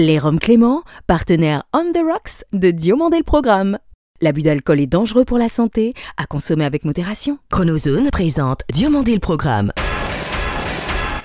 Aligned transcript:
Les 0.00 0.20
Roms 0.20 0.38
Clément, 0.38 0.84
partenaire 1.08 1.64
On 1.74 1.90
the 1.92 1.98
Rocks 2.08 2.44
de 2.52 2.70
Diomandé 2.70 3.16
le 3.16 3.24
Programme. 3.24 3.78
L'abus 4.20 4.42
d'alcool 4.42 4.78
est 4.78 4.86
dangereux 4.86 5.24
pour 5.24 5.38
la 5.38 5.48
santé, 5.48 5.92
à 6.16 6.24
consommer 6.24 6.64
avec 6.64 6.84
modération. 6.84 7.38
Chronozone 7.50 8.08
présente 8.10 8.60
Diomandé 8.72 9.12
le 9.14 9.18
Programme. 9.18 9.72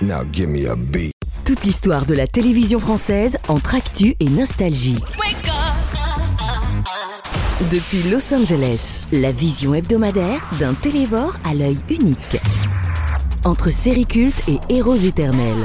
Now 0.02 0.24
give 0.32 0.48
me 0.48 0.68
a 0.68 0.74
beat. 0.74 1.12
Toute 1.44 1.62
l'histoire 1.62 2.04
de 2.04 2.14
la 2.14 2.26
télévision 2.26 2.80
française 2.80 3.38
entre 3.46 3.76
actu 3.76 4.16
et 4.18 4.28
nostalgie. 4.28 4.98
Depuis 7.70 8.02
Los 8.10 8.34
Angeles, 8.34 9.06
la 9.12 9.30
vision 9.30 9.74
hebdomadaire 9.74 10.50
d'un 10.58 10.74
télévore 10.74 11.36
à 11.48 11.54
l'œil 11.54 11.78
unique. 11.90 12.40
Entre 13.44 13.70
séries 13.70 14.06
cultes 14.06 14.42
et 14.48 14.58
héros 14.68 14.96
éternels. 14.96 15.64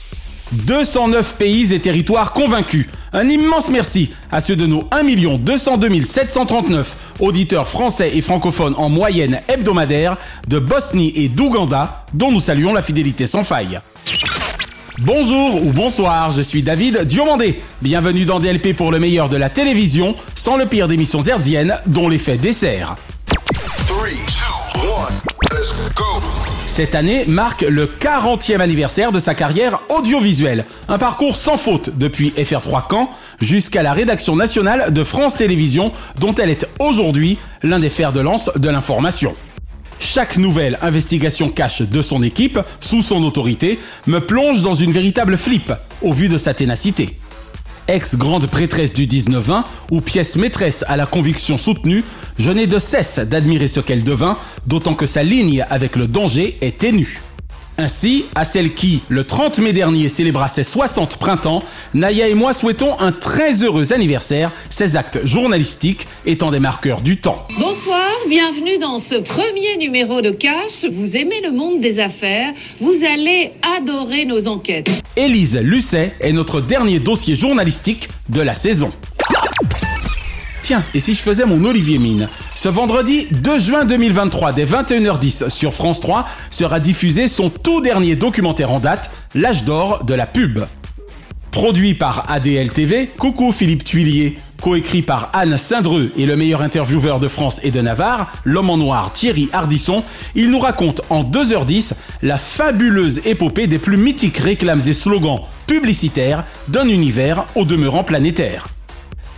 209 0.51 1.35
pays 1.35 1.73
et 1.73 1.79
territoires 1.79 2.33
convaincus. 2.33 2.87
Un 3.13 3.27
immense 3.29 3.69
merci 3.69 4.11
à 4.31 4.39
ceux 4.39 4.55
de 4.55 4.65
nos 4.65 4.83
1 4.91 5.37
202 5.37 6.03
739 6.03 6.95
auditeurs 7.19 7.67
français 7.67 8.11
et 8.13 8.21
francophones 8.21 8.75
en 8.77 8.89
moyenne 8.89 9.41
hebdomadaire 9.47 10.17
de 10.47 10.59
Bosnie 10.59 11.13
et 11.15 11.29
d'Ouganda, 11.29 12.05
dont 12.13 12.31
nous 12.31 12.41
saluons 12.41 12.73
la 12.73 12.81
fidélité 12.81 13.25
sans 13.25 13.43
faille. 13.43 13.79
Bonjour 14.99 15.65
ou 15.65 15.73
bonsoir, 15.73 16.31
je 16.31 16.41
suis 16.41 16.63
David 16.63 17.05
Diomandé. 17.05 17.61
Bienvenue 17.81 18.25
dans 18.25 18.39
DLP 18.39 18.75
pour 18.75 18.91
le 18.91 18.99
meilleur 18.99 19.29
de 19.29 19.37
la 19.37 19.49
télévision, 19.49 20.15
sans 20.35 20.57
le 20.57 20.65
pire 20.65 20.87
d'émissions 20.87 21.21
herdiennes 21.21 21.79
dont 21.87 22.07
l'effet 22.07 22.37
dessert. 22.37 22.95
Cette 26.67 26.95
année 26.95 27.25
marque 27.27 27.61
le 27.61 27.85
40e 27.85 28.59
anniversaire 28.59 29.11
de 29.11 29.19
sa 29.19 29.35
carrière 29.35 29.81
audiovisuelle. 29.89 30.65
Un 30.87 30.97
parcours 30.97 31.35
sans 31.35 31.57
faute 31.57 31.91
depuis 31.97 32.29
FR3 32.29 32.83
Caen 32.89 33.09
jusqu'à 33.39 33.83
la 33.83 33.93
rédaction 33.93 34.35
nationale 34.35 34.93
de 34.93 35.03
France 35.03 35.35
Télévisions 35.35 35.91
dont 36.19 36.33
elle 36.35 36.49
est 36.49 36.65
aujourd'hui 36.79 37.37
l'un 37.61 37.79
des 37.79 37.89
fers 37.89 38.13
de 38.13 38.21
lance 38.21 38.49
de 38.55 38.69
l'information. 38.69 39.35
Chaque 39.99 40.37
nouvelle 40.37 40.79
investigation 40.81 41.49
cache 41.49 41.81
de 41.81 42.01
son 42.01 42.23
équipe, 42.23 42.59
sous 42.79 43.03
son 43.03 43.23
autorité, 43.23 43.79
me 44.07 44.19
plonge 44.19 44.63
dans 44.63 44.73
une 44.73 44.91
véritable 44.91 45.37
flip 45.37 45.71
au 46.01 46.13
vu 46.13 46.29
de 46.29 46.37
sa 46.37 46.53
ténacité 46.53 47.17
ex-grande 47.91 48.47
prêtresse 48.47 48.93
du 48.93 49.05
19-20 49.05 49.63
ou 49.91 50.01
pièce 50.01 50.37
maîtresse 50.37 50.85
à 50.87 50.95
la 50.97 51.05
conviction 51.05 51.57
soutenue, 51.57 52.03
je 52.37 52.49
n'ai 52.49 52.65
de 52.65 52.79
cesse 52.79 53.19
d'admirer 53.19 53.67
ce 53.67 53.81
qu'elle 53.81 54.03
devint, 54.03 54.37
d'autant 54.65 54.93
que 54.93 55.05
sa 55.05 55.23
ligne 55.23 55.65
avec 55.69 55.95
le 55.95 56.07
danger 56.07 56.57
est 56.61 56.77
ténue. 56.77 57.21
Ainsi, 57.77 58.25
à 58.35 58.43
celle 58.43 58.73
qui, 58.73 59.01
le 59.09 59.23
30 59.23 59.59
mai 59.59 59.73
dernier, 59.73 60.09
célébra 60.09 60.47
ses 60.47 60.63
60 60.63 61.17
printemps, 61.17 61.63
Naya 61.93 62.27
et 62.27 62.33
moi 62.33 62.53
souhaitons 62.53 62.99
un 62.99 63.11
très 63.11 63.63
heureux 63.63 63.93
anniversaire, 63.93 64.51
ses 64.69 64.95
actes 64.95 65.25
journalistiques 65.25 66.07
étant 66.25 66.51
des 66.51 66.59
marqueurs 66.59 67.01
du 67.01 67.17
temps. 67.17 67.47
Bonsoir, 67.59 68.07
bienvenue 68.29 68.77
dans 68.77 68.97
ce 68.97 69.15
premier 69.15 69.77
numéro 69.77 70.21
de 70.21 70.31
Cash. 70.31 70.85
Vous 70.91 71.17
aimez 71.17 71.41
le 71.43 71.51
monde 71.51 71.79
des 71.79 71.99
affaires, 71.99 72.53
vous 72.79 73.03
allez 73.03 73.51
adorer 73.77 74.25
nos 74.25 74.47
enquêtes. 74.47 74.89
Élise 75.15 75.57
Lucet 75.57 76.15
est 76.19 76.33
notre 76.33 76.61
dernier 76.61 76.99
dossier 76.99 77.35
journalistique 77.35 78.09
de 78.29 78.41
la 78.41 78.53
saison. 78.53 78.91
Et 80.93 80.99
si 80.99 81.13
je 81.13 81.21
faisais 81.21 81.45
mon 81.45 81.63
Olivier 81.65 81.97
Mine 81.97 82.29
Ce 82.55 82.69
vendredi 82.69 83.27
2 83.31 83.59
juin 83.59 83.85
2023, 83.85 84.53
dès 84.53 84.65
21h10 84.65 85.49
sur 85.49 85.73
France 85.73 85.99
3, 85.99 86.25
sera 86.49 86.79
diffusé 86.79 87.27
son 87.27 87.49
tout 87.49 87.81
dernier 87.81 88.15
documentaire 88.15 88.71
en 88.71 88.79
date, 88.79 89.11
L'âge 89.33 89.63
d'or 89.63 90.03
de 90.03 90.13
la 90.13 90.25
pub. 90.25 90.59
Produit 91.51 91.93
par 91.93 92.29
ADL 92.29 92.69
TV, 92.69 93.09
coucou 93.17 93.53
Philippe 93.53 93.85
Tuilier, 93.85 94.37
coécrit 94.61 95.01
par 95.01 95.29
Anne 95.33 95.57
Saindreux 95.57 96.11
et 96.17 96.25
le 96.25 96.35
meilleur 96.35 96.61
intervieweur 96.61 97.19
de 97.19 97.27
France 97.29 97.59
et 97.63 97.71
de 97.71 97.81
Navarre, 97.81 98.31
l'homme 98.43 98.69
en 98.69 98.77
noir 98.77 99.11
Thierry 99.13 99.49
Hardisson, 99.53 100.03
il 100.35 100.51
nous 100.51 100.59
raconte 100.59 101.01
en 101.09 101.23
2h10 101.23 101.93
la 102.21 102.37
fabuleuse 102.37 103.21
épopée 103.25 103.67
des 103.67 103.79
plus 103.79 103.97
mythiques 103.97 104.37
réclames 104.37 104.81
et 104.85 104.93
slogans 104.93 105.41
publicitaires 105.65 106.45
d'un 106.67 106.87
univers 106.87 107.45
au 107.55 107.65
demeurant 107.65 108.03
planétaire 108.03 108.67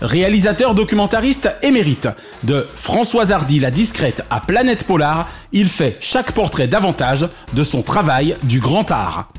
réalisateur 0.04 0.76
documentariste 0.76 1.56
émérite. 1.64 2.10
De 2.44 2.68
Françoise 2.76 3.32
Hardy 3.32 3.60
la 3.60 3.72
discrète 3.72 4.24
à 4.30 4.42
Planète 4.42 4.84
Polar, 4.84 5.30
il 5.52 5.68
fait 5.68 5.98
chaque 6.00 6.34
portrait 6.34 6.68
davantage 6.68 7.28
de 7.54 7.64
son 7.64 7.82
travail 7.82 8.36
du 8.44 8.60
grand 8.60 8.92
art. 8.92 9.32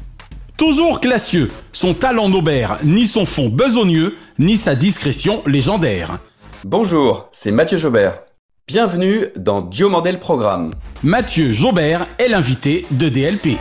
Toujours 0.56 1.00
classieux, 1.00 1.50
son 1.72 1.94
talent 1.94 2.28
n'obère 2.28 2.78
ni 2.82 3.06
son 3.06 3.26
fond 3.26 3.48
besogneux, 3.48 4.16
ni 4.38 4.56
sa 4.56 4.74
discrétion 4.74 5.42
légendaire. 5.46 6.18
Bonjour, 6.64 7.28
c'est 7.32 7.50
Mathieu 7.50 7.76
Jobert. 7.76 8.20
Bienvenue 8.66 9.26
dans 9.36 9.60
Diomandel 9.60 10.18
Programme. 10.18 10.72
Mathieu 11.02 11.52
Jobert 11.52 12.06
est 12.18 12.28
l'invité 12.28 12.86
de 12.92 13.10
DLP. 13.10 13.58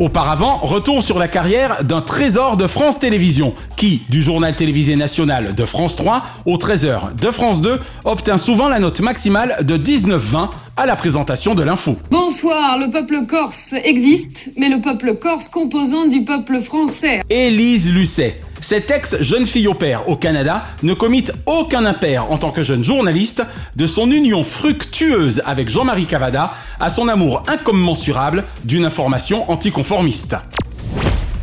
Auparavant, 0.00 0.58
retour 0.58 1.02
sur 1.02 1.18
la 1.18 1.26
carrière 1.26 1.82
d'un 1.82 2.00
trésor 2.00 2.56
de 2.56 2.68
France 2.68 3.00
Télévisions, 3.00 3.52
qui, 3.76 4.02
du 4.08 4.22
journal 4.22 4.54
télévisé 4.54 4.94
national 4.94 5.56
de 5.56 5.64
France 5.64 5.96
3 5.96 6.22
au 6.46 6.56
13h 6.56 7.16
de 7.20 7.30
France 7.32 7.60
2, 7.60 7.80
obtint 8.04 8.38
souvent 8.38 8.68
la 8.68 8.78
note 8.78 9.00
maximale 9.00 9.56
de 9.62 9.76
19-20 9.76 10.50
à 10.76 10.86
la 10.86 10.94
présentation 10.94 11.56
de 11.56 11.64
l'info. 11.64 11.96
Bonsoir, 12.12 12.78
le 12.78 12.92
peuple 12.92 13.26
corse 13.28 13.72
existe, 13.82 14.36
mais 14.56 14.68
le 14.68 14.80
peuple 14.80 15.18
corse 15.20 15.48
composant 15.48 16.06
du 16.06 16.24
peuple 16.24 16.62
français. 16.62 17.22
Élise 17.28 17.92
Lucet, 17.92 18.40
cette 18.60 18.90
ex-jeune 18.90 19.46
fille 19.46 19.68
au 19.68 19.74
père 19.74 20.08
au 20.08 20.16
Canada 20.16 20.64
ne 20.82 20.94
commit 20.94 21.24
aucun 21.46 21.84
impair 21.84 22.30
en 22.30 22.38
tant 22.38 22.50
que 22.50 22.62
jeune 22.62 22.82
journaliste 22.82 23.42
de 23.76 23.86
son 23.86 24.10
union 24.10 24.42
fructueuse 24.44 25.42
avec 25.46 25.68
Jean-Marie 25.68 26.06
Cavada 26.06 26.54
à 26.80 26.88
son 26.88 27.08
amour 27.08 27.44
incommensurable 27.46 28.44
d'une 28.64 28.84
information 28.84 29.50
anticonformiste. 29.50 30.36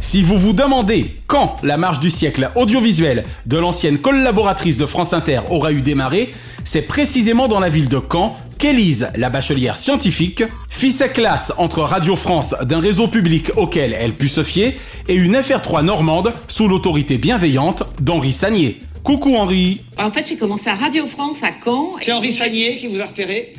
Si 0.01 0.21
vous 0.21 0.37
vous 0.37 0.53
demandez 0.53 1.15
quand 1.25 1.57
la 1.63 1.77
marche 1.77 1.99
du 1.99 2.11
siècle 2.11 2.51
audiovisuel 2.55 3.23
de 3.45 3.57
l'ancienne 3.57 3.97
collaboratrice 3.97 4.77
de 4.77 4.85
France 4.85 5.13
Inter 5.13 5.39
aura 5.49 5.71
eu 5.71 5.81
démarré, 5.81 6.33
c'est 6.63 6.81
précisément 6.81 7.47
dans 7.47 7.59
la 7.59 7.69
ville 7.69 7.89
de 7.89 7.99
Caen 8.11 8.37
qu'Élise, 8.65 9.09
la 9.15 9.29
bachelière 9.29 9.75
scientifique, 9.75 10.43
fit 10.71 10.91
sa 10.91 11.07
classe 11.07 11.53
entre 11.59 11.81
Radio 11.81 12.15
France 12.15 12.55
d'un 12.63 12.79
réseau 12.79 13.07
public 13.07 13.51
auquel 13.57 13.93
elle 13.93 14.11
put 14.11 14.27
se 14.27 14.43
fier 14.43 14.73
et 15.07 15.13
une 15.13 15.35
FR3 15.35 15.83
normande 15.83 16.33
sous 16.47 16.67
l'autorité 16.67 17.19
bienveillante 17.19 17.83
d'Henri 18.01 18.31
Sagnier. 18.31 18.79
Coucou 19.03 19.35
Henri 19.35 19.81
En 19.99 20.09
fait, 20.09 20.27
j'ai 20.27 20.35
commencé 20.35 20.67
à 20.67 20.73
Radio 20.73 21.05
France 21.05 21.43
à 21.43 21.51
Caen. 21.63 21.91
C'est 22.01 22.11
Henri 22.11 22.31
Sagnier 22.31 22.77
qui 22.77 22.87
vous 22.87 22.99
a 22.99 23.05
repéré? 23.05 23.53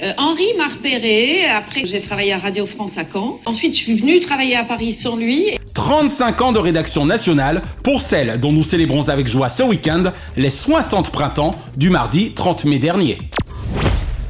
Euh, 0.00 0.12
Henri 0.16 0.46
m'a 0.56 0.68
repéré. 0.68 1.46
Après, 1.46 1.84
j'ai 1.84 2.00
travaillé 2.00 2.32
à 2.32 2.38
Radio 2.38 2.66
France 2.66 2.98
à 2.98 3.02
Caen. 3.12 3.40
Ensuite, 3.46 3.74
je 3.74 3.80
suis 3.80 3.94
venue 3.94 4.20
travailler 4.20 4.54
à 4.54 4.62
Paris 4.62 4.92
sans 4.92 5.16
lui. 5.16 5.58
35 5.74 6.40
ans 6.42 6.52
de 6.52 6.60
rédaction 6.60 7.04
nationale 7.04 7.62
pour 7.82 8.00
celle 8.00 8.38
dont 8.38 8.52
nous 8.52 8.62
célébrons 8.62 9.08
avec 9.08 9.26
joie 9.26 9.48
ce 9.48 9.64
week-end 9.64 10.12
les 10.36 10.50
60 10.50 11.10
printemps 11.10 11.56
du 11.76 11.90
mardi 11.90 12.30
30 12.32 12.64
mai 12.66 12.78
dernier. 12.78 13.18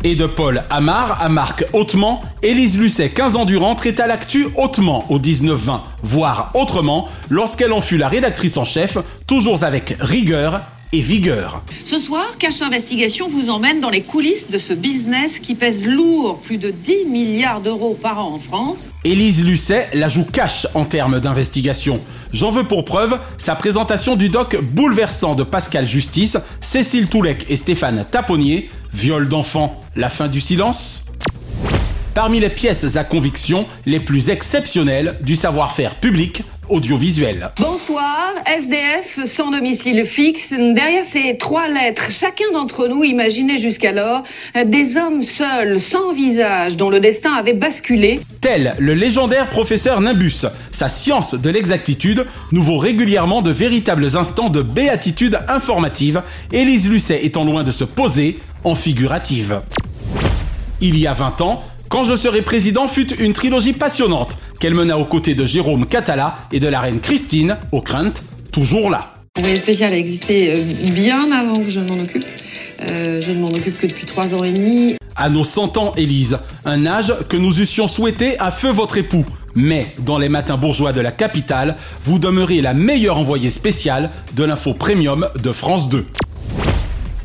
Et 0.08 0.14
de 0.14 0.26
Paul 0.26 0.62
Amar 0.70 1.20
à 1.20 1.28
Marc 1.28 1.64
Hautement, 1.72 2.20
Élise 2.40 2.78
Lucet, 2.78 3.10
15 3.10 3.34
ans 3.34 3.44
durant, 3.44 3.74
traita 3.74 4.06
l'actu 4.06 4.46
hautement 4.54 5.04
au 5.10 5.18
19-20, 5.18 5.80
voire 6.04 6.52
autrement, 6.54 7.08
lorsqu'elle 7.28 7.72
en 7.72 7.80
fut 7.80 7.96
la 7.96 8.06
rédactrice 8.06 8.56
en 8.56 8.64
chef, 8.64 8.98
toujours 9.26 9.64
avec 9.64 9.96
rigueur 9.98 10.60
et 10.92 11.00
vigueur. 11.00 11.64
Ce 11.84 11.98
soir, 11.98 12.38
Cache 12.38 12.62
Investigation 12.62 13.28
vous 13.28 13.50
emmène 13.50 13.80
dans 13.80 13.90
les 13.90 14.02
coulisses 14.02 14.48
de 14.48 14.58
ce 14.58 14.74
business 14.74 15.40
qui 15.40 15.56
pèse 15.56 15.88
lourd, 15.88 16.38
plus 16.38 16.58
de 16.58 16.70
10 16.70 17.06
milliards 17.06 17.60
d'euros 17.60 17.98
par 18.00 18.24
an 18.24 18.34
en 18.34 18.38
France. 18.38 18.90
Élise 19.02 19.44
Lucet 19.44 19.88
la 19.92 20.08
joue 20.08 20.24
cash 20.24 20.68
en 20.74 20.84
termes 20.84 21.18
d'investigation. 21.18 22.00
J'en 22.32 22.50
veux 22.50 22.68
pour 22.68 22.84
preuve 22.84 23.18
sa 23.38 23.56
présentation 23.56 24.14
du 24.14 24.28
doc 24.28 24.56
bouleversant 24.60 25.34
de 25.34 25.42
Pascal 25.42 25.84
Justice, 25.84 26.36
Cécile 26.60 27.08
Toulec 27.08 27.46
et 27.48 27.56
Stéphane 27.56 28.04
Taponnier, 28.08 28.68
Viol 28.96 29.28
d'enfant, 29.28 29.78
la 29.94 30.08
fin 30.08 30.26
du 30.26 30.40
silence 30.40 31.04
Parmi 32.14 32.40
les 32.40 32.48
pièces 32.48 32.96
à 32.96 33.04
conviction 33.04 33.66
les 33.84 34.00
plus 34.00 34.30
exceptionnelles 34.30 35.18
du 35.20 35.36
savoir-faire 35.36 35.96
public 35.96 36.44
audiovisuel. 36.70 37.50
Bonsoir, 37.60 38.32
SDF 38.46 39.20
sans 39.26 39.50
domicile 39.50 40.04
fixe. 40.06 40.52
Derrière 40.52 41.04
ces 41.04 41.36
trois 41.36 41.68
lettres, 41.68 42.10
chacun 42.10 42.46
d'entre 42.54 42.88
nous 42.88 43.04
imaginait 43.04 43.58
jusqu'alors 43.58 44.22
des 44.64 44.96
hommes 44.96 45.22
seuls, 45.22 45.78
sans 45.78 46.12
visage, 46.12 46.78
dont 46.78 46.88
le 46.88 46.98
destin 46.98 47.34
avait 47.34 47.52
basculé. 47.52 48.20
Tel 48.40 48.74
le 48.78 48.94
légendaire 48.94 49.50
professeur 49.50 50.00
Nimbus, 50.00 50.46
sa 50.72 50.88
science 50.88 51.34
de 51.34 51.50
l'exactitude 51.50 52.26
nous 52.50 52.62
vaut 52.62 52.78
régulièrement 52.78 53.42
de 53.42 53.50
véritables 53.50 54.16
instants 54.16 54.48
de 54.48 54.62
béatitude 54.62 55.38
informative, 55.48 56.22
Élise 56.50 56.88
Lucet 56.88 57.26
étant 57.26 57.44
loin 57.44 57.62
de 57.62 57.70
se 57.70 57.84
poser 57.84 58.38
en 58.66 58.74
figurative. 58.74 59.60
Il 60.80 60.98
y 60.98 61.06
a 61.06 61.12
20 61.12 61.40
ans, 61.40 61.62
quand 61.88 62.02
je 62.02 62.16
serai 62.16 62.42
président 62.42 62.88
fut 62.88 63.14
une 63.14 63.32
trilogie 63.32 63.72
passionnante 63.72 64.36
qu'elle 64.58 64.74
mena 64.74 64.98
aux 64.98 65.04
côtés 65.04 65.36
de 65.36 65.46
Jérôme 65.46 65.86
Catala 65.86 66.36
et 66.50 66.58
de 66.58 66.66
la 66.66 66.80
reine 66.80 66.98
Christine, 66.98 67.58
aux 67.70 67.80
craintes, 67.80 68.24
toujours 68.50 68.90
là. 68.90 69.14
L'envoyé 69.36 69.54
spécial 69.54 69.92
a 69.92 69.96
existé 69.96 70.52
euh, 70.52 70.90
bien 70.92 71.30
avant 71.30 71.62
que 71.62 71.70
je 71.70 71.78
ne 71.78 71.88
m'en 71.88 72.02
occupe. 72.02 72.24
Euh, 72.90 73.20
je 73.20 73.30
ne 73.30 73.40
m'en 73.40 73.50
occupe 73.50 73.78
que 73.78 73.86
depuis 73.86 74.04
trois 74.04 74.34
ans 74.34 74.42
et 74.42 74.52
demi. 74.52 74.96
À 75.14 75.30
nos 75.30 75.44
100 75.44 75.78
ans, 75.78 75.92
Élise, 75.96 76.38
un 76.64 76.86
âge 76.86 77.14
que 77.28 77.36
nous 77.36 77.60
eussions 77.60 77.86
souhaité 77.86 78.36
à 78.40 78.50
feu 78.50 78.72
votre 78.72 78.98
époux. 78.98 79.24
Mais 79.54 79.86
dans 80.00 80.18
les 80.18 80.28
matins 80.28 80.56
bourgeois 80.56 80.92
de 80.92 81.00
la 81.00 81.12
capitale, 81.12 81.76
vous 82.02 82.18
demeurez 82.18 82.62
la 82.62 82.74
meilleure 82.74 83.18
envoyée 83.18 83.50
spéciale 83.50 84.10
de 84.34 84.42
l'info 84.42 84.74
premium 84.74 85.28
de 85.40 85.52
France 85.52 85.88
2. 85.88 86.04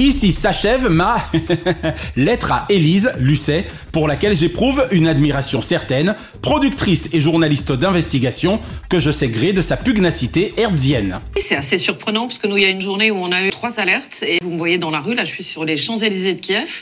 Ici 0.01 0.31
s'achève 0.31 0.89
ma 0.89 1.23
lettre 2.15 2.51
à 2.51 2.65
Élise 2.69 3.11
Lucet, 3.19 3.67
pour 3.91 4.07
laquelle 4.07 4.35
j'éprouve 4.35 4.83
une 4.89 5.05
admiration 5.05 5.61
certaine, 5.61 6.15
productrice 6.41 7.07
et 7.13 7.19
journaliste 7.19 7.71
d'investigation, 7.71 8.59
que 8.89 8.99
je 8.99 9.11
sais 9.11 9.27
gré 9.27 9.53
de 9.53 9.61
sa 9.61 9.77
pugnacité 9.77 10.55
hertzienne. 10.57 11.19
C'est 11.37 11.55
assez 11.55 11.77
surprenant 11.77 12.25
parce 12.25 12.39
que 12.39 12.47
nous, 12.47 12.57
il 12.57 12.63
y 12.63 12.65
a 12.65 12.71
une 12.71 12.81
journée 12.81 13.11
où 13.11 13.17
on 13.17 13.31
a 13.31 13.43
eu 13.43 13.51
trois 13.51 13.79
alertes 13.79 14.23
et 14.23 14.39
vous 14.41 14.49
me 14.49 14.57
voyez 14.57 14.79
dans 14.79 14.89
la 14.89 15.01
rue, 15.01 15.13
là 15.13 15.23
je 15.23 15.29
suis 15.29 15.43
sur 15.43 15.65
les 15.65 15.77
Champs-Élysées 15.77 16.33
de 16.33 16.39
Kiev. 16.39 16.81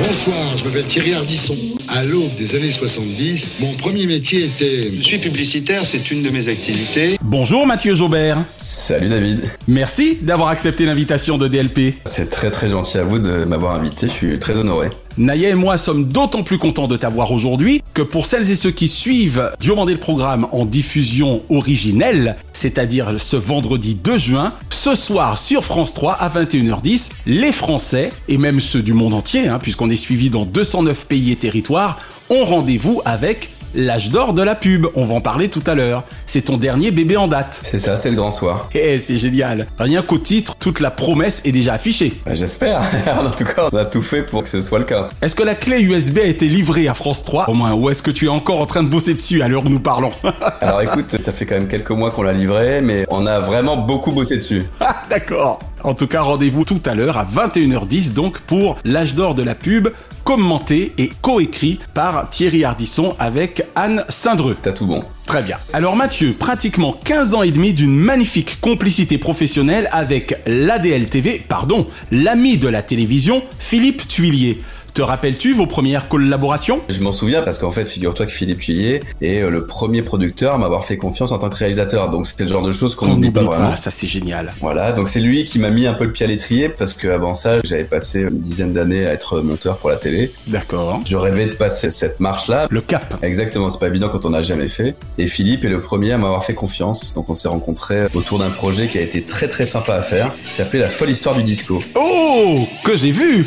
Bonsoir, 0.00 0.56
je 0.58 0.64
m'appelle 0.64 0.86
Thierry 0.86 1.14
Ardisson. 1.14 1.54
À 1.94 2.04
l'aube 2.04 2.32
des 2.36 2.56
années 2.56 2.70
70, 2.70 3.58
mon 3.60 3.72
premier 3.74 4.06
métier 4.06 4.44
était... 4.44 4.90
Je 4.96 5.02
suis 5.02 5.18
publicitaire, 5.18 5.84
c'est 5.84 6.10
une 6.10 6.22
de 6.22 6.30
mes 6.30 6.48
activités. 6.48 7.18
Bonjour 7.20 7.66
Mathieu 7.66 7.94
Jaubert. 7.94 8.38
Salut 8.56 9.08
David. 9.08 9.42
Merci 9.68 10.16
d'avoir 10.22 10.48
accepté 10.48 10.86
l'invitation 10.86 11.36
de 11.36 11.48
DLP. 11.48 11.96
C'est 12.06 12.30
très 12.30 12.50
très 12.50 12.70
gentil 12.70 12.96
à 12.96 13.02
vous 13.02 13.18
de 13.18 13.44
m'avoir 13.44 13.74
invité, 13.74 14.06
je 14.06 14.12
suis 14.12 14.38
très 14.38 14.56
honoré. 14.56 14.88
Naya 15.18 15.50
et 15.50 15.54
moi 15.54 15.76
sommes 15.76 16.04
d'autant 16.04 16.42
plus 16.42 16.58
contents 16.58 16.88
de 16.88 16.96
t'avoir 16.96 17.32
aujourd'hui 17.32 17.82
que 17.92 18.00
pour 18.00 18.24
celles 18.24 18.50
et 18.50 18.56
ceux 18.56 18.70
qui 18.70 18.88
suivent 18.88 19.52
Diomandé 19.60 19.92
le 19.92 20.00
programme 20.00 20.46
en 20.52 20.64
diffusion 20.64 21.42
originelle, 21.50 22.36
c'est-à-dire 22.54 23.14
ce 23.18 23.36
vendredi 23.36 23.94
2 23.94 24.16
juin, 24.16 24.54
ce 24.70 24.94
soir 24.94 25.36
sur 25.36 25.64
France 25.64 25.92
3 25.92 26.14
à 26.14 26.28
21h10, 26.28 27.10
les 27.26 27.52
Français, 27.52 28.10
et 28.28 28.38
même 28.38 28.60
ceux 28.60 28.82
du 28.82 28.94
monde 28.94 29.12
entier, 29.12 29.48
hein, 29.48 29.58
puisqu'on 29.60 29.90
est 29.90 29.96
suivi 29.96 30.30
dans 30.30 30.46
209 30.46 31.06
pays 31.06 31.30
et 31.30 31.36
territoires, 31.36 31.98
ont 32.30 32.44
rendez-vous 32.44 33.02
avec 33.04 33.50
l'âge 33.74 34.10
d'or 34.10 34.32
de 34.32 34.42
la 34.42 34.54
pub. 34.54 34.86
On 34.94 35.04
va 35.04 35.14
en 35.14 35.20
parler 35.20 35.48
tout 35.48 35.62
à 35.66 35.74
l'heure. 35.74 36.04
C'est 36.26 36.42
ton 36.42 36.56
dernier 36.56 36.90
bébé 36.90 37.16
en 37.16 37.28
date. 37.28 37.60
C'est 37.62 37.78
ça, 37.78 37.96
c'est 37.96 38.10
le 38.10 38.16
grand 38.16 38.30
soir. 38.30 38.68
Eh, 38.74 38.98
c'est 38.98 39.18
génial. 39.18 39.66
Rien 39.78 40.02
qu'au 40.02 40.18
titre, 40.18 40.56
toute 40.58 40.80
la 40.80 40.90
promesse 40.90 41.40
est 41.44 41.52
déjà 41.52 41.74
affichée. 41.74 42.14
Bah, 42.24 42.34
J'espère. 42.34 42.82
en 43.18 43.30
tout 43.30 43.44
cas, 43.44 43.68
on 43.72 43.76
a 43.76 43.84
tout 43.84 44.02
fait 44.02 44.22
pour 44.22 44.42
que 44.42 44.48
ce 44.48 44.60
soit 44.60 44.78
le 44.78 44.84
cas. 44.84 45.06
Est-ce 45.20 45.34
que 45.34 45.42
la 45.42 45.54
clé 45.54 45.80
USB 45.82 46.18
a 46.18 46.24
été 46.26 46.48
livrée 46.48 46.88
à 46.88 46.94
France 46.94 47.22
3 47.22 47.48
au 47.48 47.54
moins 47.54 47.72
Ou 47.74 47.90
est-ce 47.90 48.02
que 48.02 48.10
tu 48.10 48.26
es 48.26 48.28
encore 48.28 48.60
en 48.60 48.66
train 48.66 48.82
de 48.82 48.88
bosser 48.88 49.14
dessus 49.14 49.42
à 49.42 49.48
l'heure 49.48 49.64
où 49.64 49.68
nous 49.68 49.80
parlons 49.80 50.10
Alors 50.60 50.82
écoute, 50.82 51.18
ça 51.18 51.32
fait 51.32 51.46
quand 51.46 51.54
même 51.54 51.68
quelques 51.68 51.90
mois 51.90 52.10
qu'on 52.10 52.22
l'a 52.22 52.32
livré, 52.32 52.80
mais 52.82 53.06
on 53.10 53.26
a 53.26 53.40
vraiment 53.40 53.76
beaucoup 53.76 54.12
bossé 54.12 54.36
dessus. 54.36 54.64
Ah, 54.80 54.96
D'accord. 55.10 55.60
En 55.84 55.94
tout 55.94 56.06
cas, 56.06 56.22
rendez-vous 56.22 56.64
tout 56.64 56.80
à 56.86 56.94
l'heure 56.94 57.18
à 57.18 57.24
21h10 57.24 58.12
donc 58.12 58.38
pour 58.40 58.78
l'âge 58.84 59.14
d'or 59.14 59.34
de 59.34 59.42
la 59.42 59.54
pub, 59.54 59.88
commenté 60.24 60.92
et 60.98 61.10
coécrit 61.20 61.78
par 61.94 62.28
Thierry 62.30 62.64
Ardisson 62.64 63.14
avec 63.18 63.64
Anne 63.74 64.04
Sindreux. 64.08 64.56
T'as 64.60 64.72
tout 64.72 64.86
bon. 64.86 65.04
Très 65.26 65.42
bien. 65.42 65.56
Alors 65.72 65.96
Mathieu, 65.96 66.34
pratiquement 66.38 66.92
15 66.92 67.34
ans 67.34 67.42
et 67.42 67.50
demi 67.50 67.72
d'une 67.72 67.96
magnifique 67.96 68.60
complicité 68.60 69.18
professionnelle 69.18 69.88
avec 69.92 70.36
l'ADL 70.46 71.08
TV, 71.08 71.42
pardon, 71.48 71.86
l'ami 72.10 72.58
de 72.58 72.68
la 72.68 72.82
télévision, 72.82 73.42
Philippe 73.58 74.06
Tuilier. 74.08 74.62
Te 74.94 75.00
rappelles-tu 75.00 75.54
vos 75.54 75.66
premières 75.66 76.06
collaborations? 76.06 76.82
Je 76.90 77.00
m'en 77.00 77.12
souviens 77.12 77.40
parce 77.40 77.58
qu'en 77.58 77.70
fait, 77.70 77.86
figure-toi 77.86 78.26
que 78.26 78.32
Philippe 78.32 78.60
Thuillier 78.60 79.00
est 79.22 79.40
euh, 79.40 79.48
le 79.48 79.64
premier 79.64 80.02
producteur 80.02 80.52
à 80.52 80.58
m'avoir 80.58 80.84
fait 80.84 80.98
confiance 80.98 81.32
en 81.32 81.38
tant 81.38 81.48
que 81.48 81.56
réalisateur. 81.56 82.10
Donc 82.10 82.26
c'était 82.26 82.44
le 82.44 82.50
genre 82.50 82.62
de 82.62 82.72
choses 82.72 82.94
qu'on 82.94 83.06
n'oublie 83.06 83.30
pas 83.30 83.40
n'oublie 83.40 83.54
vraiment. 83.54 83.70
pas, 83.70 83.76
ça 83.76 83.90
c'est 83.90 84.06
génial. 84.06 84.52
Voilà, 84.60 84.92
donc 84.92 85.08
c'est 85.08 85.20
lui 85.20 85.46
qui 85.46 85.58
m'a 85.58 85.70
mis 85.70 85.86
un 85.86 85.94
peu 85.94 86.04
le 86.04 86.12
pied 86.12 86.26
à 86.26 86.28
l'étrier 86.28 86.68
parce 86.68 86.92
qu'avant 86.92 87.32
ça, 87.32 87.60
j'avais 87.64 87.84
passé 87.84 88.20
une 88.20 88.38
dizaine 88.40 88.74
d'années 88.74 89.06
à 89.06 89.14
être 89.14 89.40
monteur 89.40 89.78
pour 89.78 89.88
la 89.88 89.96
télé. 89.96 90.30
D'accord. 90.48 91.00
Je 91.06 91.16
rêvais 91.16 91.46
de 91.46 91.54
passer 91.54 91.90
cette 91.90 92.20
marche-là. 92.20 92.66
Le 92.68 92.82
cap. 92.82 93.14
Exactement, 93.22 93.70
c'est 93.70 93.80
pas 93.80 93.88
évident 93.88 94.10
quand 94.10 94.26
on 94.26 94.30
n'a 94.30 94.42
jamais 94.42 94.68
fait. 94.68 94.94
Et 95.16 95.26
Philippe 95.26 95.64
est 95.64 95.70
le 95.70 95.80
premier 95.80 96.12
à 96.12 96.18
m'avoir 96.18 96.44
fait 96.44 96.52
confiance. 96.52 97.14
Donc 97.14 97.30
on 97.30 97.34
s'est 97.34 97.48
rencontrés 97.48 98.02
autour 98.12 98.40
d'un 98.40 98.50
projet 98.50 98.88
qui 98.88 98.98
a 98.98 99.00
été 99.00 99.22
très 99.22 99.48
très 99.48 99.64
sympa 99.64 99.94
à 99.94 100.02
faire, 100.02 100.34
qui 100.34 100.50
s'appelait 100.50 100.80
La 100.80 100.88
folle 100.88 101.08
histoire 101.08 101.34
du 101.34 101.42
disco. 101.42 101.80
Oh, 101.94 102.68
que 102.84 102.94
j'ai 102.94 103.10
vu 103.10 103.46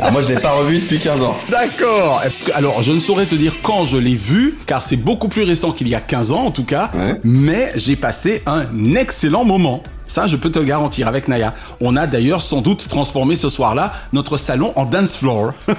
Alors 0.00 0.10
moi 0.10 0.22
je 0.22 0.30
l'ai 0.30 0.40
pas 0.40 0.47
revu 0.52 0.78
depuis 0.78 0.98
15 0.98 1.22
ans. 1.22 1.36
D'accord. 1.50 2.22
Alors, 2.54 2.82
je 2.82 2.92
ne 2.92 3.00
saurais 3.00 3.26
te 3.26 3.34
dire 3.34 3.54
quand 3.62 3.84
je 3.84 3.96
l'ai 3.96 4.14
vu, 4.16 4.56
car 4.66 4.82
c'est 4.82 4.96
beaucoup 4.96 5.28
plus 5.28 5.42
récent 5.42 5.72
qu'il 5.72 5.88
y 5.88 5.94
a 5.94 6.00
15 6.00 6.32
ans 6.32 6.44
en 6.46 6.50
tout 6.50 6.64
cas, 6.64 6.90
Ouais. 6.94 7.18
mais 7.24 7.72
j'ai 7.76 7.96
passé 7.96 8.42
un 8.46 8.64
excellent 8.94 9.44
moment. 9.44 9.82
Ça, 10.08 10.26
je 10.26 10.36
peux 10.36 10.50
te 10.50 10.58
le 10.58 10.64
garantir 10.64 11.06
avec 11.06 11.28
Naya. 11.28 11.54
On 11.80 11.94
a 11.94 12.06
d'ailleurs 12.06 12.42
sans 12.42 12.60
doute 12.60 12.88
transformé 12.88 13.36
ce 13.36 13.48
soir-là 13.48 13.92
notre 14.12 14.38
salon 14.38 14.72
en 14.74 14.84
dance 14.84 15.16
floor. 15.16 15.52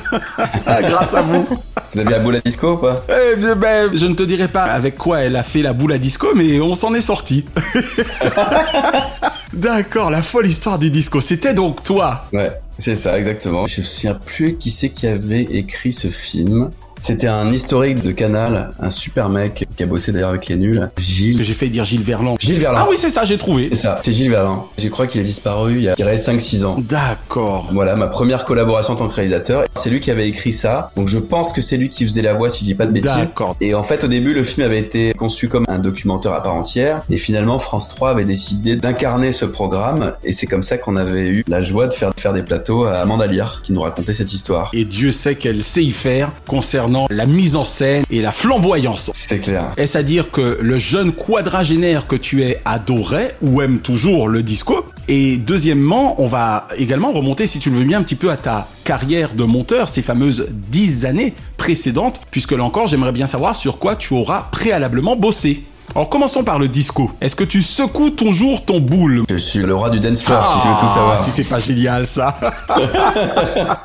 Grâce 0.66 1.14
à 1.14 1.24
vous. 1.24 1.46
Vous 1.94 2.00
avez 2.00 2.12
la 2.12 2.20
boule 2.20 2.36
à 2.36 2.42
disco 2.42 2.74
ou 2.74 2.78
pas? 2.78 3.04
Eh 3.10 3.36
bien, 3.36 3.56
ben, 3.56 3.90
je 3.94 4.06
ne 4.06 4.14
te 4.14 4.24
dirai 4.24 4.48
pas 4.48 4.64
avec 4.64 4.96
quoi 4.96 5.22
elle 5.22 5.36
a 5.36 5.44
fait 5.44 5.64
la 5.64 5.74
boule 5.74 5.94
à 5.94 5.98
disco, 5.98 6.28
mais 6.36 6.62
on 6.62 6.76
s'en 6.76 6.94
est 6.94 7.02
sorti. 7.02 7.46
D'accord, 9.54 10.12
la 10.12 10.22
folle 10.22 10.48
histoire 10.48 10.78
du 10.78 10.92
disco. 10.92 11.20
C'était 11.22 11.56
donc 11.56 11.82
toi. 11.82 12.26
Ouais, 12.32 12.52
c'est 12.78 12.96
ça, 12.96 13.18
exactement. 13.18 13.66
Je 13.66 13.82
me 13.82 13.86
souviens 13.86 14.14
plus 14.14 14.58
qui 14.58 14.70
c'est 14.70 14.90
qui 14.90 15.08
avait 15.08 15.42
écrit 15.42 15.92
ce 15.92 16.10
film. 16.10 16.70
C'était 17.00 17.28
un 17.28 17.52
historique 17.52 18.04
de 18.04 18.12
Canal, 18.12 18.72
un 18.80 18.90
super 18.90 19.30
mec 19.30 19.66
qui 19.76 19.84
a 19.84 19.86
bossé 19.86 20.12
d'ailleurs 20.12 20.30
avec 20.30 20.48
les 20.48 20.58
nuls, 20.58 20.90
Que 20.96 21.02
Gilles. 21.02 21.42
j'ai 21.42 21.54
fait 21.54 21.70
dire 21.70 21.86
Gilles 21.86 22.04
Verland. 22.04 22.36
Gilles 22.40 22.60
Verland. 22.60 22.84
Ah 22.86 22.88
oui, 22.90 22.98
c'est 23.00 23.10
ça, 23.10 23.24
j'ai 23.26 23.38
trouvé. 23.38 23.70
C'est 23.72 23.80
ça, 23.84 24.02
c'est 24.04 24.12
Gilles 24.12 24.30
Verland. 24.30 24.66
Je 24.78 24.88
crois 24.90 25.08
qu'il 25.08 25.22
a 25.22 25.24
disparu 25.24 25.76
il 25.78 25.84
y 25.84 25.88
a, 25.88 25.92
je 25.92 25.96
dirais, 25.96 26.18
5-6 26.18 26.66
ans. 26.66 26.76
D'accord. 26.80 27.68
Voilà, 27.72 27.96
ma 27.96 28.08
première 28.08 28.44
collaboration 28.46 28.94
en 28.94 28.96
tant 28.98 29.08
que 29.08 29.14
réalisateur. 29.14 29.64
C'est 29.76 29.90
lui 29.90 30.02
qui 30.02 30.12
avait 30.12 30.28
écrit 30.28 30.52
ça. 30.54 30.92
Donc 30.96 31.08
je 31.08 31.18
pense 31.18 31.54
que 31.54 31.62
c'est 31.62 31.78
lui 31.78 31.90
qui 31.90 32.06
faisait 32.06 32.22
la 32.22 32.34
voix 32.34 32.50
si 32.50 32.60
je 32.60 32.66
dis 32.66 32.76
pas 32.76 32.86
de 32.86 32.92
bêtises. 32.92 33.12
D'accord. 33.16 33.56
Et 33.62 33.74
en 33.74 33.84
fait, 33.84 34.04
au 34.04 34.08
début, 34.08 34.34
le 34.34 34.44
film 34.44 34.66
avait 34.66 34.80
été 34.80 35.14
conçu 35.14 35.48
comme 35.48 35.66
un 35.70 35.80
documentaire 35.80 36.34
à 36.34 36.44
part 36.44 36.56
entière. 36.56 37.04
Et 37.10 37.18
finalement, 37.18 37.60
France 37.60 37.88
3 37.88 38.10
avait 38.12 38.26
décidé 38.26 38.76
d'incarner 38.76 39.32
ce 39.32 39.46
programme. 39.46 40.14
Et 40.24 40.34
c'est 40.34 40.48
comme 40.48 40.64
ça 40.64 40.78
qu'on 40.78 40.98
avait 40.98 41.30
eu 41.30 41.44
la 41.48 41.62
joie 41.62 41.88
de 41.88 41.94
faire, 41.94 42.14
de 42.14 42.20
faire 42.20 42.34
des 42.34 42.44
plateaux 42.44 42.84
à 42.86 42.96
Amanda 42.98 43.26
Lear, 43.26 43.62
qui 43.64 43.72
nous 43.74 43.82
racontait 43.82 44.14
cette 44.14 44.34
histoire. 44.34 44.70
Et 44.74 44.84
Dieu 44.86 45.12
sait 45.12 45.36
qu'elle 45.36 45.64
sait 45.64 45.84
y 45.84 45.92
faire 45.92 46.32
concernant 46.48 46.89
la 47.10 47.26
mise 47.26 47.56
en 47.56 47.66
scène 47.66 48.04
et 48.10 48.22
la 48.22 48.32
flamboyance. 48.32 49.12
C'est 49.14 49.40
clair. 49.40 49.72
Est-ce 49.78 49.98
à 49.98 50.04
dire 50.04 50.32
que 50.32 50.58
le 50.62 50.78
jeune 50.78 51.12
quadragénaire 51.12 52.08
que 52.08 52.16
tu 52.16 52.44
es 52.44 52.62
adorait 52.66 53.36
ou 53.42 53.62
aime 53.62 53.80
toujours 53.80 54.28
le 54.28 54.44
disco? 54.44 54.86
Et 55.08 55.38
deuxièmement, 55.38 56.22
on 56.22 56.28
va 56.28 56.68
également 56.78 57.12
remonter, 57.12 57.48
si 57.48 57.60
tu 57.60 57.70
le 57.70 57.78
veux 57.78 57.84
bien, 57.84 58.00
un 58.00 58.04
petit 58.04 58.16
peu 58.16 58.30
à 58.30 58.38
ta 58.38 58.68
carrière 58.84 59.34
de 59.34 59.44
monteur, 59.44 59.88
ces 59.88 60.02
fameuses 60.02 60.48
dix 60.52 61.06
années 61.06 61.34
précédentes, 61.58 62.22
puisque 62.32 62.52
là 62.52 62.64
encore, 62.64 62.88
j'aimerais 62.88 63.12
bien 63.12 63.28
savoir 63.28 63.56
sur 63.56 63.80
quoi 63.80 63.96
tu 63.96 64.14
auras 64.14 64.48
préalablement 64.52 65.16
bossé. 65.16 65.64
Alors 65.96 66.08
commençons 66.10 66.44
par 66.44 66.60
le 66.60 66.68
disco. 66.68 67.12
Est-ce 67.20 67.36
que 67.36 67.44
tu 67.44 67.62
secoues 67.62 68.12
toujours 68.12 68.64
ton 68.64 68.80
boule? 68.80 69.24
Je 69.30 69.38
suis 69.38 69.60
le 69.60 69.74
roi 69.76 69.90
du 69.90 70.00
dance 70.00 70.22
floor, 70.22 70.46
si 70.56 70.62
tu 70.62 70.68
veux 70.68 70.78
tout 70.80 70.88
savoir. 70.88 71.18
si 71.18 71.32
c'est 71.32 71.50
pas 71.50 71.60
génial 71.60 72.06
ça. 72.06 72.36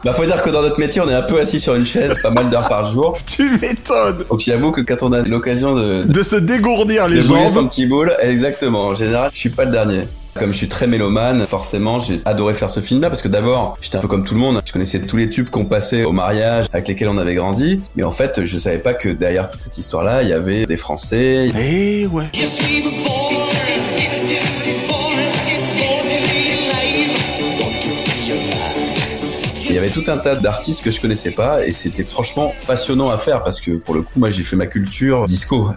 Bah, 0.04 0.12
faut 0.12 0.24
dire 0.26 0.42
que 0.42 0.50
dans 0.50 0.60
notre 0.62 0.78
métier, 0.78 1.00
on 1.00 1.08
est 1.08 1.14
un 1.14 1.22
peu 1.22 1.40
assis 1.40 1.58
sur 1.58 1.74
une 1.74 1.86
chaise, 1.86 2.14
pas 2.22 2.30
mal 2.30 2.50
d'heures 2.50 2.68
par 2.68 2.84
jour. 2.84 3.16
tu 3.26 3.58
m'étonnes. 3.58 4.24
Donc 4.28 4.40
j'avoue 4.40 4.70
que 4.70 4.82
quand 4.82 5.02
on 5.02 5.12
a 5.12 5.22
l'occasion 5.22 5.74
de, 5.74 6.02
De 6.02 6.22
se 6.22 6.36
dégourdir 6.36 7.08
les 7.08 7.22
de 7.22 7.26
bouger 7.26 7.48
son 7.48 7.54
jambes. 7.54 7.68
petit 7.70 7.86
boule, 7.86 8.12
exactement. 8.20 8.88
En 8.88 8.94
général, 8.94 9.30
je 9.32 9.38
suis 9.38 9.48
pas 9.50 9.64
le 9.64 9.70
dernier. 9.72 10.02
Comme 10.38 10.52
je 10.52 10.56
suis 10.56 10.68
très 10.68 10.88
mélomane, 10.88 11.46
forcément, 11.46 12.00
j'ai 12.00 12.20
adoré 12.24 12.54
faire 12.54 12.68
ce 12.68 12.80
film-là 12.80 13.08
parce 13.08 13.22
que 13.22 13.28
d'abord, 13.28 13.76
j'étais 13.80 13.98
un 13.98 14.00
peu 14.00 14.08
comme 14.08 14.24
tout 14.24 14.34
le 14.34 14.40
monde. 14.40 14.60
Je 14.64 14.72
connaissais 14.72 15.00
tous 15.00 15.16
les 15.16 15.30
tubes 15.30 15.48
qu'on 15.48 15.64
passait 15.64 16.02
au 16.02 16.12
mariage, 16.12 16.66
avec 16.72 16.88
lesquels 16.88 17.08
on 17.08 17.18
avait 17.18 17.34
grandi. 17.34 17.80
Mais 17.94 18.02
en 18.02 18.10
fait, 18.10 18.44
je 18.44 18.58
savais 18.58 18.78
pas 18.78 18.94
que 18.94 19.08
derrière 19.10 19.48
toute 19.48 19.60
cette 19.60 19.78
histoire-là, 19.78 20.22
il 20.22 20.28
y 20.28 20.32
avait 20.32 20.66
des 20.66 20.76
Français. 20.76 21.52
Eh 21.56 22.06
ouais. 22.08 22.30
Il 29.66 29.74
y 29.74 29.78
avait 29.78 29.86
avait 29.86 30.02
tout 30.02 30.10
un 30.10 30.16
tas 30.16 30.36
d'artistes 30.36 30.82
que 30.84 30.90
je 30.90 31.00
connaissais 31.00 31.32
pas 31.32 31.66
et 31.66 31.72
c'était 31.72 32.04
franchement 32.04 32.54
passionnant 32.66 33.10
à 33.10 33.18
faire 33.18 33.42
parce 33.42 33.60
que 33.60 33.72
pour 33.72 33.94
le 33.94 34.02
coup, 34.02 34.18
moi, 34.18 34.30
j'ai 34.30 34.42
fait 34.42 34.56
ma 34.56 34.66
culture 34.66 35.26
disco. 35.26 35.70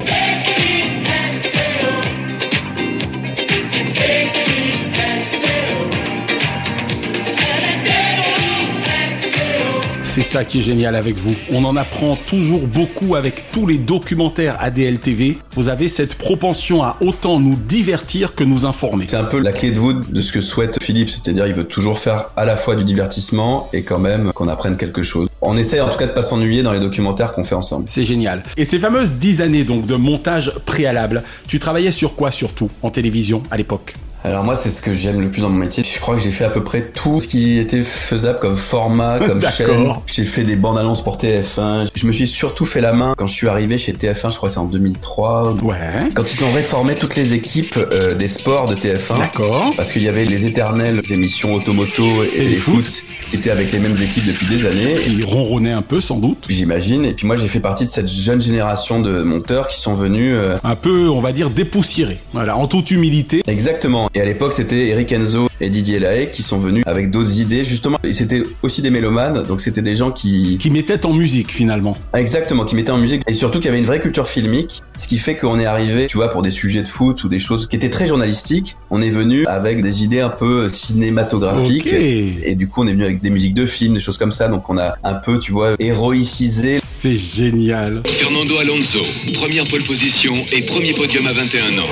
C'est 10.18 10.24
ça 10.24 10.46
qui 10.46 10.58
est 10.58 10.62
génial 10.64 10.96
avec 10.96 11.16
vous. 11.16 11.36
On 11.54 11.64
en 11.64 11.76
apprend 11.76 12.16
toujours 12.16 12.66
beaucoup 12.66 13.14
avec 13.14 13.52
tous 13.52 13.68
les 13.68 13.78
documentaires 13.78 14.58
ADL 14.60 14.98
TV. 14.98 15.38
Vous 15.54 15.70
avez 15.70 15.88
cette 15.88 16.16
propension 16.16 16.82
à 16.82 16.98
autant 17.02 17.40
nous 17.40 17.56
divertir 17.56 18.34
que 18.34 18.44
nous 18.44 18.66
informer. 18.66 19.06
C'est 19.08 19.16
un 19.16 19.26
peu 19.26 19.40
la 19.40 19.52
clé 19.52 19.70
de 19.70 19.78
voûte 19.78 20.12
de 20.12 20.22
ce 20.22 20.32
que 20.32 20.42
souhaite 20.42 20.82
Philippe, 20.82 21.10
c'est-à-dire 21.10 21.46
il 21.46 21.54
veut 21.54 21.68
toujours 21.68 22.00
faire 22.00 22.32
à 22.36 22.46
la 22.46 22.58
fois 22.58 22.76
du 22.76 22.84
divertissement 22.84 23.70
et 23.74 23.84
quand 23.84 24.00
même 24.00 24.34
qu'on 24.34 24.48
apprenne 24.48 24.76
quelque 24.76 25.04
chose. 25.04 25.30
On 25.42 25.56
essaie 25.56 25.82
en 25.82 25.90
tout 25.90 26.00
cas 26.00 26.08
de 26.08 26.14
pas 26.14 26.24
s'ennuyer 26.24 26.64
dans 26.64 26.74
les 26.74 26.80
documentaires 26.80 27.34
qu'on 27.34 27.44
fait 27.44 27.54
ensemble. 27.54 27.86
C'est 27.88 28.04
génial. 28.04 28.42
Et 28.58 28.66
ces 28.66 28.80
fameuses 28.80 29.18
dix 29.18 29.44
années 29.44 29.66
donc 29.66 29.86
de 29.86 29.98
montage 29.98 30.52
préalable, 30.66 31.22
tu 31.48 31.60
travaillais 31.60 31.92
sur 31.92 32.16
quoi 32.16 32.32
surtout? 32.32 32.72
En 32.82 32.90
télévision 32.90 33.44
à 33.52 33.58
l'époque? 33.58 33.94
Alors 34.24 34.44
moi, 34.44 34.56
c'est 34.56 34.72
ce 34.72 34.82
que 34.82 34.94
j'aime 34.94 35.22
le 35.22 35.30
plus 35.30 35.42
dans 35.42 35.50
mon 35.50 35.60
métier. 35.60 35.84
Je 35.84 36.00
crois 36.00 36.16
que 36.16 36.22
j'ai 36.22 36.32
fait 36.32 36.44
à 36.44 36.50
peu 36.50 36.64
près 36.64 36.82
tout 36.82 37.20
ce 37.20 37.28
qui 37.28 37.60
était 37.60 37.82
faisable 37.82 38.40
comme 38.40 38.58
format, 38.58 39.20
comme 39.26 39.42
chaîne. 39.42 39.94
J'ai 40.12 40.26
fait 40.26 40.44
des 40.44 40.56
bandes 40.56 40.78
annonces 40.78 41.04
pour 41.04 41.18
TF1. 41.18 41.88
Je 41.94 42.08
me 42.08 42.12
suis 42.12 42.28
surtout 42.28 42.66
fait 42.66 42.82
la 42.82 42.94
main 42.94 43.14
quand 43.18 43.28
je 43.28 43.34
suis 43.34 43.48
arrivé 43.48 43.78
chez 43.78 43.94
TF1, 43.94 44.32
je 44.32 44.38
crois 44.38 44.50
que 44.50 44.54
c'est 44.54 44.60
en 44.60 44.66
2003. 44.66 45.54
Ouais. 45.62 45.78
Quand 46.14 46.34
ils 46.34 46.44
ont 46.44 46.52
réformé 46.52 46.96
toutes 46.96 47.16
les 47.16 47.34
équipes 47.34 47.78
euh, 47.78 48.16
des 48.16 48.28
sports 48.28 48.66
de 48.66 48.76
TF1. 48.76 49.20
D'accord. 49.20 49.72
Parce 49.78 49.92
qu'il 49.92 50.04
y 50.04 50.10
avait 50.10 50.26
les 50.26 50.46
éternelles 50.46 51.00
émissions 51.10 51.54
automoto 51.54 52.04
et, 52.24 52.38
Et 52.38 52.44
les 52.44 52.50
les 52.50 52.56
foot. 52.58 52.84
foot 52.84 53.04
qui 53.30 53.38
étaient 53.38 53.52
avec 53.52 53.72
les 53.72 53.80
mêmes 53.80 53.96
équipes 54.02 54.26
depuis 54.26 54.48
des 54.48 54.66
années. 54.66 54.96
Il 55.08 55.24
ronronnait 55.26 55.72
un 55.72 55.82
peu 55.82 56.00
sans 56.00 56.18
doute. 56.18 56.46
J'imagine. 56.50 57.06
Et 57.06 57.14
puis 57.14 57.28
moi, 57.28 57.36
j'ai 57.36 57.48
fait 57.48 57.60
partie 57.60 57.86
de 57.86 57.90
cette 57.92 58.08
jeune 58.08 58.42
génération 58.42 59.00
de 59.00 59.22
monteurs 59.24 59.68
qui 59.68 59.80
sont 59.80 59.94
venus 59.94 60.34
euh, 60.36 60.58
Un 60.64 60.76
peu, 60.76 61.08
on 61.10 61.22
va 61.22 61.32
dire, 61.32 61.50
dépoussiéré. 61.50 62.20
Voilà, 62.34 62.58
en 62.58 62.68
toute 62.68 62.92
humilité. 62.92 63.42
Exactement. 63.48 64.07
Et 64.14 64.22
à 64.22 64.26
l'époque, 64.26 64.54
c'était 64.54 64.88
Eric 64.88 65.12
Enzo 65.12 65.48
et 65.60 65.70
Didier 65.70 66.00
Lahaye 66.00 66.32
qui 66.32 66.44
sont 66.44 66.58
venus 66.58 66.84
avec 66.86 67.12
d'autres 67.12 67.40
idées, 67.40 67.64
justement. 67.64 67.98
Et 68.04 68.14
c'était 68.14 68.44
aussi 68.64 68.82
des 68.82 68.90
mélomanes, 68.90 69.44
donc 69.44 69.62
c'était 69.62 69.82
des 69.82 69.96
gens 69.96 70.12
qui... 70.12 70.58
Qui 70.60 70.70
mettait 70.70 71.06
en 71.06 71.14
musique 71.14 71.52
finalement. 71.52 71.98
Exactement, 72.14 72.66
qui 72.66 72.76
mettaient 72.76 72.92
en 72.92 72.98
musique. 72.98 73.24
Et 73.28 73.34
surtout 73.34 73.60
qu'il 73.60 73.68
y 73.68 73.70
avait 73.70 73.80
une 73.80 73.86
vraie 73.86 74.00
culture 74.00 74.28
filmique, 74.28 74.82
ce 74.96 75.08
qui 75.08 75.18
fait 75.18 75.36
qu'on 75.36 75.60
est 75.60 75.66
arrivé, 75.66 76.08
tu 76.08 76.18
vois, 76.18 76.30
pour 76.30 76.42
des 76.42 76.52
sujets 76.52 76.82
de 76.82 76.88
foot 76.88 77.24
ou 77.24 77.30
des 77.30 77.40
choses 77.40 77.68
qui 77.68 77.76
étaient 77.76 77.90
très 77.90 78.08
journalistiques, 78.08 78.78
on 78.90 79.02
est 79.02 79.10
venu 79.10 79.46
avec 79.46 79.82
des 79.82 80.04
idées 80.04 80.22
un 80.22 80.30
peu 80.30 80.70
cinématographiques. 80.70 81.88
Et 81.88 82.56
du 82.56 82.68
coup, 82.68 82.84
on 82.84 82.88
est 82.88 82.94
venu 82.94 83.06
avec 83.06 83.22
des 83.22 83.30
musiques 83.30 83.56
de 83.56 83.66
films, 83.66 83.96
des 83.96 84.00
choses 84.00 84.18
comme 84.18 84.32
ça. 84.32 84.48
Donc 84.48 84.70
on 84.70 84.78
a 84.78 84.96
un 85.04 85.16
peu, 85.16 85.40
tu 85.40 85.52
vois, 85.52 85.76
héroïcisé. 85.80 86.80
C'est 86.82 87.18
génial. 87.18 88.02
Fernando 88.06 88.56
Alonso, 88.58 89.02
première 89.34 89.66
pole 89.66 89.84
position 89.84 90.36
et 90.54 90.62
premier 90.62 90.94
podium 90.94 91.28
à 91.28 91.34
21 91.34 91.80
ans. 91.80 91.90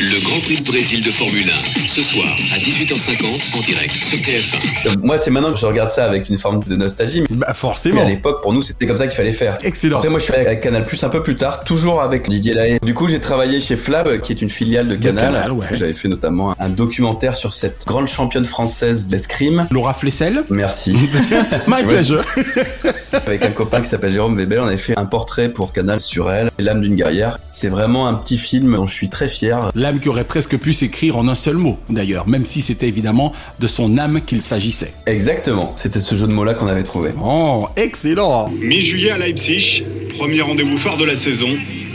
Le 0.00 0.24
Grand 0.24 0.40
Prix 0.40 0.56
de 0.56 0.64
Brésil 0.64 1.00
de 1.00 1.10
Formule 1.10 1.23
1, 1.26 1.88
ce 1.88 2.02
soir 2.02 2.26
à 2.54 2.58
18h50 2.58 3.56
en 3.56 3.60
direct 3.62 3.92
sur 3.92 4.18
TF1. 4.18 4.84
Donc, 4.84 5.02
moi, 5.02 5.16
c'est 5.16 5.30
maintenant 5.30 5.52
que 5.52 5.58
je 5.58 5.64
regarde 5.64 5.88
ça 5.88 6.04
avec 6.04 6.28
une 6.28 6.36
forme 6.36 6.60
de 6.62 6.76
nostalgie. 6.76 7.22
Mais 7.22 7.36
Bah 7.36 7.46
mais 7.48 7.54
forcément. 7.54 8.02
à 8.02 8.04
l'époque, 8.04 8.42
pour 8.42 8.52
nous, 8.52 8.60
c'était 8.62 8.86
comme 8.86 8.98
ça 8.98 9.06
qu'il 9.06 9.16
fallait 9.16 9.32
faire. 9.32 9.58
Excellent. 9.62 9.96
Après, 9.96 10.10
moi, 10.10 10.18
je 10.18 10.24
suis 10.24 10.34
avec 10.34 10.60
Canal 10.60 10.84
Plus 10.84 11.02
un 11.02 11.08
peu 11.08 11.22
plus 11.22 11.36
tard, 11.36 11.64
toujours 11.64 12.02
avec 12.02 12.28
Didier 12.28 12.52
Lahaye. 12.52 12.78
Du 12.82 12.92
coup, 12.92 13.08
j'ai 13.08 13.20
travaillé 13.20 13.58
chez 13.58 13.76
Flab, 13.76 14.20
qui 14.20 14.32
est 14.32 14.42
une 14.42 14.50
filiale 14.50 14.88
de 14.88 14.96
Canal. 14.96 15.32
Canal, 15.32 15.52
ouais. 15.52 15.66
J'avais 15.72 15.94
fait 15.94 16.08
notamment 16.08 16.54
un 16.58 16.68
documentaire 16.68 17.36
sur 17.36 17.54
cette 17.54 17.84
grande 17.86 18.06
championne 18.06 18.44
française 18.44 19.06
d'escrime. 19.06 19.66
Laura 19.70 19.94
Flessel. 19.94 20.44
Merci. 20.50 21.08
My 21.66 21.82
pleasure. 21.84 22.24
avec 23.12 23.42
un 23.42 23.50
copain 23.50 23.80
qui 23.80 23.88
s'appelle 23.88 24.12
Jérôme 24.12 24.36
Weber, 24.36 24.62
on 24.62 24.66
avait 24.66 24.76
fait 24.76 24.98
un 24.98 25.06
portrait 25.06 25.48
pour 25.48 25.72
Canal 25.72 26.00
sur 26.00 26.30
elle, 26.30 26.50
l'âme 26.58 26.82
d'une 26.82 26.96
guerrière. 26.96 27.38
C'est 27.50 27.68
vraiment 27.68 28.08
un 28.08 28.14
petit 28.14 28.36
film 28.36 28.74
dont 28.74 28.86
je 28.86 28.94
suis 28.94 29.08
très 29.08 29.28
fier. 29.28 29.70
L'âme 29.74 30.00
qui 30.00 30.08
aurait 30.08 30.24
presque 30.24 30.58
pu 30.58 30.72
s'écrire 30.72 31.13
en 31.16 31.28
un 31.28 31.34
seul 31.34 31.56
mot, 31.56 31.78
d'ailleurs, 31.88 32.28
même 32.28 32.44
si 32.44 32.60
c'était 32.60 32.88
évidemment 32.88 33.32
de 33.58 33.66
son 33.66 33.98
âme 33.98 34.20
qu'il 34.24 34.42
s'agissait. 34.42 34.92
Exactement. 35.06 35.72
C'était 35.76 36.00
ce 36.00 36.14
jeu 36.14 36.26
de 36.26 36.32
mots-là 36.32 36.54
qu'on 36.54 36.66
avait 36.66 36.82
trouvé. 36.82 37.10
Oh, 37.22 37.68
excellent 37.76 38.48
Mi-juillet 38.50 39.10
à 39.10 39.18
Leipzig, 39.18 39.84
premier 40.18 40.40
rendez-vous 40.40 40.78
phare 40.78 40.96
de 40.96 41.04
la 41.04 41.16
saison, 41.16 41.48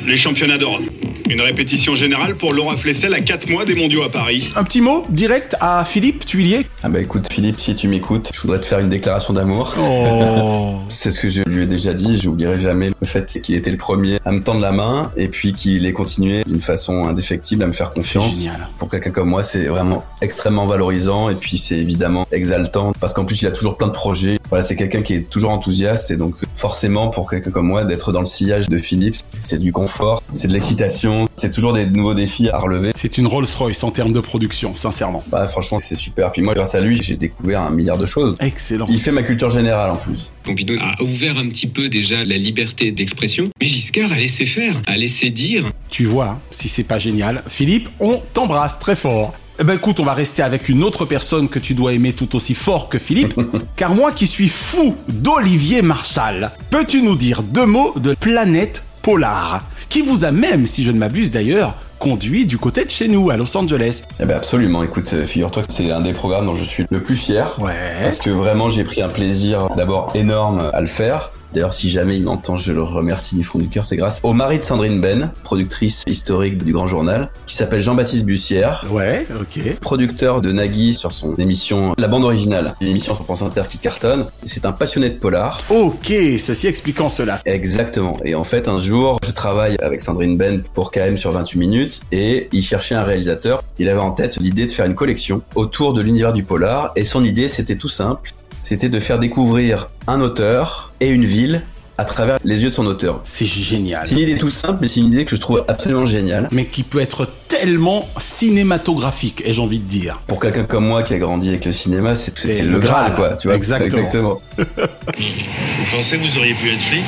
les 0.05 0.17
championnats 0.17 0.57
d'Europe. 0.57 0.83
Une 1.29 1.41
répétition 1.41 1.93
générale 1.93 2.33
pour 2.33 2.53
Laura 2.53 2.75
Flessel 2.75 3.13
à 3.13 3.21
4 3.21 3.51
mois 3.51 3.63
des 3.63 3.75
mondiaux 3.75 4.01
à 4.01 4.09
Paris. 4.09 4.51
Un 4.55 4.63
petit 4.63 4.81
mot 4.81 5.05
direct 5.11 5.55
à 5.61 5.85
Philippe 5.85 6.25
Tuilier. 6.25 6.65
Ah 6.81 6.89
bah 6.89 6.99
écoute 6.99 7.31
Philippe, 7.31 7.59
si 7.59 7.75
tu 7.75 7.87
m'écoutes, 7.87 8.31
je 8.33 8.41
voudrais 8.41 8.59
te 8.59 8.65
faire 8.65 8.79
une 8.79 8.89
déclaration 8.89 9.31
d'amour. 9.31 9.75
Oh. 9.79 10.77
C'est 10.89 11.11
ce 11.11 11.19
que 11.19 11.29
je 11.29 11.43
lui 11.43 11.61
ai 11.61 11.65
déjà 11.67 11.93
dit, 11.93 12.19
j'oublierai 12.19 12.59
jamais 12.59 12.89
le 12.99 13.05
fait 13.05 13.39
qu'il 13.43 13.53
était 13.53 13.69
le 13.69 13.77
premier 13.77 14.17
à 14.25 14.31
me 14.31 14.41
tendre 14.41 14.59
la 14.59 14.71
main 14.71 15.11
et 15.17 15.27
puis 15.27 15.53
qu'il 15.53 15.85
ait 15.85 15.93
continué 15.93 16.43
d'une 16.45 16.61
façon 16.61 17.03
indéfectible 17.03 17.61
à 17.61 17.67
me 17.67 17.73
faire 17.73 17.91
confiance. 17.91 18.39
génial. 18.39 18.67
Pour 18.77 18.89
quelqu'un 18.89 19.11
comme 19.11 19.29
moi, 19.29 19.43
c'est 19.43 19.65
vraiment 19.65 20.03
extrêmement 20.21 20.65
valorisant 20.65 21.29
et 21.29 21.35
puis 21.35 21.59
c'est 21.59 21.77
évidemment 21.77 22.27
exaltant 22.31 22.91
parce 22.99 23.13
qu'en 23.13 23.25
plus 23.25 23.39
il 23.43 23.47
a 23.47 23.51
toujours 23.51 23.77
plein 23.77 23.87
de 23.87 23.93
projets. 23.93 24.39
Voilà, 24.49 24.63
c'est 24.63 24.75
quelqu'un 24.75 25.03
qui 25.03 25.13
est 25.13 25.29
toujours 25.29 25.51
enthousiaste 25.51 26.09
et 26.09 26.17
donc 26.17 26.33
forcément 26.55 27.09
pour 27.09 27.29
quelqu'un 27.29 27.51
comme 27.51 27.67
moi 27.67 27.83
d'être 27.83 28.11
dans 28.11 28.21
le 28.21 28.25
sillage 28.25 28.67
de 28.67 28.77
Philippe, 28.77 29.17
c'est 29.39 29.59
du 29.59 29.71
confort, 29.71 30.23
c'est 30.33 30.47
de 30.47 30.53
l'excitation, 30.53 31.18
c'est 31.35 31.51
toujours 31.51 31.73
des 31.73 31.85
nouveaux 31.85 32.13
défis 32.13 32.49
à 32.49 32.57
relever. 32.57 32.91
C'est 32.95 33.17
une 33.17 33.27
Rolls-Royce 33.27 33.83
en 33.83 33.91
termes 33.91 34.13
de 34.13 34.19
production, 34.19 34.75
sincèrement. 34.75 35.23
Bah 35.29 35.47
franchement, 35.47 35.79
c'est 35.79 35.95
super. 35.95 36.31
Puis 36.31 36.41
moi 36.41 36.53
grâce 36.53 36.75
à 36.75 36.81
lui, 36.81 36.99
j'ai 37.01 37.15
découvert 37.15 37.61
un 37.61 37.71
milliard 37.71 37.97
de 37.97 38.05
choses. 38.05 38.35
Excellent. 38.39 38.85
Il 38.89 38.99
fait 38.99 39.11
ma 39.11 39.23
culture 39.23 39.49
générale 39.49 39.91
en 39.91 39.95
plus. 39.95 40.31
Pompidou 40.43 40.75
a 40.81 41.01
ouvert 41.01 41.37
un 41.37 41.47
petit 41.47 41.67
peu 41.67 41.89
déjà 41.89 42.23
la 42.23 42.37
liberté 42.37 42.91
d'expression, 42.91 43.49
mais 43.59 43.67
Giscard 43.67 44.11
a 44.11 44.17
laissé 44.17 44.45
faire, 44.45 44.81
a 44.87 44.97
laissé 44.97 45.29
dire. 45.29 45.65
Tu 45.89 46.05
vois, 46.05 46.29
hein, 46.29 46.39
si 46.51 46.69
c'est 46.69 46.83
pas 46.83 46.99
génial. 46.99 47.43
Philippe, 47.47 47.89
on 47.99 48.21
t'embrasse 48.33 48.79
très 48.79 48.95
fort. 48.95 49.33
Eh 49.61 49.65
ben 49.65 49.73
écoute, 49.73 49.99
on 49.99 50.05
va 50.05 50.13
rester 50.13 50.41
avec 50.41 50.69
une 50.69 50.83
autre 50.83 51.03
personne 51.03 51.49
que 51.49 51.59
tu 51.59 51.73
dois 51.73 51.91
aimer 51.91 52.13
tout 52.13 52.33
aussi 52.37 52.53
fort 52.53 52.87
que 52.87 52.97
Philippe, 52.97 53.33
car 53.75 53.93
moi 53.93 54.13
qui 54.13 54.25
suis 54.25 54.47
fou 54.47 54.95
d'Olivier 55.09 55.81
Marchal, 55.81 56.51
peux-tu 56.69 57.01
nous 57.01 57.17
dire 57.17 57.43
deux 57.43 57.65
mots 57.65 57.93
de 57.97 58.13
Planète 58.13 58.83
Polar, 59.01 59.65
qui 59.89 60.01
vous 60.01 60.23
a 60.23 60.31
même, 60.31 60.65
si 60.65 60.83
je 60.83 60.91
ne 60.91 60.99
m'abuse 60.99 61.31
d'ailleurs, 61.31 61.75
conduit 61.97 62.45
du 62.45 62.57
côté 62.57 62.85
de 62.85 62.89
chez 62.89 63.07
nous, 63.07 63.29
à 63.29 63.37
Los 63.37 63.57
Angeles. 63.57 64.03
Eh 64.19 64.25
ben 64.25 64.37
absolument. 64.37 64.83
Écoute, 64.83 65.11
euh, 65.13 65.25
figure-toi 65.25 65.63
que 65.63 65.71
c'est 65.71 65.91
un 65.91 66.01
des 66.01 66.13
programmes 66.13 66.45
dont 66.45 66.55
je 66.55 66.63
suis 66.63 66.85
le 66.89 67.03
plus 67.03 67.15
fier. 67.15 67.57
Ouais. 67.59 67.73
Parce 68.03 68.19
que 68.19 68.29
vraiment, 68.29 68.69
j'ai 68.69 68.83
pris 68.83 69.01
un 69.01 69.09
plaisir 69.09 69.67
d'abord 69.75 70.11
énorme 70.15 70.69
à 70.73 70.79
le 70.79 70.87
faire. 70.87 71.31
D'ailleurs, 71.53 71.73
si 71.73 71.89
jamais 71.89 72.15
il 72.17 72.23
m'entend, 72.23 72.57
je 72.57 72.71
le 72.71 72.83
remercie 72.83 73.35
du 73.35 73.43
fond 73.43 73.59
du 73.59 73.67
cœur. 73.67 73.85
C'est 73.85 73.95
grâce 73.95 74.19
au 74.23 74.33
mari 74.33 74.59
de 74.59 74.63
Sandrine 74.63 75.01
Ben, 75.01 75.31
productrice 75.43 76.03
historique 76.07 76.63
du 76.63 76.73
Grand 76.73 76.87
Journal, 76.87 77.29
qui 77.47 77.55
s'appelle 77.55 77.81
Jean-Baptiste 77.81 78.25
Bussière. 78.25 78.85
Ouais, 78.91 79.25
ok. 79.39 79.79
Producteur 79.79 80.41
de 80.41 80.51
Nagui 80.51 80.93
sur 80.93 81.11
son 81.11 81.33
émission 81.35 81.93
La 81.97 82.07
Bande 82.07 82.23
Originale, 82.23 82.75
une 82.81 82.87
émission 82.87 83.15
sur 83.15 83.23
France 83.23 83.41
Inter 83.41 83.63
qui 83.67 83.79
cartonne. 83.79 84.25
C'est 84.45 84.65
un 84.65 84.71
passionné 84.71 85.09
de 85.09 85.17
polar. 85.17 85.63
Ok, 85.69 86.13
ceci 86.37 86.67
expliquant 86.67 87.09
cela. 87.09 87.39
Exactement. 87.45 88.17
Et 88.23 88.35
en 88.35 88.43
fait, 88.43 88.67
un 88.67 88.79
jour, 88.79 89.19
je 89.25 89.31
travaille 89.31 89.75
avec 89.81 90.01
Sandrine 90.01 90.37
Ben 90.37 90.61
pour 90.73 90.91
KM 90.91 91.17
sur 91.17 91.31
28 91.31 91.59
minutes 91.59 92.01
et 92.11 92.47
il 92.51 92.61
cherchait 92.61 92.95
un 92.95 93.03
réalisateur. 93.03 93.63
Il 93.79 93.89
avait 93.89 93.99
en 93.99 94.11
tête 94.11 94.37
l'idée 94.39 94.67
de 94.67 94.71
faire 94.71 94.85
une 94.85 94.95
collection 94.95 95.41
autour 95.55 95.93
de 95.93 96.01
l'univers 96.01 96.33
du 96.33 96.43
polar 96.43 96.91
et 96.95 97.05
son 97.05 97.23
idée, 97.23 97.47
c'était 97.47 97.75
tout 97.75 97.89
simple. 97.89 98.33
C'était 98.61 98.89
de 98.89 98.99
faire 98.99 99.19
découvrir 99.19 99.89
un 100.07 100.21
auteur 100.21 100.91
et 100.99 101.09
une 101.09 101.25
ville 101.25 101.63
à 101.97 102.05
travers 102.05 102.39
les 102.45 102.63
yeux 102.63 102.69
de 102.69 102.73
son 102.73 102.85
auteur. 102.85 103.21
C'est 103.25 103.45
génial. 103.45 104.05
C'est 104.05 104.13
une 104.13 104.19
idée 104.21 104.37
tout 104.37 104.49
simple, 104.49 104.79
mais 104.81 104.87
c'est 104.87 105.01
une 105.01 105.07
idée 105.07 105.25
que 105.25 105.31
je 105.35 105.41
trouve 105.41 105.65
absolument 105.67 106.05
géniale. 106.05 106.47
Mais 106.51 106.65
qui 106.67 106.83
peut 106.83 106.99
être 107.01 107.27
tellement 107.49 108.07
cinématographique, 108.17 109.41
ai-je 109.45 109.59
envie 109.59 109.79
de 109.79 109.85
dire. 109.87 110.21
Pour 110.27 110.39
quelqu'un 110.39 110.63
comme 110.63 110.85
moi 110.87 111.03
qui 111.03 111.13
a 111.13 111.17
grandi 111.17 111.49
avec 111.49 111.65
le 111.65 111.73
cinéma, 111.73 112.15
c'est 112.15 112.33
le, 112.61 112.71
le 112.71 112.79
Graal, 112.79 113.11
Graal. 113.11 113.15
quoi. 113.15 113.35
Tu 113.37 113.47
vois 113.47 113.57
Exactement. 113.57 113.85
Exactement. 113.97 114.41
Vous 114.57 115.85
pensez 115.91 116.17
que 116.17 116.23
vous 116.23 116.37
auriez 116.37 116.53
pu 116.53 116.69
être 116.69 116.81
flic? 116.81 117.03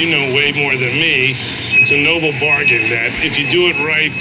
You 0.00 0.08
know 0.08 0.34
way 0.36 0.52
more 0.54 0.72
than 0.72 0.94
me. 0.98 1.34
It's 1.80 1.90
a 1.90 1.96
noble 1.96 2.32
bargain 2.40 2.88
that 2.90 3.10
if 3.24 3.38
you 3.38 3.46
do 3.50 3.66
it 3.68 3.76
right, 3.84 4.12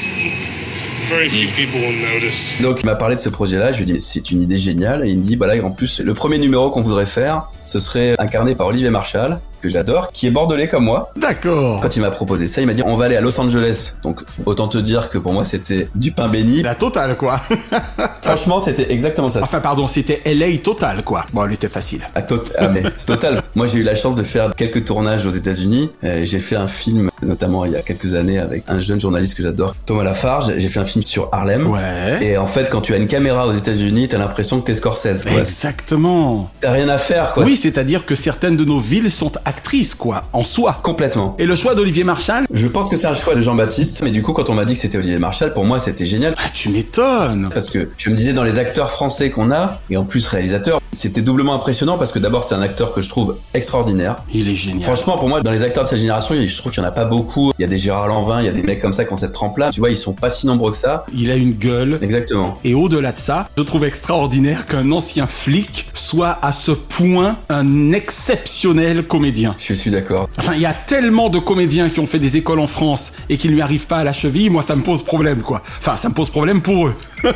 very 1.12 1.30
few 1.30 1.48
people 1.56 1.80
will 1.82 2.02
notice. 2.14 2.62
Donc 2.62 2.82
il 2.82 2.86
m'a 2.86 2.96
parlé 2.96 3.16
de 3.16 3.20
ce 3.20 3.30
projet-là, 3.30 3.72
je 3.72 3.84
lui 3.84 3.90
ai 3.92 3.94
dit 3.94 4.02
c'est 4.02 4.32
une 4.32 4.42
idée 4.42 4.58
géniale 4.58 5.06
et 5.06 5.10
il 5.10 5.20
me 5.20 5.24
dit 5.24 5.36
bah 5.36 5.48
là 5.48 5.62
en 5.64 5.72
plus 5.72 6.00
le 6.00 6.14
premier 6.14 6.38
numéro 6.38 6.70
qu'on 6.72 6.82
voudrait 6.82 7.06
faire, 7.06 7.50
ce 7.66 7.80
serait 7.80 8.16
incarné 8.20 8.56
par 8.56 8.68
Olivier 8.68 8.90
Marchal 8.90 9.40
que 9.62 9.70
j'adore, 9.70 10.10
qui 10.12 10.26
est 10.26 10.32
bordelais 10.32 10.68
comme 10.68 10.86
moi. 10.86 11.12
D'accord. 11.16 11.82
Quand 11.82 11.96
il 11.96 12.02
m'a 12.02 12.10
proposé 12.10 12.48
ça, 12.48 12.62
il 12.62 12.68
m'a 12.68 12.74
dit 12.74 12.82
on 12.86 12.96
va 12.96 13.06
aller 13.06 13.16
à 13.16 13.22
Los 13.22 13.40
Angeles. 13.40 13.94
Donc 14.02 14.22
autant 14.46 14.68
te 14.68 14.78
dire 14.80 15.10
que 15.10 15.18
pour 15.20 15.34
moi 15.34 15.46
c'était 15.46 15.88
du 15.94 16.12
pain 16.12 16.28
béni. 16.30 16.64
La 16.64 16.74
totale, 16.76 17.16
quoi. 17.16 17.40
Franchement, 18.24 18.60
c'était 18.60 18.92
exactement 18.92 19.30
ça. 19.30 19.42
Enfin, 19.44 19.60
pardon, 19.60 19.88
c'était 19.88 20.22
LA 20.26 20.58
total, 20.64 21.04
quoi. 21.04 21.26
Bon, 21.34 21.46
elle 21.46 21.54
était 21.54 21.68
facile. 21.68 22.08
Ah, 22.16 22.22
tot- 22.24 22.52
ah, 22.58 22.70
mais 22.70 22.84
total. 23.06 23.44
Moi 23.56 23.68
j'ai 23.68 23.80
eu 23.80 23.84
la 23.84 23.96
chance 23.96 24.16
de 24.16 24.24
faire 24.24 24.52
quelques 24.56 24.86
tournages 24.86 25.26
aux 25.28 25.32
États-Unis. 25.32 25.92
Euh, 26.04 26.22
j'ai 26.24 26.40
fait 26.40 26.56
un 26.56 26.68
film 26.68 27.11
notamment 27.24 27.66
il 27.66 27.72
y 27.72 27.76
a 27.76 27.82
quelques 27.82 28.16
années 28.16 28.40
avec 28.40 28.64
un 28.68 28.80
jeune 28.80 29.00
journaliste 29.00 29.36
que 29.36 29.44
j'adore, 29.44 29.76
Thomas 29.86 30.04
Lafarge. 30.04 30.54
J'ai 30.58 30.68
fait 30.68 30.80
un 30.80 30.86
film 30.86 31.04
sur 31.04 31.30
Harlem. 31.32 31.68
Ouais. 31.68 32.18
Et 32.22 32.38
en 32.38 32.48
fait, 32.48 32.70
quand 32.70 32.82
tu 32.82 32.94
as 32.94 32.98
une 32.98 33.08
caméra 33.08 33.48
aux 33.48 33.54
États-Unis, 33.54 34.08
t'as 34.08 34.18
l'impression 34.18 34.62
que 34.62 34.66
t'es 34.68 34.76
Scorsese. 34.76 35.24
quoi. 35.24 35.40
Exactement. 35.40 36.50
T'as 36.60 36.72
rien 36.72 36.90
à 36.90 36.98
faire, 36.98 37.34
quoi. 37.34 37.44
Oui, 37.44 37.58
c'est-à-dire 37.58 38.06
que 38.06 38.16
certaines 38.16 38.58
de 38.58 38.66
nos 38.66 38.80
villes 38.80 39.12
sont 39.12 39.32
actrices, 39.46 39.96
quoi, 39.96 40.24
en 40.34 40.44
soi. 40.44 40.80
Complètement. 40.84 41.36
Et 41.40 41.46
le 41.46 41.56
choix 41.56 41.76
d'Olivier 41.76 42.04
Marchal? 42.04 42.46
Je 42.52 42.68
pense 42.68 42.90
que 42.90 42.96
c'est 42.98 43.08
un 43.08 43.14
choix 43.14 43.36
de 43.36 43.42
Jean-Baptiste, 43.42 44.02
mais 44.04 44.12
du 44.12 44.24
coup, 44.24 44.34
quand 44.34 44.50
on 44.50 44.54
m'a 44.54 44.66
dit 44.66 44.74
que 44.74 44.80
c'était 44.80 44.98
Olivier 44.98 45.20
Marchal, 45.20 45.54
pour 45.54 45.66
moi, 45.66 45.80
c'était 45.80 46.06
génial. 46.06 46.36
Ah, 46.38 46.50
tu 46.54 46.70
m'étonnes 46.70 47.50
Parce 47.54 47.70
que 47.70 47.90
je 47.98 48.10
me 48.10 48.16
disais, 48.16 48.34
dans 48.34 48.44
les 48.44 48.58
acteurs 48.58 48.92
français 48.92 49.30
qu'on 49.30 49.52
a, 49.52 49.80
et 49.90 49.98
en 49.98 50.04
plus 50.04 50.28
réalisateur, 50.28 50.82
c'était 50.92 51.22
doublement 51.22 51.54
impressionnant 51.54 51.98
parce 51.98 52.12
que 52.12 52.20
d'abord, 52.20 52.44
c'est 52.44 52.56
un 52.56 52.62
acteur 52.62 52.94
que 52.94 53.02
je 53.02 53.10
trouve 53.10 53.38
extraordinaire. 53.54 54.18
Il 54.34 54.50
est 54.50 54.56
génial. 54.56 54.82
Franchement, 54.82 55.18
pour 55.18 55.30
moi, 55.30 55.42
dans 55.42 55.52
les 55.52 55.64
acteurs 55.64 55.84
de 55.84 55.90
cette 55.90 56.00
génération, 56.00 56.36
je 56.36 56.58
trouve 56.58 56.72
qu'il 56.72 56.82
y 56.84 56.86
en 56.86 56.90
a 56.90 56.92
pas 56.92 57.06
beaucoup. 57.12 57.52
Il 57.60 57.62
y 57.62 57.66
a 57.66 57.68
des 57.68 57.78
Gérard 57.78 58.08
Lanvin, 58.08 58.42
il 58.42 58.46
y 58.46 58.50
a 58.50 58.52
des 58.52 58.64
mecs 58.64 58.82
comme 58.82 58.94
ça 58.94 59.06
qui 59.06 59.14
ont 59.14 59.18
cette 59.18 59.34
trempe-là. 59.34 59.70
Tu 59.72 59.80
vois, 59.80 59.90
ils 59.90 59.98
sont 59.98 60.14
pas 60.14 60.30
si 60.30 60.48
nombreux 60.48 60.72
que 60.72 60.78
ça. 60.78 61.06
Il 61.14 61.30
a 61.30 61.36
une 61.36 61.54
gueule. 61.54 62.00
Exactement. 62.02 62.58
Et 62.64 62.74
au-delà 62.74 63.12
de 63.12 63.18
ça, 63.20 63.50
je 63.58 63.64
trouve 63.64 63.84
extraordinaire 63.84 64.66
qu'un 64.66 64.92
ancien 64.92 65.28
flic 65.28 65.90
soit 65.94 66.40
à 66.42 66.52
ce 66.52 66.72
point 66.72 67.38
un 67.50 67.92
exceptionnel 67.92 69.04
comédien. 69.04 69.56
Je 69.60 69.74
suis 69.74 69.92
d'accord. 69.92 70.30
Enfin, 70.38 70.54
il 70.56 70.62
y 70.62 70.66
a 70.66 70.74
tellement 70.74 71.30
de 71.30 71.40
comédiens 71.40 71.90
qui 71.90 72.00
ont 72.00 72.08
fait 72.08 72.20
des 72.20 72.38
écoles 72.38 72.60
en 72.60 72.68
France 72.68 73.14
et 73.30 73.38
qui 73.38 73.48
ne 73.50 73.54
lui 73.54 73.62
arrivent 73.62 73.88
pas 73.88 73.98
à 73.98 74.04
la 74.04 74.14
cheville, 74.14 74.50
moi 74.50 74.62
ça 74.62 74.76
me 74.76 74.82
pose 74.82 75.04
problème 75.04 75.42
quoi. 75.42 75.62
Enfin, 75.80 75.98
ça 75.98 76.10
me 76.10 76.14
pose 76.14 76.30
problème 76.30 76.62
pour 76.62 76.88
eux. 76.88 76.96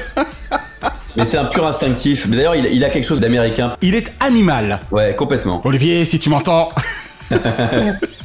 Mais 1.18 1.24
c'est 1.24 1.38
un 1.38 1.46
pur 1.46 1.66
instinctif. 1.66 2.28
Mais 2.30 2.36
D'ailleurs, 2.38 2.56
il, 2.56 2.66
il 2.66 2.84
a 2.84 2.90
quelque 2.90 3.06
chose 3.06 3.20
d'américain. 3.22 3.74
Il 3.82 3.96
est 3.96 4.12
animal. 4.20 4.82
Ouais, 4.92 5.16
complètement. 5.16 5.62
Olivier, 5.64 6.04
si 6.04 6.20
tu 6.20 6.30
m'entends. 6.30 6.70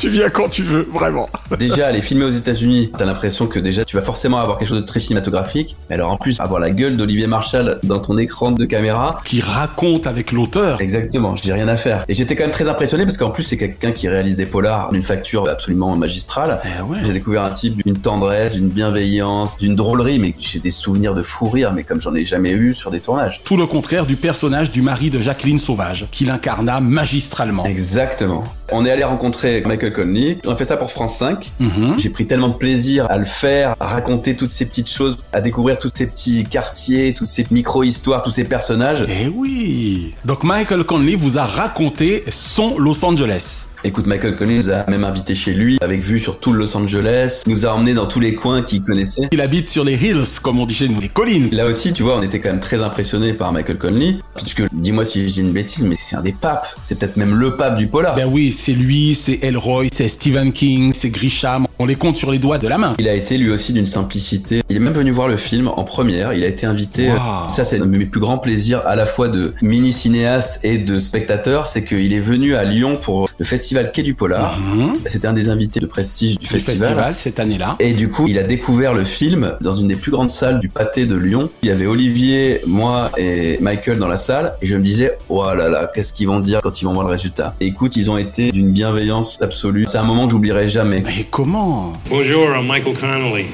tu 0.00 0.08
viens 0.08 0.30
quand 0.30 0.48
tu 0.48 0.62
veux, 0.62 0.88
vraiment. 0.94 1.28
Déjà, 1.58 1.86
aller 1.86 2.00
filmer 2.00 2.24
aux 2.24 2.30
États-Unis, 2.30 2.90
t'as 2.96 3.04
l'impression 3.04 3.46
que 3.46 3.58
déjà 3.58 3.84
tu 3.84 3.96
vas 3.96 4.02
forcément 4.02 4.38
avoir 4.38 4.56
quelque 4.56 4.68
chose 4.68 4.80
de 4.80 4.86
très 4.86 4.98
cinématographique. 4.98 5.76
Mais 5.90 5.96
alors 5.96 6.10
en 6.10 6.16
plus, 6.16 6.40
avoir 6.40 6.58
la 6.58 6.70
gueule 6.70 6.96
d'Olivier 6.96 7.26
Marshall 7.26 7.78
dans 7.82 7.98
ton 7.98 8.16
écran 8.16 8.50
de 8.50 8.64
caméra. 8.64 9.20
Qui 9.26 9.42
raconte 9.42 10.06
avec 10.06 10.32
l'auteur. 10.32 10.80
Exactement, 10.80 11.36
je 11.36 11.42
dis 11.42 11.52
rien 11.52 11.68
à 11.68 11.76
faire. 11.76 12.04
Et 12.08 12.14
j'étais 12.14 12.34
quand 12.34 12.44
même 12.44 12.52
très 12.52 12.68
impressionné 12.68 13.04
parce 13.04 13.18
qu'en 13.18 13.28
plus, 13.28 13.42
c'est 13.42 13.58
quelqu'un 13.58 13.92
qui 13.92 14.08
réalise 14.08 14.36
des 14.36 14.46
polars 14.46 14.90
d'une 14.90 15.02
facture 15.02 15.46
absolument 15.48 15.94
magistrale. 15.96 16.62
Eh 16.64 16.82
ouais. 16.82 16.98
J'ai 17.02 17.12
découvert 17.12 17.44
un 17.44 17.50
type 17.50 17.84
d'une 17.84 17.98
tendresse, 17.98 18.54
d'une 18.54 18.68
bienveillance, 18.68 19.58
d'une 19.58 19.76
drôlerie, 19.76 20.18
mais 20.18 20.34
j'ai 20.38 20.60
des 20.60 20.70
souvenirs 20.70 21.14
de 21.14 21.20
fou 21.20 21.50
rire, 21.50 21.72
mais 21.74 21.84
comme 21.84 22.00
j'en 22.00 22.14
ai 22.14 22.24
jamais 22.24 22.52
eu 22.52 22.74
sur 22.74 22.90
des 22.90 23.00
tournages. 23.00 23.42
Tout 23.44 23.58
le 23.58 23.66
contraire 23.66 24.06
du 24.06 24.16
personnage 24.16 24.70
du 24.70 24.80
mari 24.80 25.10
de 25.10 25.20
Jacqueline 25.20 25.58
Sauvage, 25.58 26.06
qu'il 26.10 26.30
incarna 26.30 26.80
magistralement. 26.80 27.66
Exactement. 27.66 28.44
On 28.72 28.86
est 28.86 28.90
allé 28.90 29.04
rencontrer 29.04 29.62
Michael 29.66 29.89
Conley. 29.92 30.38
On 30.46 30.52
a 30.52 30.56
fait 30.56 30.64
ça 30.64 30.76
pour 30.76 30.90
France 30.90 31.18
5. 31.18 31.52
J'ai 31.98 32.10
pris 32.10 32.26
tellement 32.26 32.48
de 32.48 32.54
plaisir 32.54 33.06
à 33.10 33.18
le 33.18 33.24
faire, 33.24 33.74
à 33.80 33.86
raconter 33.86 34.36
toutes 34.36 34.50
ces 34.50 34.66
petites 34.66 34.90
choses, 34.90 35.18
à 35.32 35.40
découvrir 35.40 35.78
tous 35.78 35.90
ces 35.94 36.06
petits 36.06 36.44
quartiers, 36.44 37.14
toutes 37.14 37.28
ces 37.28 37.46
micro-histoires, 37.50 38.22
tous 38.22 38.30
ces 38.30 38.44
personnages. 38.44 39.04
Eh 39.08 39.28
oui 39.28 40.14
Donc 40.24 40.44
Michael 40.44 40.84
Conley 40.84 41.16
vous 41.16 41.38
a 41.38 41.44
raconté 41.44 42.24
son 42.30 42.78
Los 42.78 43.04
Angeles. 43.04 43.66
Écoute, 43.82 44.06
Michael 44.06 44.36
Conley 44.36 44.56
nous 44.56 44.70
a 44.70 44.84
même 44.90 45.04
invité 45.04 45.34
chez 45.34 45.54
lui, 45.54 45.78
avec 45.80 46.00
vue 46.00 46.20
sur 46.20 46.38
tout 46.38 46.52
le 46.52 46.58
Los 46.58 46.76
Angeles, 46.76 47.44
nous 47.46 47.64
a 47.64 47.70
emmenés 47.70 47.94
dans 47.94 48.04
tous 48.04 48.20
les 48.20 48.34
coins 48.34 48.62
qu'il 48.62 48.82
connaissait. 48.82 49.28
Il 49.32 49.40
habite 49.40 49.70
sur 49.70 49.84
les 49.84 49.94
hills, 49.94 50.38
comme 50.42 50.60
on 50.60 50.66
dit 50.66 50.74
chez 50.74 50.88
nous, 50.88 51.00
les 51.00 51.08
collines. 51.08 51.48
Là 51.50 51.66
aussi, 51.66 51.94
tu 51.94 52.02
vois, 52.02 52.18
on 52.18 52.22
était 52.22 52.40
quand 52.40 52.50
même 52.50 52.60
très 52.60 52.82
impressionnés 52.82 53.32
par 53.32 53.52
Michael 53.52 53.78
Conley, 53.78 54.18
puisque, 54.36 54.64
dis-moi 54.72 55.06
si 55.06 55.26
je 55.26 55.32
dis 55.32 55.40
une 55.40 55.52
bêtise, 55.52 55.84
mais 55.84 55.96
c'est 55.96 56.16
un 56.16 56.20
des 56.20 56.34
papes. 56.34 56.66
C'est 56.84 56.98
peut-être 56.98 57.16
même 57.16 57.34
le 57.34 57.56
pape 57.56 57.78
du 57.78 57.86
polar. 57.86 58.14
Ben 58.16 58.28
oui, 58.30 58.52
c'est 58.52 58.72
lui, 58.72 59.14
c'est 59.14 59.38
Elroy, 59.42 59.86
c'est 59.90 60.08
Stephen 60.08 60.52
King, 60.52 60.92
c'est 60.94 61.08
Grisham. 61.08 61.66
On 61.82 61.86
les 61.86 61.94
compte 61.94 62.16
sur 62.16 62.30
les 62.30 62.38
doigts 62.38 62.58
de 62.58 62.68
la 62.68 62.76
main. 62.76 62.92
Il 62.98 63.08
a 63.08 63.14
été 63.14 63.38
lui 63.38 63.50
aussi 63.50 63.72
d'une 63.72 63.86
simplicité. 63.86 64.60
Il 64.68 64.76
est 64.76 64.80
même 64.80 64.92
venu 64.92 65.12
voir 65.12 65.28
le 65.28 65.38
film 65.38 65.66
en 65.66 65.82
première. 65.82 66.34
Il 66.34 66.44
a 66.44 66.46
été 66.46 66.66
invité. 66.66 67.08
Wow. 67.10 67.48
Ça, 67.48 67.64
c'est 67.64 67.80
un 67.80 67.86
de 67.86 67.96
mes 67.96 68.04
plus 68.04 68.20
grands 68.20 68.36
plaisirs, 68.36 68.82
à 68.84 68.96
la 68.96 69.06
fois 69.06 69.28
de 69.28 69.54
mini 69.62 69.90
cinéaste 69.90 70.62
et 70.62 70.76
de 70.76 71.00
spectateur, 71.00 71.66
c'est 71.66 71.82
qu'il 71.82 72.12
est 72.12 72.20
venu 72.20 72.54
à 72.54 72.64
Lyon 72.64 72.98
pour 73.00 73.30
le 73.38 73.44
festival 73.46 73.92
Quai 73.92 74.02
du 74.02 74.12
Polar. 74.12 74.60
Mhm. 74.60 74.92
C'était 75.06 75.26
un 75.26 75.32
des 75.32 75.48
invités 75.48 75.80
de 75.80 75.86
prestige 75.86 76.32
du, 76.32 76.40
Du 76.40 76.46
festival 76.48 77.14
cette 77.14 77.40
année-là. 77.40 77.76
Et 77.80 77.94
du 77.94 78.10
coup, 78.10 78.26
il 78.28 78.38
a 78.38 78.42
découvert 78.42 78.92
le 78.92 79.04
film 79.04 79.56
dans 79.62 79.72
une 79.72 79.86
des 79.86 79.96
plus 79.96 80.10
grandes 80.10 80.28
salles 80.28 80.60
du 80.60 80.68
pâté 80.68 81.06
de 81.06 81.16
Lyon. 81.16 81.48
Il 81.62 81.70
y 81.70 81.72
avait 81.72 81.86
Olivier, 81.86 82.60
moi 82.66 83.10
et 83.16 83.56
Michael 83.62 83.98
dans 83.98 84.08
la 84.08 84.16
salle. 84.16 84.52
Et 84.60 84.66
je 84.66 84.76
me 84.76 84.82
disais, 84.82 85.16
oh 85.30 85.46
là 85.54 85.70
là, 85.70 85.90
qu'est-ce 85.94 86.12
qu'ils 86.12 86.28
vont 86.28 86.40
dire 86.40 86.60
quand 86.60 86.82
ils 86.82 86.84
vont 86.84 86.92
voir 86.92 87.06
le 87.06 87.12
résultat? 87.12 87.54
Et 87.58 87.68
Écoute, 87.68 87.96
ils 87.96 88.10
ont 88.10 88.18
été 88.18 88.52
d'une 88.52 88.70
bienveillance 88.70 89.38
absolue. 89.40 89.86
C'est 89.88 89.96
un 89.96 90.04
moment 90.04 90.26
que 90.26 90.32
j'oublierai 90.32 90.68
jamais. 90.68 91.02
Mais 91.06 91.26
comment 91.30 91.69
Bonjour, 92.08 92.48
I'm 92.56 92.66
Michael 92.66 92.94
Connolly. 92.94 93.46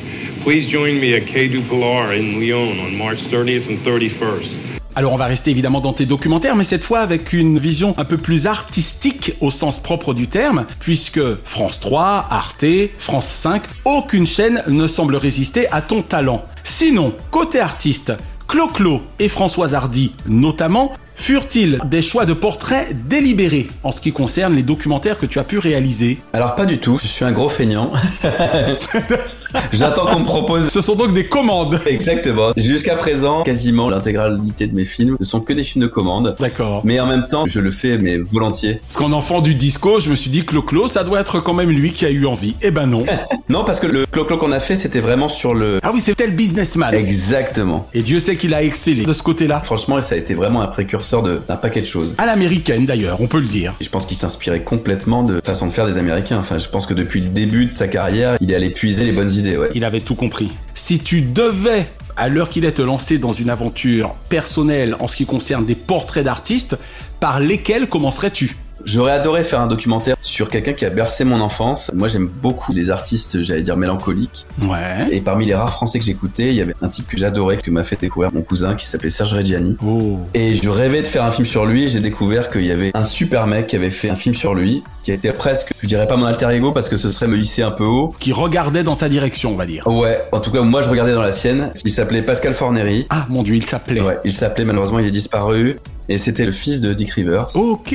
Please 0.42 0.66
join 0.66 0.98
me 0.98 1.14
at 1.14 1.26
Quai 1.26 1.48
du 1.48 1.61
Pilar 1.61 2.12
in 2.12 2.40
Lyon 2.40 2.79
on 2.81 2.96
March 2.96 3.18
30th 3.18 3.70
and 3.70 3.85
31st. 3.85 4.57
Alors 4.94 5.12
on 5.12 5.16
va 5.16 5.26
rester 5.26 5.50
évidemment 5.50 5.83
dans 5.83 5.92
tes 5.92 6.07
documentaires, 6.07 6.57
mais 6.57 6.64
cette 6.64 6.83
fois 6.83 7.00
avec 7.00 7.35
une 7.35 7.59
vision 7.59 7.94
un 7.98 8.07
peu 8.07 8.16
plus 8.16 8.46
artistique 8.46 9.35
au 9.42 9.50
sens 9.50 9.81
propre 9.81 10.14
du 10.14 10.29
terme, 10.29 10.64
puisque 10.81 11.20
France 11.42 11.79
3, 11.81 12.29
Arte, 12.31 12.64
France 12.98 13.26
5, 13.26 13.62
aucune 13.85 14.26
chaîne 14.26 14.62
ne 14.68 14.87
semble 14.87 15.16
résister 15.16 15.70
à 15.70 15.83
ton 15.83 16.00
talent. 16.00 16.42
Sinon, 16.64 17.14
côté 17.31 17.61
artiste, 17.61 18.14
Clo-Clo 18.48 19.02
et 19.18 19.28
Françoise 19.28 19.74
Hardy 19.74 20.12
notamment, 20.26 20.92
furent-ils 21.14 21.80
des 21.87 22.02
choix 22.02 22.26
de 22.26 22.32
portraits 22.32 22.88
délibérés 23.09 23.66
en 23.82 23.92
ce 23.92 24.00
qui 24.00 24.12
concerne 24.12 24.54
les 24.54 24.62
documentaires 24.62 25.18
que 25.18 25.26
tu 25.26 25.38
as 25.38 25.44
pu 25.44 25.59
réaliser? 25.59 26.18
Alors 26.32 26.54
pas 26.54 26.66
du 26.66 26.78
tout, 26.78 26.98
je 27.02 27.09
suis 27.09 27.24
un 27.24 27.32
gros 27.32 27.48
feignant. 27.48 27.92
J'attends 29.72 30.06
qu'on 30.06 30.20
me 30.20 30.24
propose. 30.24 30.68
Ce 30.68 30.80
sont 30.80 30.94
donc 30.94 31.12
des 31.12 31.26
commandes. 31.26 31.80
Exactement. 31.87 32.52
Jusqu'à 32.56 32.96
présent, 32.96 33.42
quasiment 33.42 33.88
l'intégralité 33.90 34.66
de 34.66 34.74
mes 34.74 34.85
films 34.85 35.16
ne 35.18 35.24
sont 35.24 35.40
que 35.40 35.52
des 35.52 35.64
films 35.64 35.85
de 35.85 35.88
commande. 35.88 36.37
D'accord. 36.38 36.82
Mais 36.85 37.00
en 37.00 37.06
même 37.06 37.26
temps, 37.26 37.46
je 37.46 37.61
le 37.61 37.70
fais 37.70 37.98
mais 37.98 38.18
volontiers. 38.18 38.80
Parce 38.87 38.96
qu'en 38.96 39.12
enfant 39.12 39.40
du 39.40 39.54
disco, 39.54 40.00
je 40.00 40.11
me 40.11 40.16
suis 40.16 40.30
dit 40.30 40.44
Clo-Clo, 40.44 40.88
ça 40.88 41.04
doit 41.04 41.20
être 41.20 41.40
quand 41.40 41.54
même 41.54 41.70
lui 41.70 41.92
qui 41.92 42.04
a 42.06 42.11
eu 42.11 42.26
envie. 42.26 42.56
Eh 42.62 42.70
ben 42.70 42.87
non. 42.87 43.04
non, 43.48 43.64
parce 43.64 43.80
que 43.80 43.87
le 43.87 44.06
clo-clo 44.06 44.38
qu'on 44.38 44.52
a 44.52 44.61
fait, 44.61 44.76
c'était 44.76 45.00
vraiment 45.00 45.28
sur 45.28 45.54
le... 45.54 45.78
Ah 45.82 45.90
oui, 45.92 46.00
c'était 46.00 46.26
le 46.26 46.32
businessman. 46.32 46.94
Exactement. 46.94 47.88
Et 47.94 48.02
Dieu 48.02 48.20
sait 48.20 48.37
qu'il 48.37 48.54
a 48.54 48.62
excellé 48.62 49.04
de 49.04 49.12
ce 49.12 49.22
côté-là. 49.22 49.61
Franchement, 49.62 50.02
ça 50.02 50.14
a 50.14 50.18
été 50.18 50.35
vraiment 50.35 50.62
un 50.62 50.66
précurseur 50.66 51.22
d'un 51.22 51.56
paquet 51.56 51.80
de 51.80 51.87
choses. 51.87 52.14
À 52.18 52.26
l'américaine 52.26 52.87
d'ailleurs, 52.87 53.20
on 53.20 53.26
peut 53.26 53.40
le 53.40 53.46
dire. 53.46 53.74
Je 53.80 53.88
pense 53.88 54.06
qu'il 54.06 54.16
s'inspirait 54.16 54.62
complètement 54.62 55.22
de 55.22 55.40
façon 55.44 55.66
de 55.66 55.72
faire 55.72 55.87
des 55.87 55.98
Américains. 55.98 56.38
Enfin, 56.38 56.59
je 56.59 56.68
pense 56.68 56.87
que 56.87 56.94
depuis 56.94 57.20
le 57.20 57.30
début 57.30 57.66
de 57.66 57.72
sa 57.72 57.88
carrière, 57.88 58.37
il 58.40 58.50
est 58.50 58.54
allé 58.54 58.70
puiser 58.70 59.04
les 59.04 59.12
bonnes 59.12 59.36
Il 59.75 59.85
avait 59.85 60.01
tout 60.01 60.14
compris. 60.14 60.51
Si 60.75 60.99
tu 60.99 61.22
devais, 61.22 61.87
à 62.16 62.29
l'heure 62.29 62.51
qu'il 62.51 62.64
est, 62.64 62.72
te 62.72 62.83
lancer 62.83 63.18
dans 63.18 63.33
une 63.33 63.51
aventure 63.51 64.14
personnelle 64.29 64.96
en 65.01 65.09
ce 65.09 65.16
qui 65.16 65.27
concerne 65.27 65.66
des 65.66 65.75
portraits 65.75 66.25
d'artistes, 66.25 66.79
par 67.20 67.40
lesquels 67.40 67.88
commencerais-tu? 67.88 68.57
J'aurais 68.87 69.11
adoré 69.11 69.42
faire 69.42 69.61
un 69.61 69.66
documentaire 69.66 70.14
sur 70.22 70.49
quelqu'un 70.49 70.72
qui 70.72 70.85
a 70.85 70.90
bercé 70.90 71.25
mon 71.25 71.40
enfance. 71.40 71.90
Moi, 71.92 72.07
j'aime 72.07 72.29
beaucoup 72.29 72.72
les 72.72 72.90
artistes, 72.92 73.42
j'allais 73.42 73.62
dire 73.62 73.77
mélancoliques. 73.77 74.46
Ouais. 74.62 75.09
Et 75.11 75.20
parmi 75.20 75.44
les 75.44 75.57
rares 75.57 75.72
français 75.72 75.99
que 75.99 76.05
j'écoutais, 76.05 76.51
il 76.51 76.55
y 76.55 76.61
avait 76.61 76.75
un 76.81 76.87
type 76.87 77.09
que 77.09 77.16
j'adorais, 77.16 77.57
que 77.57 77.68
m'a 77.72 77.83
fait 77.83 78.01
découvrir 78.01 78.33
mon 78.33 78.42
cousin, 78.42 78.77
qui 78.77 78.87
s'appelait 78.87 79.11
Serge 79.11 79.35
Reggiani. 79.35 79.77
Oh. 79.85 80.20
Et 80.35 80.55
je 80.55 80.68
rêvais 80.68 81.03
de 81.03 81.07
faire 81.09 81.25
un 81.25 81.33
film 81.33 81.46
sur 81.46 81.66
lui, 81.66 81.87
et 81.87 81.88
j'ai 81.88 81.99
découvert 81.99 82.49
qu'il 82.49 82.64
y 82.64 82.70
avait 82.70 82.92
un 82.94 83.05
super 83.05 83.49
mec 83.49 83.66
qui 83.66 83.75
avait 83.75 83.90
fait 83.90 84.09
un 84.09 84.14
film 84.14 84.37
sur 84.37 84.55
lui, 84.55 84.85
qui 85.03 85.11
était 85.11 85.33
presque, 85.33 85.72
je 85.83 85.88
dirais 85.88 86.07
pas 86.07 86.16
mon 86.16 86.27
alter 86.27 86.51
ego, 86.53 86.70
parce 86.70 86.88
que 86.88 86.96
ce 86.96 87.11
serait 87.11 87.27
me 87.27 87.35
lisser 87.35 87.62
un 87.62 87.72
peu 87.72 87.85
haut. 87.85 88.14
Qui 88.20 88.33
regardait 88.33 88.85
dans 88.85 88.94
ta 88.94 89.09
direction, 89.09 89.51
on 89.51 89.57
va 89.57 89.66
dire. 89.66 89.85
Ouais, 89.88 90.22
en 90.31 90.38
tout 90.38 90.53
cas, 90.53 90.62
moi, 90.62 90.83
je 90.83 90.90
regardais 90.90 91.12
dans 91.12 91.22
la 91.22 91.33
sienne. 91.33 91.72
Il 91.85 91.90
s'appelait 91.90 92.22
Pascal 92.22 92.55
Forneri. 92.55 93.09
Ah, 93.11 93.27
mon 93.31 93.42
dieu, 93.42 93.57
il 93.57 93.66
s'appelait. 93.66 94.01
Ouais, 94.01 94.18
il 94.25 94.33
s'appelait, 94.33 94.64
malheureusement, 94.64 95.01
il 95.01 95.07
est 95.07 95.11
disparu. 95.11 95.81
Et 96.09 96.19
c'était 96.19 96.47
le 96.47 96.53
fils 96.53 96.81
de 96.81 96.95
Dick 96.95 97.11
Rivers. 97.11 97.55
Ok. 97.57 97.95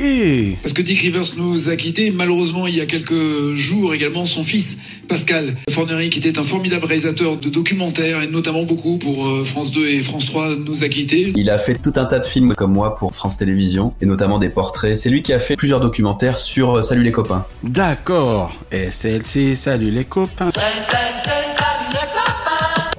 Parce 0.61 0.73
que 0.73 0.81
Dick 0.81 0.99
Rivers 0.99 1.35
nous 1.37 1.69
a 1.69 1.75
quittés. 1.75 2.11
Malheureusement, 2.11 2.67
il 2.67 2.75
y 2.75 2.81
a 2.81 2.85
quelques 2.85 3.53
jours 3.53 3.93
également, 3.93 4.25
son 4.25 4.43
fils, 4.43 4.77
Pascal 5.07 5.55
Fornery, 5.69 6.09
qui 6.09 6.19
était 6.19 6.37
un 6.37 6.43
formidable 6.43 6.85
réalisateur 6.85 7.37
de 7.37 7.49
documentaires, 7.49 8.21
et 8.21 8.27
notamment 8.27 8.63
beaucoup 8.63 8.97
pour 8.97 9.27
euh, 9.27 9.43
France 9.43 9.71
2 9.71 9.87
et 9.87 10.01
France 10.01 10.25
3, 10.25 10.55
nous 10.57 10.83
a 10.83 10.89
quittés. 10.89 11.33
Il 11.35 11.49
a 11.49 11.57
fait 11.57 11.75
tout 11.75 11.93
un 11.95 12.05
tas 12.05 12.19
de 12.19 12.25
films 12.25 12.53
comme 12.55 12.73
moi 12.73 12.95
pour 12.95 13.13
France 13.15 13.37
Télévisions, 13.37 13.93
et 14.01 14.05
notamment 14.05 14.39
des 14.39 14.49
portraits. 14.49 14.97
C'est 14.97 15.09
lui 15.09 15.21
qui 15.21 15.33
a 15.33 15.39
fait 15.39 15.55
plusieurs 15.55 15.79
documentaires 15.79 16.37
sur 16.37 16.77
euh, 16.77 16.81
Salut 16.81 17.03
les 17.03 17.11
copains. 17.11 17.45
D'accord. 17.63 18.55
SLC, 18.71 19.55
salut 19.55 19.91
les 19.91 20.05
copains. 20.05 20.51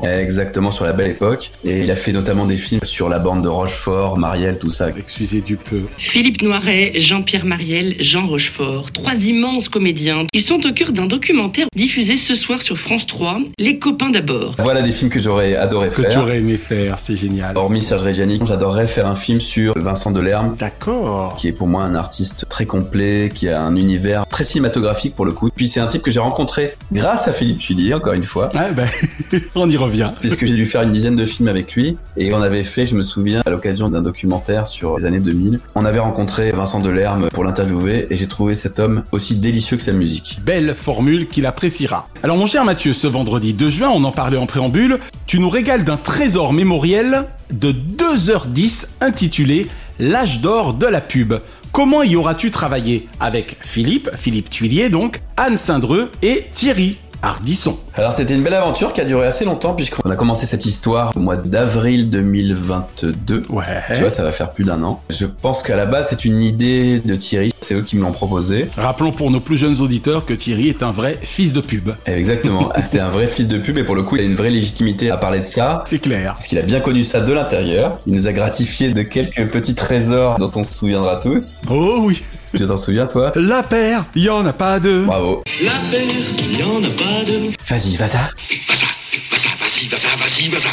Exactement, 0.02 0.72
sur 0.72 0.84
la 0.84 0.92
belle 0.92 1.10
époque. 1.10 1.50
Et 1.64 1.80
il 1.80 1.90
a 1.90 1.96
fait 1.96 2.12
notamment 2.12 2.46
des 2.46 2.56
films 2.56 2.80
sur 2.82 3.08
la 3.08 3.18
bande 3.18 3.42
de 3.42 3.48
Rochefort, 3.48 4.18
Marielle, 4.18 4.58
tout 4.58 4.70
ça. 4.70 4.88
Excusez 4.96 5.40
du 5.40 5.56
peu. 5.56 5.82
Philippe 5.96 6.42
Noiret, 6.42 6.92
Jean-Pierre 6.96 7.44
Marielle, 7.44 7.96
Jean 8.00 8.26
Rochefort, 8.26 8.90
trois 8.92 9.14
immenses 9.14 9.68
comédiens. 9.68 10.26
Ils 10.32 10.42
sont 10.42 10.64
au 10.66 10.72
cœur 10.72 10.92
d'un 10.92 11.06
documentaire 11.06 11.66
diffusé 11.76 12.16
ce 12.16 12.34
soir 12.34 12.62
sur 12.62 12.78
France 12.78 13.06
3, 13.06 13.38
Les 13.58 13.78
copains 13.78 14.10
d'abord. 14.10 14.56
Voilà 14.58 14.82
des 14.82 14.92
films 14.92 15.10
que 15.10 15.20
j'aurais 15.20 15.54
adoré 15.56 15.88
Que 15.88 16.02
faire. 16.02 16.10
tu 16.10 16.18
aurais 16.18 16.38
aimé 16.38 16.56
faire, 16.56 16.98
c'est 16.98 17.16
génial. 17.16 17.56
Hormis 17.56 17.82
Serge 17.82 18.02
Reggiani, 18.02 18.40
j'adorerais 18.44 18.86
faire 18.86 19.06
un 19.06 19.14
film 19.14 19.40
sur 19.40 19.74
Vincent 19.76 20.10
Delerme, 20.10 20.56
D'accord. 20.58 21.36
qui 21.36 21.48
est 21.48 21.52
pour 21.52 21.68
moi 21.68 21.82
un 21.84 21.94
artiste 21.94 22.46
très 22.48 22.66
complet, 22.66 23.30
qui 23.34 23.48
a 23.48 23.60
un 23.62 23.76
univers 23.76 24.26
très 24.26 24.44
cinématographique 24.44 25.14
pour 25.14 25.24
le 25.24 25.32
coup. 25.32 25.50
Puis 25.54 25.68
c'est 25.68 25.80
un 25.80 25.86
type 25.86 26.02
que 26.02 26.10
j'ai 26.10 26.20
rencontré 26.20 26.74
grâce 26.92 27.28
à 27.28 27.32
Philippe 27.32 27.58
Tullier, 27.58 27.94
encore 27.94 28.14
une 28.14 28.24
fois. 28.24 28.50
Ouais, 28.54 28.72
ben, 28.72 28.88
on 29.54 29.68
y 29.70 29.76
revient. 29.76 29.91
Puisque 30.20 30.46
j'ai 30.46 30.55
dû 30.55 30.66
faire 30.66 30.83
une 30.83 30.92
dizaine 30.92 31.16
de 31.16 31.26
films 31.26 31.48
avec 31.48 31.74
lui. 31.74 31.96
Et 32.16 32.33
on 32.33 32.42
avait 32.42 32.62
fait, 32.62 32.87
je 32.87 32.94
me 32.94 33.02
souviens, 33.02 33.42
à 33.44 33.50
l'occasion 33.50 33.88
d'un 33.88 34.02
documentaire 34.02 34.66
sur 34.66 34.98
les 34.98 35.05
années 35.05 35.20
2000, 35.20 35.61
on 35.74 35.85
avait 35.85 35.98
rencontré 35.98 36.52
Vincent 36.52 36.81
Delerme 36.81 37.28
pour 37.31 37.44
l'interviewer 37.44 38.07
et 38.11 38.16
j'ai 38.16 38.26
trouvé 38.26 38.55
cet 38.55 38.78
homme 38.78 39.05
aussi 39.12 39.37
délicieux 39.37 39.76
que 39.76 39.83
sa 39.83 39.92
musique. 39.92 40.38
Belle 40.44 40.74
formule 40.74 41.28
qu'il 41.28 41.46
appréciera. 41.46 42.07
Alors 42.22 42.37
mon 42.37 42.46
cher 42.46 42.64
Mathieu, 42.64 42.92
ce 42.92 43.07
vendredi 43.07 43.52
2 43.52 43.70
juin, 43.70 43.90
on 43.94 44.05
en 44.05 44.12
parlait 44.12 44.38
en 44.38 44.46
préambule, 44.46 44.98
tu 45.26 45.38
nous 45.38 45.48
régales 45.48 45.85
d'un 45.85 45.96
trésor 45.96 46.52
mémoriel 46.52 47.24
de 47.52 47.72
2h10 47.72 48.88
intitulé 49.00 49.68
L'âge 49.98 50.40
d'or 50.40 50.74
de 50.74 50.87
la 50.87 51.00
pub. 51.00 51.35
Comment 51.70 52.02
y 52.02 52.16
auras-tu 52.16 52.50
travaillé? 52.50 53.09
Avec 53.20 53.57
Philippe, 53.61 54.11
Philippe 54.16 54.50
Tuilier 54.50 54.88
donc, 54.88 55.20
Anne 55.37 55.57
Saindreux 55.57 56.11
et 56.22 56.46
Thierry 56.52 56.96
Ardisson. 57.22 57.78
Alors 57.94 58.12
c'était 58.12 58.35
une 58.35 58.42
belle 58.42 58.54
aventure 58.54 58.92
qui 58.92 59.00
a 59.00 59.04
duré 59.04 59.26
assez 59.26 59.44
longtemps 59.44 59.74
puisqu'on 59.74 60.11
a 60.11 60.16
commencé 60.16 60.44
cette 60.44 60.66
histoire 60.66 61.16
au 61.16 61.20
mois 61.20 61.37
d'avril 61.37 62.11
2022. 62.11 63.46
Ouais. 63.48 63.64
Tu 63.94 64.00
vois, 64.00 64.11
ça 64.11 64.24
va 64.24 64.32
faire 64.32 64.52
plus 64.52 64.64
d'un 64.64 64.82
an. 64.82 65.00
Je 65.08 65.26
pense 65.26 65.62
qu'à 65.62 65.76
la 65.76 65.87
base 65.87 66.08
c'est 66.11 66.24
une 66.24 66.42
idée 66.42 67.00
de 67.00 67.14
Thierry, 67.14 67.52
c'est 67.61 67.74
eux 67.74 67.82
qui 67.82 67.96
me 67.96 68.02
l'ont 68.02 68.12
proposé. 68.12 68.68
Rappelons 68.76 69.12
pour 69.12 69.30
nos 69.30 69.40
plus 69.40 69.56
jeunes 69.56 69.80
auditeurs 69.80 70.24
que 70.24 70.35
Thierry 70.35 70.68
est 70.68 70.82
un 70.82 70.90
vrai 70.90 71.18
fils 71.22 71.52
de 71.52 71.61
pub. 71.61 71.90
Exactement, 72.06 72.72
c'est 72.85 73.00
un 73.00 73.08
vrai 73.08 73.26
fils 73.26 73.46
de 73.46 73.58
pub 73.58 73.78
et 73.78 73.85
pour 73.85 73.94
le 73.94 74.02
coup 74.02 74.16
il 74.16 74.22
a 74.22 74.24
une 74.24 74.35
vraie 74.35 74.50
légitimité 74.50 75.11
à 75.11 75.16
parler 75.16 75.38
de 75.40 75.44
ça. 75.44 75.85
C'est 75.87 76.00
clair. 76.00 76.32
Parce 76.35 76.46
qu'il 76.46 76.58
a 76.58 76.62
bien 76.62 76.80
connu 76.80 77.02
ça 77.02 77.20
de 77.20 77.32
l'intérieur. 77.32 77.98
Il 78.06 78.14
nous 78.14 78.26
a 78.26 78.32
gratifié 78.32 78.90
de 78.90 79.02
quelques 79.02 79.48
petits 79.48 79.74
trésors 79.74 80.38
dont 80.38 80.50
on 80.56 80.64
se 80.64 80.72
souviendra 80.72 81.16
tous. 81.16 81.62
Oh 81.70 81.98
oui. 82.00 82.22
Tu 82.56 82.66
t'en 82.66 82.76
souviens 82.76 83.06
toi 83.06 83.32
La 83.34 83.62
paire, 83.62 84.04
y 84.14 84.28
en 84.28 84.44
a 84.44 84.52
pas 84.52 84.78
deux. 84.78 85.04
Bravo. 85.04 85.42
La 85.62 85.70
paire, 85.90 86.02
y 86.50 86.62
en 86.62 86.76
a 86.76 86.88
pas 86.88 87.24
de. 87.24 87.50
Vas-y, 87.70 87.96
vas-y. 87.96 88.16
Vas-y, 88.16 88.86
vas-y, 89.30 89.48
vas-y, 89.58 89.88
vas-y, 89.88 90.16
vas-y, 90.18 90.48
vas-y. 90.48 90.68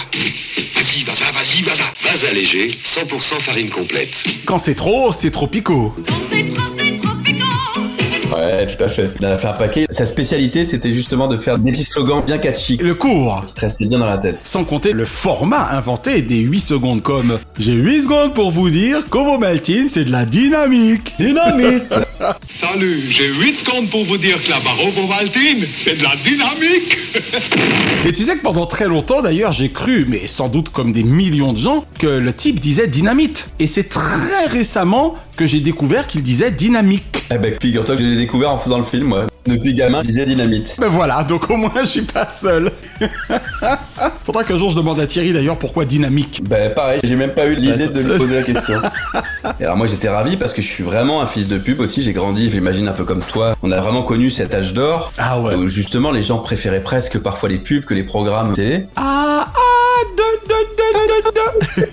Vas-y, 0.75 1.03
vas-y, 1.03 1.31
vas-y, 1.33 1.61
vas-y. 1.63 2.09
Vasa 2.09 2.33
léger, 2.33 2.69
100% 2.83 3.39
farine 3.39 3.69
complète. 3.69 4.23
Quand 4.45 4.59
c'est 4.59 4.75
trop, 4.75 5.13
c'est 5.13 5.31
trop 5.31 5.47
picot. 5.47 5.93
Ouais, 8.33 8.65
tout 8.65 8.83
à 8.83 8.87
fait. 8.87 9.09
Il 9.19 9.25
a 9.25 9.37
fait 9.37 9.47
un 9.47 9.53
paquet. 9.53 9.85
Sa 9.89 10.05
spécialité, 10.05 10.63
c'était 10.63 10.93
justement 10.93 11.27
de 11.27 11.37
faire 11.37 11.57
des 11.57 11.71
petits 11.71 11.83
slogans 11.83 12.23
bien 12.25 12.37
catchy. 12.37 12.77
Le 12.77 12.95
cours. 12.95 13.43
Qui 13.45 13.53
te 13.53 13.61
restaient 13.61 13.85
bien 13.85 13.99
dans 13.99 14.05
la 14.05 14.17
tête. 14.17 14.41
Sans 14.45 14.63
compter 14.63 14.93
le 14.93 15.05
format 15.05 15.69
inventé 15.71 16.21
des 16.21 16.39
8 16.39 16.59
secondes 16.59 17.01
comme 17.01 17.39
J'ai 17.57 17.73
8 17.73 18.03
secondes 18.03 18.33
pour 18.33 18.51
vous 18.51 18.69
dire 18.69 19.05
qu'Ovomaltine 19.09 19.89
c'est 19.89 20.05
de 20.05 20.11
la 20.11 20.25
dynamique. 20.25 21.15
Dynamite 21.17 21.93
Salut, 22.49 23.01
j'ai 23.09 23.27
8 23.27 23.59
secondes 23.59 23.89
pour 23.89 24.03
vous 24.03 24.17
dire 24.17 24.41
que 24.43 24.49
la 24.49 24.59
Barovovaltine, 24.59 25.65
c'est 25.73 25.97
de 25.97 26.03
la 26.03 26.15
dynamique. 26.23 26.97
Et 28.05 28.13
tu 28.13 28.23
sais 28.23 28.37
que 28.37 28.43
pendant 28.43 28.65
très 28.65 28.87
longtemps 28.87 29.21
d'ailleurs 29.21 29.51
j'ai 29.51 29.69
cru, 29.69 30.05
mais 30.07 30.27
sans 30.27 30.49
doute 30.49 30.69
comme 30.69 30.91
des 30.91 31.03
millions 31.03 31.53
de 31.53 31.57
gens, 31.57 31.85
que 31.97 32.07
le 32.07 32.33
type 32.33 32.59
disait 32.59 32.87
dynamite. 32.87 33.51
Et 33.59 33.67
c'est 33.67 33.89
très 33.89 34.45
récemment 34.47 35.15
que 35.39 35.45
j'ai 35.45 35.61
découvert 35.61 36.05
qu'il 36.05 36.21
disait 36.21 36.51
dynamique. 36.51 37.23
Eh 37.31 37.37
ben, 37.37 37.55
figure-toi 37.61 37.95
que 37.95 38.01
je 38.01 38.05
l'ai 38.07 38.17
découvert 38.17 38.51
en 38.51 38.57
faisant 38.57 38.77
le 38.77 38.83
film, 38.83 39.07
moi. 39.07 39.27
Depuis 39.47 39.73
gamin, 39.73 40.01
je 40.01 40.07
disais 40.07 40.25
dynamite. 40.25 40.75
Ben 40.81 40.89
voilà, 40.89 41.23
donc 41.23 41.49
au 41.49 41.55
moins 41.55 41.71
je 41.79 41.85
suis 41.85 42.01
pas 42.01 42.27
seul. 42.27 42.69
Faudra 44.25 44.43
qu'un 44.43 44.57
jour 44.57 44.69
je 44.69 44.75
demande 44.75 44.99
à 44.99 45.07
Thierry 45.07 45.31
d'ailleurs 45.31 45.57
pourquoi 45.57 45.85
dynamique. 45.85 46.41
Ben 46.43 46.73
pareil, 46.73 46.99
j'ai 47.05 47.15
même 47.15 47.33
pas 47.33 47.45
eu 47.47 47.55
l'idée 47.55 47.87
de 47.87 48.01
lui 48.01 48.17
poser 48.17 48.35
la 48.35 48.43
question. 48.43 48.81
Et 49.61 49.63
alors 49.63 49.77
moi 49.77 49.87
j'étais 49.87 50.09
ravi 50.09 50.35
parce 50.35 50.53
que 50.53 50.61
je 50.61 50.67
suis 50.67 50.83
vraiment 50.83 51.21
un 51.21 51.25
fils 51.25 51.47
de 51.47 51.57
pub 51.57 51.79
aussi, 51.79 52.01
j'ai 52.03 52.11
grandi, 52.11 52.51
j'imagine 52.51 52.89
un 52.89 52.93
peu 52.93 53.05
comme 53.05 53.21
toi. 53.21 53.55
On 53.63 53.71
a 53.71 53.79
vraiment 53.79 54.03
connu 54.03 54.31
cet 54.31 54.53
âge 54.53 54.73
d'or 54.73 55.13
Ah 55.17 55.39
ouais. 55.39 55.55
où 55.55 55.69
justement 55.69 56.11
les 56.11 56.21
gens 56.21 56.39
préféraient 56.39 56.83
presque 56.83 57.17
parfois 57.19 57.47
les 57.47 57.59
pubs 57.59 57.85
que 57.85 57.93
les 57.93 58.03
programmes 58.03 58.51
télé. 58.51 58.87
Ah 58.97 59.45
ah 59.47 60.03
de 60.17 60.49
de 60.49 60.59
de 60.75 61.79
de 61.79 61.81
de. 61.81 61.89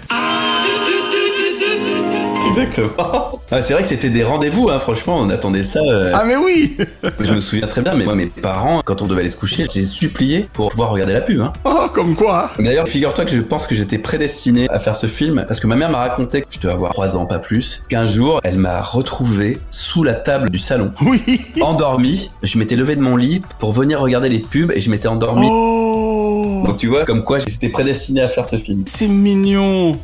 Exactement. 2.56 3.32
Ah, 3.48 3.62
c'est 3.62 3.74
vrai 3.74 3.82
que 3.82 3.88
c'était 3.88 4.10
des 4.10 4.24
rendez-vous, 4.24 4.70
hein, 4.70 4.80
franchement, 4.80 5.18
on 5.20 5.30
attendait 5.30 5.62
ça. 5.62 5.78
euh, 5.78 6.10
Ah 6.12 6.24
mais 6.26 6.34
oui 6.34 6.76
Je 7.20 7.32
me 7.32 7.40
souviens 7.40 7.68
très 7.68 7.80
bien, 7.80 7.94
mais 7.94 8.04
moi 8.04 8.16
mes 8.16 8.26
parents, 8.26 8.82
quand 8.84 9.02
on 9.02 9.06
devait 9.06 9.20
aller 9.20 9.30
se 9.30 9.36
coucher, 9.36 9.66
j'ai 9.72 9.86
supplié 9.86 10.48
pour 10.52 10.70
pouvoir 10.70 10.90
regarder 10.90 11.12
la 11.12 11.20
pub. 11.20 11.40
Hein. 11.40 11.52
Oh 11.64 11.86
comme 11.94 12.16
quoi 12.16 12.50
D'ailleurs, 12.58 12.88
figure-toi 12.88 13.24
que 13.24 13.30
je 13.30 13.40
pense 13.40 13.68
que 13.68 13.76
j'étais 13.76 13.98
prédestiné 13.98 14.68
à 14.68 14.80
faire 14.80 14.96
ce 14.96 15.06
film 15.06 15.44
parce 15.46 15.60
que 15.60 15.68
ma 15.68 15.76
mère 15.76 15.90
m'a 15.90 15.98
raconté 15.98 16.40
que 16.40 16.48
je 16.50 16.58
devais 16.58 16.72
avoir 16.72 16.90
3 16.92 17.16
ans, 17.16 17.24
pas 17.26 17.38
plus, 17.38 17.84
qu'un 17.88 18.04
jour, 18.04 18.40
elle 18.42 18.58
m'a 18.58 18.82
retrouvé 18.82 19.60
sous 19.70 20.02
la 20.02 20.14
table 20.14 20.50
du 20.50 20.58
salon, 20.58 20.90
Oui 21.02 21.22
endormi. 21.60 22.32
Je 22.42 22.58
m'étais 22.58 22.74
levé 22.74 22.96
de 22.96 23.00
mon 23.00 23.16
lit 23.16 23.42
pour 23.60 23.70
venir 23.70 24.00
regarder 24.00 24.28
les 24.28 24.40
pubs 24.40 24.72
et 24.74 24.80
je 24.80 24.90
m'étais 24.90 25.06
endormi. 25.08 25.46
Oh 25.48 26.64
Donc 26.66 26.78
tu 26.78 26.88
vois, 26.88 27.04
comme 27.04 27.22
quoi 27.22 27.38
j'étais 27.38 27.68
prédestiné 27.68 28.22
à 28.22 28.28
faire 28.28 28.44
ce 28.44 28.56
film. 28.56 28.82
C'est 28.88 29.06
mignon 29.08 29.96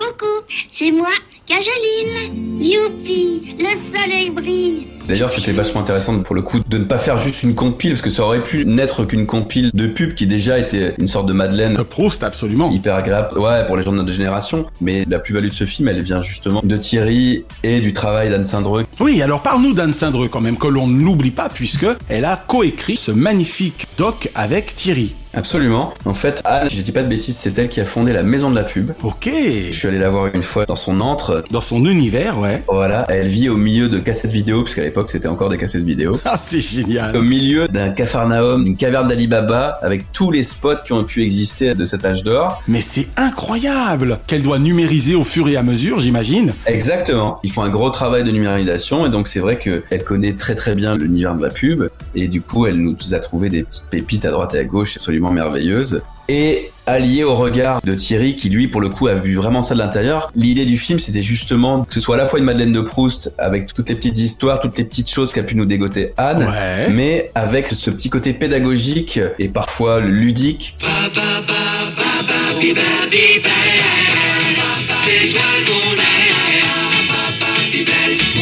Coucou, 0.00 0.46
c'est 0.72 0.92
moi, 0.92 1.12
Cajoline. 1.46 2.58
Youpi, 2.58 3.54
le 3.58 3.92
soleil 3.92 4.30
brille. 4.30 4.99
D'ailleurs, 5.10 5.30
c'était 5.30 5.50
vachement 5.50 5.80
intéressant 5.80 6.20
pour 6.20 6.36
le 6.36 6.42
coup 6.42 6.60
de 6.68 6.78
ne 6.78 6.84
pas 6.84 6.96
faire 6.96 7.18
juste 7.18 7.42
une 7.42 7.56
compile 7.56 7.90
parce 7.90 8.02
que 8.02 8.10
ça 8.10 8.22
aurait 8.22 8.44
pu 8.44 8.64
n'être 8.64 9.04
qu'une 9.04 9.26
compile 9.26 9.72
de 9.74 9.88
pubs 9.88 10.14
qui 10.14 10.28
déjà 10.28 10.56
était 10.56 10.94
une 10.98 11.08
sorte 11.08 11.26
de 11.26 11.32
Madeleine 11.32 11.74
De 11.74 11.82
Proust 11.82 12.22
absolument. 12.22 12.70
hyper 12.70 12.94
agréable, 12.94 13.36
ouais, 13.36 13.66
pour 13.66 13.76
les 13.76 13.82
gens 13.82 13.90
de 13.90 13.96
notre 13.96 14.12
génération. 14.12 14.66
Mais 14.80 15.04
la 15.08 15.18
plus-value 15.18 15.48
de 15.48 15.52
ce 15.52 15.64
film, 15.64 15.88
elle 15.88 16.00
vient 16.00 16.22
justement 16.22 16.60
de 16.62 16.76
Thierry 16.76 17.44
et 17.64 17.80
du 17.80 17.92
travail 17.92 18.30
d'Anne 18.30 18.44
Saindreux. 18.44 18.86
Oui, 19.00 19.20
alors 19.20 19.42
parle-nous 19.42 19.72
d'Anne 19.72 19.92
Saindreux 19.92 20.28
quand 20.28 20.40
même, 20.40 20.56
que 20.56 20.68
l'on 20.68 20.86
ne 20.86 21.02
l'oublie 21.02 21.32
pas, 21.32 21.48
puisque 21.48 21.86
elle 22.08 22.24
a 22.24 22.36
coécrit 22.36 22.96
ce 22.96 23.10
magnifique 23.10 23.86
doc 23.98 24.30
avec 24.36 24.76
Thierry. 24.76 25.14
Absolument. 25.32 25.94
En 26.06 26.14
fait, 26.14 26.42
Anne, 26.44 26.68
je 26.70 26.80
dis 26.82 26.90
pas 26.92 27.02
de 27.02 27.08
bêtises, 27.08 27.36
c'est 27.36 27.56
elle 27.58 27.68
qui 27.68 27.80
a 27.80 27.84
fondé 27.84 28.12
la 28.12 28.24
maison 28.24 28.50
de 28.50 28.56
la 28.56 28.64
pub. 28.64 28.90
Ok 29.04 29.28
Je 29.30 29.70
suis 29.70 29.86
allé 29.86 29.98
la 29.98 30.10
voir 30.10 30.34
une 30.34 30.42
fois 30.42 30.66
dans 30.66 30.74
son 30.74 31.00
antre. 31.00 31.44
Dans 31.50 31.60
son 31.60 31.84
univers, 31.84 32.38
ouais. 32.38 32.62
Voilà, 32.66 33.06
elle 33.08 33.28
vit 33.28 33.48
au 33.48 33.56
milieu 33.56 33.88
de 33.88 34.00
cassettes 34.00 34.32
vidéo, 34.32 34.62
parce 34.62 34.74
qu'à 34.74 34.90
l'époque 35.00 35.10
c'était 35.10 35.28
encore 35.28 35.48
des 35.48 35.56
cassettes 35.56 35.82
vidéo. 35.82 36.20
Ah, 36.24 36.36
c'est 36.36 36.60
génial 36.60 37.16
Au 37.16 37.22
milieu 37.22 37.66
d'un 37.68 37.90
cafarnaum, 37.90 38.64
d'une 38.64 38.76
caverne 38.76 39.08
d'Alibaba, 39.08 39.78
avec 39.82 40.12
tous 40.12 40.30
les 40.30 40.44
spots 40.44 40.82
qui 40.84 40.92
ont 40.92 41.04
pu 41.04 41.24
exister 41.24 41.74
de 41.74 41.86
cet 41.86 42.04
âge 42.04 42.22
d'or. 42.22 42.62
Mais 42.68 42.80
c'est 42.80 43.08
incroyable 43.16 44.18
Qu'elle 44.26 44.42
doit 44.42 44.58
numériser 44.58 45.14
au 45.14 45.24
fur 45.24 45.48
et 45.48 45.56
à 45.56 45.62
mesure, 45.62 45.98
j'imagine. 45.98 46.52
Exactement. 46.66 47.40
Ils 47.42 47.50
font 47.50 47.62
un 47.62 47.68
gros 47.68 47.90
travail 47.90 48.22
de 48.22 48.30
numérisation 48.30 49.06
et 49.06 49.10
donc 49.10 49.28
c'est 49.28 49.40
vrai 49.40 49.58
qu'elle 49.58 50.04
connaît 50.04 50.34
très 50.34 50.54
très 50.54 50.74
bien 50.74 50.96
l'univers 50.96 51.34
de 51.34 51.42
la 51.42 51.50
pub 51.50 51.88
et 52.14 52.28
du 52.28 52.42
coup 52.42 52.66
elle 52.66 52.76
nous 52.76 52.96
a 53.12 53.18
trouvé 53.18 53.48
des 53.48 53.62
petites 53.62 53.88
pépites 53.90 54.24
à 54.24 54.30
droite 54.30 54.54
et 54.54 54.58
à 54.58 54.64
gauche 54.64 54.96
absolument 54.96 55.30
merveilleuses. 55.32 56.02
Et 56.32 56.70
allié 56.86 57.24
au 57.24 57.34
regard 57.34 57.80
de 57.82 57.92
Thierry 57.92 58.36
qui 58.36 58.50
lui 58.50 58.68
pour 58.68 58.80
le 58.80 58.88
coup 58.88 59.08
a 59.08 59.14
vu 59.14 59.34
vraiment 59.34 59.62
ça 59.62 59.74
de 59.74 59.80
l'intérieur, 59.80 60.30
l'idée 60.36 60.64
du 60.64 60.78
film 60.78 61.00
c'était 61.00 61.22
justement 61.22 61.82
que 61.82 61.92
ce 61.94 61.98
soit 62.00 62.14
à 62.14 62.18
la 62.18 62.28
fois 62.28 62.38
une 62.38 62.44
Madeleine 62.44 62.72
de 62.72 62.80
Proust 62.82 63.32
avec 63.36 63.74
toutes 63.74 63.88
les 63.88 63.96
petites 63.96 64.16
histoires, 64.16 64.60
toutes 64.60 64.78
les 64.78 64.84
petites 64.84 65.10
choses 65.10 65.32
qu'a 65.32 65.42
pu 65.42 65.56
nous 65.56 65.64
dégoter 65.64 66.12
Anne, 66.16 66.44
Ouais. 66.44 66.88
mais 66.92 67.32
avec 67.34 67.66
ce 67.66 67.90
petit 67.90 68.10
côté 68.10 68.32
pédagogique 68.32 69.18
et 69.40 69.48
parfois 69.48 69.98
ludique 70.00 70.76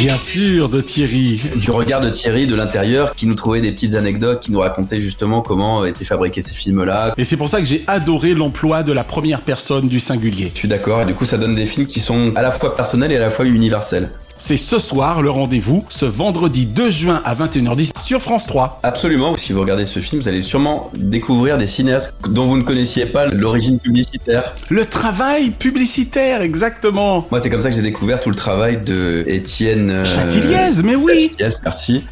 Bien 0.09 0.16
sûr, 0.16 0.71
de 0.71 0.81
Thierry. 0.81 1.38
du 1.57 1.71
regard 1.71 2.01
de 2.01 2.09
Thierry 2.09 2.47
de 2.47 2.55
l'intérieur 2.55 3.14
qui 3.14 3.27
nous 3.27 3.35
trouvait 3.35 3.61
des 3.61 3.73
petites 3.73 3.94
anecdotes, 3.94 4.40
qui 4.40 4.51
nous 4.51 4.61
racontait 4.61 5.03
justement 5.03 5.42
comment 5.42 5.85
étaient 5.85 6.07
fabriqués 6.07 6.40
ces 6.40 6.55
films-là. 6.55 7.12
Et 7.18 7.25
c'est 7.25 7.37
pour 7.37 7.51
ça 7.51 7.59
que 7.59 7.66
j'ai 7.66 7.85
adoré 7.87 8.33
l'emploi 8.33 8.83
de 8.83 8.94
la 8.94 9.05
première 9.05 9.42
personne 9.42 9.87
du 9.87 10.01
singulier. 10.01 10.51
Je 10.55 10.61
suis 10.61 10.68
d'accord, 10.68 11.03
et 11.03 11.05
du 11.05 11.12
coup 11.12 11.27
ça 11.27 11.37
donne 11.37 11.55
des 11.55 11.66
films 11.66 11.87
qui 11.87 12.01
sont 12.01 12.33
à 12.37 12.40
la 12.40 12.51
fois 12.51 12.75
personnels 12.75 13.12
et 13.12 13.16
à 13.16 13.21
la 13.21 13.29
fois 13.29 13.44
universels. 13.44 14.09
C'est 14.40 14.57
ce 14.57 14.79
soir 14.79 15.20
le 15.20 15.31
rendez-vous, 15.31 15.85
ce 15.88 16.07
vendredi 16.07 16.64
2 16.64 16.90
juin 16.90 17.20
à 17.24 17.35
21h10 17.35 17.90
sur 17.98 18.22
France 18.22 18.46
3. 18.46 18.79
Absolument. 18.85 19.37
Si 19.37 19.53
vous 19.53 19.61
regardez 19.61 19.85
ce 19.85 19.98
film, 19.98 20.22
vous 20.22 20.29
allez 20.29 20.42
sûrement 20.42 20.92
découvrir 20.94 21.59
des 21.59 21.66
cinéastes 21.66 22.14
dont 22.29 22.44
vous 22.44 22.57
ne 22.57 22.62
connaissiez 22.62 23.07
pas 23.07 23.27
l'origine 23.27 23.81
publicitaire. 23.81 24.55
Le 24.68 24.85
travail 24.85 25.51
publicitaire, 25.51 26.42
exactement. 26.42 27.27
Moi, 27.33 27.40
c'est 27.40 27.51
comme 27.51 27.62
ça 27.62 27.70
que 27.70 27.74
j'ai 27.74 27.83
découvert 27.83 28.20
tout 28.20 28.31
le 28.31 28.37
travail 28.37 28.81
de 28.81 29.24
Étienne 29.27 29.90
euh, 29.90 30.05
Chatiliez, 30.05 30.83
mais 30.85 30.94
oui. 30.94 31.33
Chatiliez, 31.37 31.57
merci. 31.64 32.05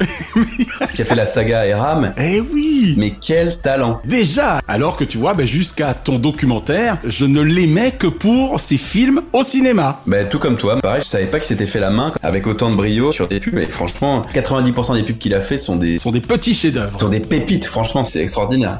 qui 0.95 1.01
a 1.01 1.05
fait 1.05 1.15
la 1.15 1.25
saga 1.25 1.65
Eram. 1.65 2.13
Eh 2.17 2.41
oui. 2.41 2.95
Mais 2.97 3.11
quel 3.11 3.57
talent. 3.57 4.01
Déjà. 4.03 4.59
Alors 4.67 4.97
que 4.97 5.05
tu 5.05 5.17
vois, 5.17 5.33
ben, 5.33 5.47
jusqu'à 5.47 5.93
ton 5.93 6.19
documentaire, 6.19 6.97
je 7.05 7.23
ne 7.23 7.39
l'aimais 7.39 7.91
que 7.91 8.07
pour 8.07 8.59
ses 8.59 8.77
films 8.77 9.21
au 9.31 9.43
cinéma. 9.43 10.01
Ben, 10.07 10.27
tout 10.27 10.39
comme 10.39 10.57
toi. 10.57 10.75
Pareil, 10.81 11.01
je 11.03 11.07
savais 11.07 11.27
pas 11.27 11.39
qu'il 11.39 11.47
s'était 11.47 11.65
fait 11.65 11.79
la 11.79 11.89
main 11.89 12.11
avec 12.23 12.47
autant 12.47 12.69
de 12.71 12.75
brio 12.75 13.11
sur 13.11 13.27
des 13.27 13.39
pubs. 13.39 13.53
Mais 13.53 13.65
franchement, 13.65 14.21
90% 14.33 14.95
des 14.95 15.03
pubs 15.03 15.17
qu'il 15.17 15.33
a 15.33 15.41
fait 15.41 15.57
sont 15.57 15.75
des, 15.75 15.97
sont 15.97 16.11
des 16.11 16.21
petits 16.21 16.53
chefs-d'œuvre. 16.53 16.99
Sont 16.99 17.09
des 17.09 17.19
pépites. 17.19 17.65
Franchement, 17.65 18.03
c'est 18.03 18.21
extraordinaire. 18.21 18.79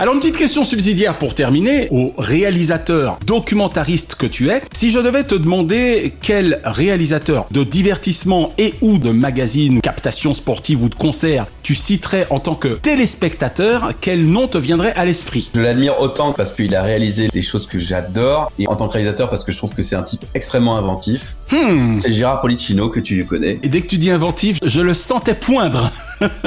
Alors 0.00 0.14
une 0.14 0.20
petite 0.20 0.36
question 0.36 0.64
subsidiaire 0.64 1.18
pour 1.18 1.36
terminer, 1.36 1.86
au 1.92 2.12
réalisateur 2.18 3.16
documentariste 3.24 4.16
que 4.16 4.26
tu 4.26 4.50
es, 4.50 4.60
si 4.72 4.90
je 4.90 4.98
devais 4.98 5.22
te 5.22 5.36
demander 5.36 6.12
quel 6.20 6.60
réalisateur 6.64 7.46
de 7.52 7.62
divertissement 7.62 8.52
et 8.58 8.74
ou 8.80 8.98
de 8.98 9.10
magazine, 9.10 9.80
captation 9.80 10.32
sportive 10.32 10.82
ou 10.82 10.88
de 10.88 10.96
concert 10.96 11.46
tu 11.62 11.74
citerais 11.74 12.26
en 12.30 12.40
tant 12.40 12.56
que 12.56 12.68
téléspectateur, 12.68 13.92
quel 14.00 14.26
nom 14.26 14.48
te 14.48 14.58
viendrait 14.58 14.92
à 14.94 15.04
l'esprit? 15.04 15.50
Je 15.54 15.60
l'admire 15.60 15.98
autant 16.00 16.32
parce 16.32 16.52
qu'il 16.52 16.74
a 16.74 16.82
réalisé 16.82 17.28
des 17.28 17.40
choses 17.40 17.66
que 17.66 17.78
j'adore 17.78 18.52
et 18.58 18.68
en 18.68 18.76
tant 18.76 18.88
que 18.88 18.92
réalisateur 18.92 19.30
parce 19.30 19.44
que 19.44 19.52
je 19.52 19.56
trouve 19.56 19.74
que 19.74 19.82
c'est 19.82 19.96
un 19.96 20.02
type 20.02 20.24
extrêmement 20.34 20.76
inventif. 20.76 21.36
Hmm. 21.50 21.98
C'est 21.98 22.10
Gérard 22.10 22.42
Policino 22.42 22.90
que 22.90 23.00
tu 23.00 23.24
connais. 23.24 23.60
Et 23.62 23.68
dès 23.68 23.80
que 23.80 23.86
tu 23.86 23.96
dis 23.96 24.10
inventif, 24.10 24.58
je 24.62 24.80
le 24.80 24.92
sentais 24.92 25.34
poindre. 25.34 25.90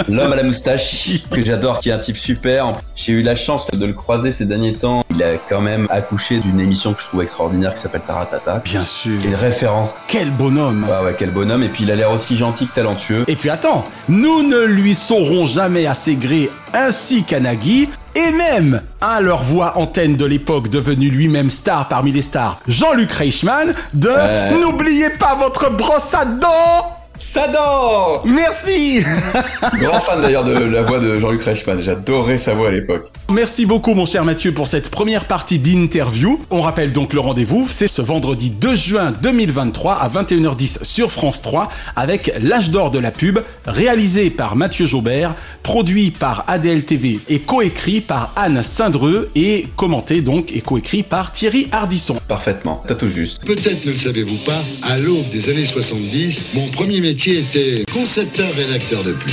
L'homme 0.10 0.34
à 0.34 0.36
la 0.36 0.43
moustache 0.43 1.21
que 1.32 1.41
j'adore, 1.41 1.80
qui 1.80 1.89
est 1.89 1.93
un 1.93 1.99
type 1.99 2.17
super. 2.17 2.73
J'ai 2.95 3.13
eu 3.13 3.21
la 3.21 3.36
chance 3.36 3.67
de 3.71 3.86
le 3.86 3.93
croiser 3.93 4.32
ces 4.32 4.45
derniers 4.45 4.73
temps. 4.73 5.03
Il 5.12 5.21
a 5.23 5.38
quand 5.49 5.62
même 5.62 5.88
accouché 5.89 6.39
d'une 6.39 6.60
émission 6.60 6.93
que 6.93 7.01
je 7.01 7.06
trouve 7.08 7.21
extraordinaire 7.21 7.73
qui 7.73 7.82
s'appelle 7.82 8.01
Taratata. 8.01 8.60
Bien 8.63 8.86
sûr. 8.86 9.19
Une 9.23 9.36
référence. 9.36 9.99
Quel 10.08 10.32
bonhomme. 10.32 10.86
Ouais, 10.89 11.06
ouais, 11.06 11.15
quel 11.17 11.32
bonhomme. 11.32 11.63
Et 11.63 11.69
puis 11.69 11.84
il 11.84 11.91
a 11.91 11.95
l'air 11.95 12.12
aussi 12.12 12.38
gentil 12.38 12.67
que 12.67 12.73
talentueux. 12.73 13.23
Et 13.27 13.36
puis 13.36 13.49
attends, 13.49 13.84
nous 14.10 14.43
ne 14.43 14.65
lui 14.65 14.93
saurons 14.93 15.45
jamais 15.45 15.86
assez 15.86 16.15
gré 16.15 16.49
ainsi 16.73 17.23
qu'à 17.23 17.39
Nagui. 17.39 17.89
Et 18.15 18.32
même 18.32 18.82
à 18.99 19.21
leur 19.21 19.43
voix 19.43 19.77
antenne 19.77 20.15
de 20.15 20.25
l'époque 20.25 20.69
devenu 20.69 21.10
lui-même 21.10 21.51
star 21.51 21.88
parmi 21.88 22.12
les 22.12 22.23
stars, 22.23 22.60
Jean-Luc 22.67 23.12
Reichmann, 23.12 23.75
de. 23.93 24.60
N'oubliez 24.60 25.12
pas 25.12 25.36
votre 25.36 25.69
brosse 25.69 26.15
à 26.15 26.25
dents 26.25 26.97
Sador 27.19 28.23
Merci 28.25 29.03
Grand 29.80 29.99
fan 29.99 30.21
d'ailleurs 30.21 30.43
de 30.43 30.53
la 30.53 30.82
voix 30.82 30.99
de 30.99 31.17
Jean-Luc 31.17 31.41
Reichmann. 31.41 31.82
J'adorais 31.82 32.38
sa 32.38 32.53
voix 32.53 32.67
à 32.67 32.71
l'époque. 32.71 33.12
Merci 33.30 33.65
beaucoup 33.65 33.93
mon 33.93 34.06
cher 34.06 34.23
Mathieu 34.23 34.53
pour 34.53 34.67
cette 34.67 34.89
première 34.89 35.25
partie 35.25 35.60
d'interview. 35.60 36.39
On 36.51 36.62
rappelle 36.62 36.91
donc 36.91 37.13
le 37.13 37.19
rendez-vous, 37.19 37.67
c'est 37.69 37.88
ce 37.88 38.01
vendredi 38.01 38.51
2 38.51 38.75
juin 38.75 39.13
2023 39.21 39.95
à 39.95 40.10
21h10 40.10 40.84
sur 40.84 41.12
France 41.12 41.41
3 41.41 41.69
avec 41.95 42.32
L'âge 42.39 42.69
d'or 42.69 42.91
de 42.91 42.99
la 42.99 43.12
pub, 43.12 43.39
réalisé 43.65 44.30
par 44.30 44.56
Mathieu 44.56 44.86
Jaubert, 44.86 45.36
produit 45.63 46.12
par 46.12 46.45
ADL 46.47 46.86
TV 46.86 47.19
et 47.27 47.39
coécrit 47.39 48.01
par 48.01 48.32
Anne 48.36 48.62
Saindreux 48.63 49.30
et 49.36 49.65
commenté 49.75 50.21
donc 50.21 50.51
et 50.56 50.62
coécrit 50.62 51.03
par 51.03 51.32
Thierry 51.32 51.67
Ardisson. 51.71 52.17
Parfaitement, 52.27 52.84
t'as 52.88 52.95
tout 52.95 53.08
juste. 53.08 53.43
Peut-être 53.45 53.86
ne 53.86 53.91
le 53.91 53.97
savez-vous 53.97 54.38
pas, 54.38 54.62
à 54.91 54.97
l'aube 54.99 55.27
des 55.30 55.49
années 55.49 55.65
70, 55.65 56.53
mon 56.56 56.67
premier 56.67 57.07
métier 57.08 57.39
était 57.39 57.86
concepteur-rédacteur 57.93 59.02
de 59.02 59.13
pub. 59.13 59.32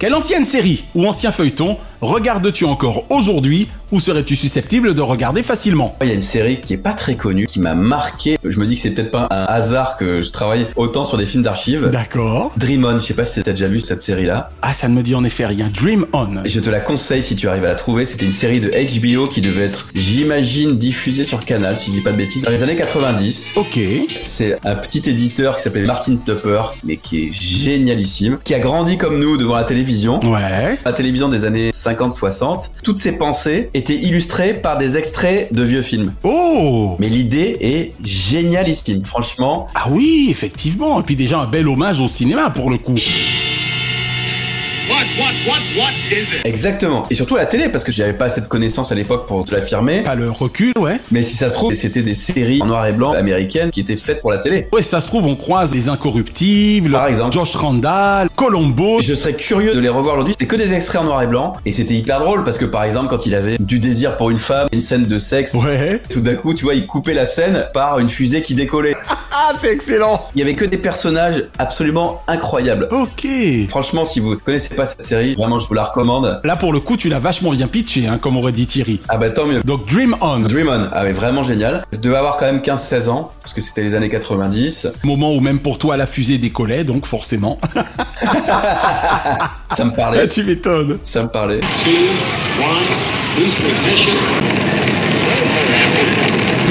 Quelle 0.00 0.12
ancienne 0.12 0.44
série 0.44 0.82
ou 0.92 1.06
ancien 1.06 1.30
feuilleton 1.30 1.78
regardes-tu 2.02 2.64
encore 2.64 3.04
aujourd'hui 3.08 3.68
ou 3.92 4.00
serais-tu 4.00 4.36
susceptible 4.36 4.94
de 4.94 5.02
regarder 5.02 5.42
facilement? 5.42 5.96
Il 6.02 6.08
y 6.08 6.12
a 6.12 6.14
une 6.14 6.22
série 6.22 6.60
qui 6.60 6.72
est 6.72 6.78
pas 6.78 6.94
très 6.94 7.14
connue, 7.14 7.46
qui 7.46 7.60
m'a 7.60 7.74
marqué. 7.74 8.38
Je 8.42 8.58
me 8.58 8.66
dis 8.66 8.74
que 8.74 8.80
c'est 8.80 8.90
peut-être 8.92 9.10
pas 9.10 9.28
un 9.30 9.44
hasard 9.44 9.98
que 9.98 10.22
je 10.22 10.30
travaille 10.30 10.66
autant 10.76 11.04
sur 11.04 11.18
des 11.18 11.26
films 11.26 11.42
d'archives. 11.42 11.90
D'accord. 11.92 12.52
Dream 12.56 12.84
On, 12.86 12.98
je 12.98 13.04
sais 13.04 13.14
pas 13.14 13.26
si 13.26 13.42
t'as 13.42 13.52
déjà 13.52 13.68
vu 13.68 13.80
cette 13.80 14.00
série-là. 14.00 14.50
Ah, 14.62 14.72
ça 14.72 14.88
ne 14.88 14.94
me 14.94 15.02
dit 15.02 15.14
en 15.14 15.22
effet 15.24 15.44
rien. 15.44 15.70
Dream 15.72 16.06
On. 16.14 16.42
Je 16.44 16.58
te 16.60 16.70
la 16.70 16.80
conseille 16.80 17.22
si 17.22 17.36
tu 17.36 17.48
arrives 17.48 17.66
à 17.66 17.68
la 17.68 17.74
trouver. 17.74 18.06
C'était 18.06 18.24
une 18.24 18.32
série 18.32 18.60
de 18.60 18.70
HBO 18.70 19.28
qui 19.28 19.42
devait 19.42 19.64
être, 19.64 19.88
j'imagine, 19.94 20.78
diffusée 20.78 21.24
sur 21.24 21.40
Canal, 21.44 21.76
si 21.76 21.90
je 21.90 21.96
dis 21.96 22.00
pas 22.00 22.12
de 22.12 22.16
bêtises, 22.16 22.42
dans 22.42 22.50
les 22.50 22.62
années 22.62 22.76
90. 22.76 23.52
Ok. 23.56 23.78
C'est 24.16 24.56
un 24.64 24.74
petit 24.74 25.02
éditeur 25.08 25.56
qui 25.56 25.64
s'appelait 25.64 25.82
Martin 25.82 26.16
Tupper, 26.16 26.62
mais 26.82 26.96
qui 26.96 27.26
est 27.26 27.32
génialissime, 27.32 28.38
qui 28.42 28.54
a 28.54 28.58
grandi 28.58 28.96
comme 28.96 29.20
nous 29.20 29.36
devant 29.36 29.56
la 29.56 29.64
télévision. 29.64 30.18
Ouais. 30.24 30.78
La 30.82 30.92
télévision 30.94 31.28
des 31.28 31.44
années 31.44 31.72
50-60. 31.92 32.70
Toutes 32.82 32.98
ses 32.98 33.12
pensées 33.12 33.70
étaient 33.74 33.96
illustrées 33.96 34.54
par 34.54 34.78
des 34.78 34.96
extraits 34.96 35.52
de 35.52 35.62
vieux 35.62 35.82
films. 35.82 36.12
Oh 36.22 36.96
Mais 36.98 37.08
l'idée 37.08 37.56
est 37.60 37.92
génialissime, 38.04 39.04
franchement. 39.04 39.68
Ah 39.74 39.88
oui, 39.90 40.28
effectivement. 40.30 41.00
Et 41.00 41.02
puis 41.02 41.16
déjà 41.16 41.40
un 41.40 41.46
bel 41.46 41.68
hommage 41.68 42.00
au 42.00 42.08
cinéma 42.08 42.50
pour 42.50 42.70
le 42.70 42.78
coup. 42.78 42.96
What, 45.44 45.58
is 46.12 46.36
it? 46.36 46.44
Exactement. 46.44 47.02
Et 47.10 47.14
surtout 47.16 47.34
à 47.36 47.40
la 47.40 47.46
télé, 47.46 47.68
parce 47.68 47.82
que 47.82 47.90
j'avais 47.90 48.12
pas 48.12 48.26
assez 48.26 48.40
de 48.40 48.46
connaissances 48.46 48.92
à 48.92 48.94
l'époque 48.94 49.26
pour 49.26 49.44
te 49.44 49.52
l'affirmer. 49.54 50.02
Pas 50.02 50.14
le 50.14 50.30
recul, 50.30 50.72
ouais. 50.78 51.00
Mais 51.10 51.22
si 51.24 51.34
ça 51.36 51.50
se 51.50 51.54
trouve, 51.54 51.74
c'était 51.74 52.02
des 52.02 52.14
séries 52.14 52.60
en 52.62 52.66
noir 52.66 52.86
et 52.86 52.92
blanc 52.92 53.12
américaines 53.12 53.70
qui 53.72 53.80
étaient 53.80 53.96
faites 53.96 54.20
pour 54.20 54.30
la 54.30 54.38
télé. 54.38 54.68
Ouais, 54.72 54.82
ça 54.82 55.00
se 55.00 55.08
trouve, 55.08 55.26
on 55.26 55.34
croise 55.34 55.74
les 55.74 55.88
incorruptibles, 55.88 56.92
Par 56.92 57.08
exemple. 57.08 57.32
Josh 57.32 57.54
Randall, 57.56 58.28
Colombo. 58.36 59.00
Je 59.02 59.14
serais 59.14 59.34
curieux 59.34 59.74
de 59.74 59.80
les 59.80 59.88
revoir 59.88 60.14
aujourd'hui. 60.14 60.34
C'était 60.38 60.46
que 60.46 60.56
des 60.56 60.74
extraits 60.74 61.00
en 61.02 61.04
noir 61.04 61.22
et 61.22 61.26
blanc. 61.26 61.54
Et 61.66 61.72
c'était 61.72 61.94
hyper 61.94 62.20
drôle 62.20 62.44
parce 62.44 62.58
que 62.58 62.64
par 62.64 62.84
exemple, 62.84 63.08
quand 63.08 63.26
il 63.26 63.34
avait 63.34 63.56
du 63.58 63.78
désir 63.80 64.16
pour 64.16 64.30
une 64.30 64.36
femme, 64.38 64.68
une 64.72 64.82
scène 64.82 65.06
de 65.06 65.18
sexe, 65.18 65.54
Ouais. 65.54 66.00
tout 66.08 66.20
d'un 66.20 66.34
coup, 66.34 66.54
tu 66.54 66.64
vois, 66.64 66.74
il 66.74 66.86
coupait 66.86 67.14
la 67.14 67.26
scène 67.26 67.66
par 67.74 67.98
une 67.98 68.08
fusée 68.08 68.42
qui 68.42 68.54
décollait. 68.54 68.94
Ah, 69.32 69.52
c'est 69.58 69.72
excellent. 69.72 70.24
Il 70.34 70.40
y 70.40 70.42
avait 70.42 70.54
que 70.54 70.64
des 70.64 70.76
personnages 70.76 71.44
absolument 71.58 72.22
incroyables. 72.28 72.86
Ok. 72.90 73.26
Franchement, 73.68 74.04
si 74.04 74.20
vous 74.20 74.36
connaissez 74.36 74.74
pas 74.74 74.86
cette 74.86 75.02
série, 75.02 75.31
vraiment, 75.34 75.58
je 75.58 75.66
vous 75.66 75.74
la 75.74 75.84
recommande. 75.84 76.40
Là, 76.44 76.56
pour 76.56 76.72
le 76.72 76.80
coup, 76.80 76.96
tu 76.96 77.08
l'as 77.08 77.18
vachement 77.18 77.50
bien 77.50 77.68
pitché, 77.68 78.06
hein, 78.06 78.18
comme 78.18 78.36
aurait 78.36 78.52
dit 78.52 78.66
Thierry. 78.66 79.00
Ah 79.08 79.16
bah 79.16 79.30
tant 79.30 79.46
mieux. 79.46 79.62
Donc, 79.62 79.88
Dream 79.88 80.16
On. 80.20 80.40
Dream 80.40 80.68
On, 80.68 80.88
ah 80.92 81.04
mais 81.04 81.12
vraiment 81.12 81.42
génial. 81.42 81.84
Je 81.92 81.98
devais 81.98 82.16
avoir 82.16 82.36
quand 82.36 82.46
même 82.46 82.60
15-16 82.60 83.08
ans, 83.08 83.32
parce 83.40 83.54
que 83.54 83.60
c'était 83.60 83.82
les 83.82 83.94
années 83.94 84.10
90. 84.10 84.88
Moment 85.04 85.34
où 85.34 85.40
même 85.40 85.60
pour 85.60 85.78
toi, 85.78 85.96
la 85.96 86.06
fusée 86.06 86.38
décollait, 86.38 86.84
donc 86.84 87.06
forcément. 87.06 87.58
Ça 89.74 89.84
me 89.84 89.94
parlait. 89.94 90.28
tu 90.28 90.44
m'étonnes. 90.44 90.98
Ça 91.02 91.22
me 91.22 91.28
parlait. 91.28 91.60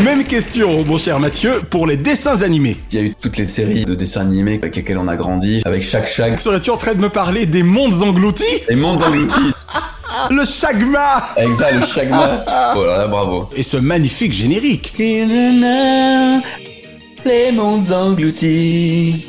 Même 0.03 0.23
question, 0.23 0.83
mon 0.83 0.97
cher 0.97 1.19
Mathieu, 1.19 1.61
pour 1.69 1.85
les 1.85 1.95
dessins 1.95 2.41
animés. 2.41 2.77
Il 2.91 2.97
y 2.97 3.01
a 3.01 3.05
eu 3.05 3.15
toutes 3.21 3.37
les 3.37 3.45
séries 3.45 3.85
de 3.85 3.93
dessins 3.93 4.21
animés 4.21 4.57
avec 4.61 4.75
lesquelles 4.75 4.97
on 4.97 5.07
a 5.07 5.15
grandi, 5.15 5.61
avec 5.63 5.83
chaque 5.83 6.07
Shag. 6.07 6.39
Serais-tu 6.39 6.71
en 6.71 6.77
train 6.77 6.95
de 6.95 6.99
me 6.99 7.09
parler 7.09 7.45
des 7.45 7.61
mondes 7.61 8.01
engloutis? 8.01 8.43
Les 8.67 8.75
mondes 8.75 9.01
engloutis. 9.03 9.53
Le 10.29 10.43
Shagma 10.43 11.29
Exact, 11.37 11.73
le 11.79 11.85
Shagma. 11.85 12.43
Oh 12.75 12.83
là 12.85 12.97
là, 12.97 13.07
bravo. 13.07 13.47
Et 13.55 13.63
ce 13.63 13.77
magnifique 13.77 14.33
générique. 14.33 14.93
Les 14.97 15.23
mondes 17.53 17.91
engloutis. 17.93 19.25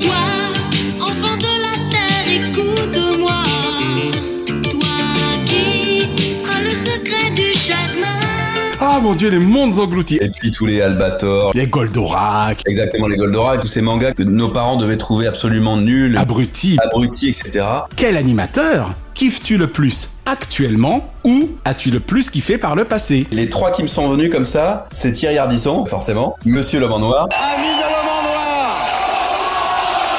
Mon 9.03 9.15
dieu, 9.15 9.29
les 9.29 9.39
mondes 9.39 9.79
engloutis. 9.79 10.17
Et 10.21 10.29
puis 10.29 10.49
tous 10.49 10.65
les 10.65 10.81
Albator. 10.81 11.51
Les 11.53 11.67
Goldorak. 11.67 12.61
Exactement, 12.65 13.07
les 13.07 13.17
Goldorak, 13.17 13.59
tous 13.59 13.67
ces 13.67 13.81
mangas 13.81 14.13
que 14.13 14.23
nos 14.23 14.47
parents 14.47 14.77
devaient 14.77 14.97
trouver 14.97 15.27
absolument 15.27 15.75
nuls. 15.75 16.17
Abrutis. 16.17 16.77
Abrutis, 16.81 17.29
etc. 17.29 17.65
Quel 17.97 18.15
animateur 18.15 18.91
kiffes-tu 19.13 19.57
le 19.57 19.67
plus 19.67 20.09
actuellement 20.25 21.11
ou 21.25 21.49
as-tu 21.65 21.91
le 21.91 21.99
plus 21.99 22.29
kiffé 22.29 22.57
par 22.57 22.75
le 22.75 22.85
passé? 22.85 23.27
Les 23.31 23.49
trois 23.49 23.71
qui 23.71 23.83
me 23.83 23.87
sont 23.87 24.07
venus 24.07 24.31
comme 24.31 24.45
ça, 24.45 24.87
c'est 24.91 25.11
Thierry 25.11 25.37
Ardisson, 25.37 25.85
forcément. 25.85 26.37
Monsieur 26.45 26.79
l'homme 26.79 26.93
en 26.93 26.99
noir. 26.99 27.27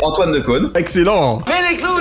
Antoine 0.03 0.33
Decaune. 0.33 0.71
Excellent 0.75 1.39
Mais 1.47 1.71
les 1.71 1.79
clowns, 1.79 1.94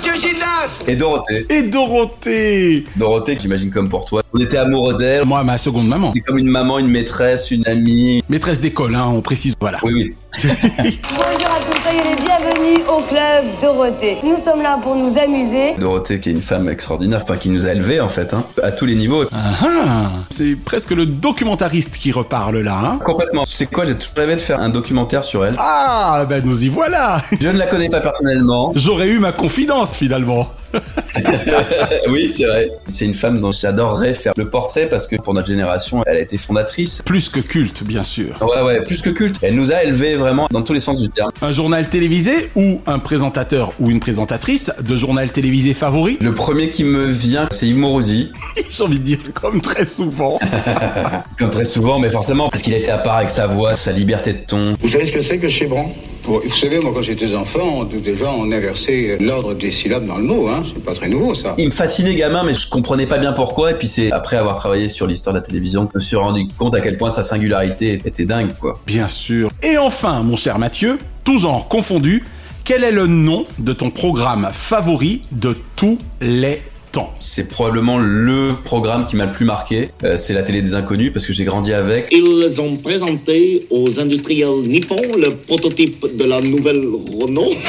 monsieur 0.00 0.28
Gildas 0.28 0.80
Et 0.86 0.96
Dorothée. 0.96 1.46
Et 1.48 1.62
Dorothée 1.64 2.84
Dorothée, 2.96 3.36
que 3.36 3.42
j'imagine 3.42 3.70
comme 3.70 3.88
pour 3.88 4.04
toi. 4.04 4.22
On 4.32 4.40
était 4.40 4.56
amoureux 4.56 4.96
d'elle. 4.96 5.24
Moi, 5.24 5.42
ma 5.44 5.58
seconde 5.58 5.88
maman. 5.88 6.12
C'est 6.14 6.20
comme 6.20 6.38
une 6.38 6.48
maman, 6.48 6.78
une 6.78 6.88
maîtresse, 6.88 7.50
une 7.50 7.66
amie. 7.66 8.22
Maîtresse 8.28 8.60
d'école, 8.60 8.94
hein, 8.94 9.06
on 9.08 9.20
précise, 9.20 9.54
voilà. 9.60 9.78
Oui, 9.82 9.92
oui. 9.92 10.16
Bonjour 10.42 11.50
à 11.50 11.60
tous, 11.60 11.80
soyez 11.82 11.98
les 11.98 12.16
bienvenus 12.16 12.29
au 12.88 13.00
club 13.02 13.44
Dorothée. 13.60 14.18
Nous 14.24 14.36
sommes 14.36 14.62
là 14.62 14.78
pour 14.82 14.96
nous 14.96 15.18
amuser. 15.18 15.76
Dorothée, 15.78 16.20
qui 16.20 16.30
est 16.30 16.32
une 16.32 16.42
femme 16.42 16.68
extraordinaire, 16.68 17.20
enfin 17.22 17.36
qui 17.36 17.48
nous 17.50 17.66
a 17.66 17.72
élevés 17.72 18.00
en 18.00 18.08
fait, 18.08 18.34
hein, 18.34 18.44
à 18.62 18.72
tous 18.72 18.86
les 18.86 18.94
niveaux. 18.94 19.24
Ah 19.32 19.36
ah 19.62 20.10
C'est 20.30 20.56
presque 20.56 20.90
le 20.90 21.06
documentariste 21.06 21.96
qui 21.98 22.12
reparle 22.12 22.58
là, 22.58 22.74
hein 22.74 22.98
Complètement. 23.04 23.44
Tu 23.44 23.52
sais 23.52 23.66
quoi, 23.66 23.84
j'ai 23.84 23.94
toujours 23.94 24.14
rêvé 24.16 24.36
de 24.36 24.40
faire 24.40 24.60
un 24.60 24.68
documentaire 24.68 25.24
sur 25.24 25.44
elle. 25.44 25.54
Ah, 25.58 26.24
ben 26.28 26.42
nous 26.44 26.64
y 26.64 26.68
voilà 26.68 27.22
Je 27.40 27.48
ne 27.48 27.58
la 27.58 27.66
connais 27.66 27.88
pas 27.88 28.00
personnellement. 28.00 28.72
J'aurais 28.74 29.08
eu 29.08 29.18
ma 29.18 29.32
confidence 29.32 29.94
finalement. 29.94 30.48
oui, 32.08 32.30
c'est 32.30 32.44
vrai. 32.44 32.70
C'est 32.86 33.04
une 33.04 33.14
femme 33.14 33.40
dont 33.40 33.52
j'adorerais 33.52 34.14
faire 34.14 34.32
le 34.36 34.48
portrait 34.48 34.86
parce 34.88 35.06
que 35.06 35.16
pour 35.16 35.34
notre 35.34 35.48
génération, 35.48 36.02
elle 36.06 36.16
a 36.16 36.20
été 36.20 36.36
fondatrice. 36.36 37.02
Plus 37.04 37.28
que 37.28 37.40
culte, 37.40 37.82
bien 37.82 38.02
sûr. 38.02 38.34
Ouais, 38.40 38.62
ouais, 38.62 38.84
plus 38.84 39.02
que 39.02 39.10
culte. 39.10 39.36
Elle 39.42 39.56
nous 39.56 39.72
a 39.72 39.82
élevés 39.82 40.16
vraiment 40.16 40.46
dans 40.50 40.62
tous 40.62 40.72
les 40.72 40.80
sens 40.80 41.00
du 41.00 41.08
terme. 41.08 41.30
Un 41.42 41.52
journal 41.52 41.88
télévisé? 41.88 42.39
Ou 42.54 42.80
un 42.86 42.98
présentateur 42.98 43.72
ou 43.78 43.90
une 43.90 44.00
présentatrice 44.00 44.72
de 44.80 44.96
journal 44.96 45.30
télévisé 45.30 45.74
favori 45.74 46.18
Le 46.20 46.34
premier 46.34 46.70
qui 46.70 46.84
me 46.84 47.06
vient, 47.06 47.48
c'est 47.50 47.66
Yves 47.66 47.78
Morosi. 47.78 48.32
J'ai 48.70 48.82
envie 48.82 48.98
de 48.98 49.04
dire 49.04 49.18
comme 49.34 49.60
très 49.60 49.84
souvent. 49.84 50.38
comme 51.38 51.50
très 51.50 51.64
souvent, 51.64 51.98
mais 51.98 52.10
forcément, 52.10 52.48
parce 52.48 52.62
qu'il 52.62 52.74
était 52.74 52.90
à 52.90 52.98
part 52.98 53.16
avec 53.16 53.30
sa 53.30 53.46
voix, 53.46 53.76
sa 53.76 53.92
liberté 53.92 54.32
de 54.32 54.38
ton. 54.46 54.74
Vous 54.80 54.88
savez 54.88 55.04
ce 55.04 55.12
que 55.12 55.20
c'est 55.20 55.38
que 55.38 55.48
Chébran 55.48 55.92
Vous 56.24 56.40
savez, 56.50 56.78
moi, 56.78 56.92
quand 56.94 57.02
j'étais 57.02 57.34
enfant, 57.34 57.84
déjà, 57.84 58.30
on 58.30 58.50
inversait 58.50 59.18
l'ordre 59.20 59.54
des 59.54 59.70
syllabes 59.70 60.06
dans 60.06 60.18
le 60.18 60.24
mot, 60.24 60.48
hein. 60.48 60.62
C'est 60.66 60.82
pas 60.82 60.94
très 60.94 61.08
nouveau, 61.08 61.34
ça. 61.34 61.54
Il 61.58 61.66
me 61.66 61.70
fascinait 61.70 62.14
gamin, 62.14 62.44
mais 62.44 62.54
je 62.54 62.68
comprenais 62.68 63.06
pas 63.06 63.18
bien 63.18 63.32
pourquoi. 63.32 63.70
Et 63.72 63.74
puis 63.74 63.88
c'est 63.88 64.12
après 64.12 64.36
avoir 64.36 64.56
travaillé 64.56 64.88
sur 64.88 65.06
l'histoire 65.06 65.34
de 65.34 65.40
la 65.40 65.44
télévision 65.44 65.86
que 65.86 65.92
je 65.94 65.98
me 65.98 66.04
suis 66.04 66.16
rendu 66.16 66.48
compte 66.58 66.74
à 66.74 66.80
quel 66.80 66.96
point 66.96 67.10
sa 67.10 67.22
singularité 67.22 68.00
était 68.04 68.24
dingue, 68.24 68.52
quoi. 68.58 68.78
Bien 68.86 69.08
sûr. 69.08 69.50
Et 69.62 69.78
enfin, 69.78 70.22
mon 70.22 70.36
cher 70.36 70.58
Mathieu, 70.58 70.98
tout 71.24 71.38
genre 71.38 71.68
confondu, 71.68 72.22
quel 72.64 72.84
est 72.84 72.92
le 72.92 73.06
nom 73.06 73.46
de 73.58 73.72
ton 73.72 73.90
programme 73.90 74.48
favori 74.52 75.22
de 75.32 75.56
tous 75.76 75.98
les 76.20 76.62
temps 76.92 77.14
C'est 77.18 77.48
probablement 77.48 77.98
le 77.98 78.52
programme 78.64 79.06
qui 79.06 79.16
m'a 79.16 79.26
le 79.26 79.32
plus 79.32 79.44
marqué. 79.44 79.90
Euh, 80.04 80.16
c'est 80.16 80.34
la 80.34 80.42
télé 80.42 80.62
des 80.62 80.74
inconnus 80.74 81.12
parce 81.12 81.26
que 81.26 81.32
j'ai 81.32 81.44
grandi 81.44 81.72
avec. 81.72 82.08
Ils 82.12 82.60
ont 82.60 82.76
présenté 82.76 83.66
aux 83.70 83.98
industriels 84.00 84.62
nippons 84.66 84.96
le 85.18 85.30
prototype 85.30 86.16
de 86.16 86.24
la 86.24 86.40
nouvelle 86.40 86.84
Renault. 87.20 87.54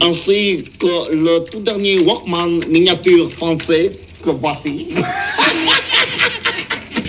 ainsi 0.00 0.64
que 0.78 1.12
le 1.14 1.44
tout 1.50 1.60
dernier 1.60 2.00
Walkman 2.00 2.60
miniature 2.68 3.30
français 3.30 3.90
que 4.22 4.30
voici. 4.30 4.88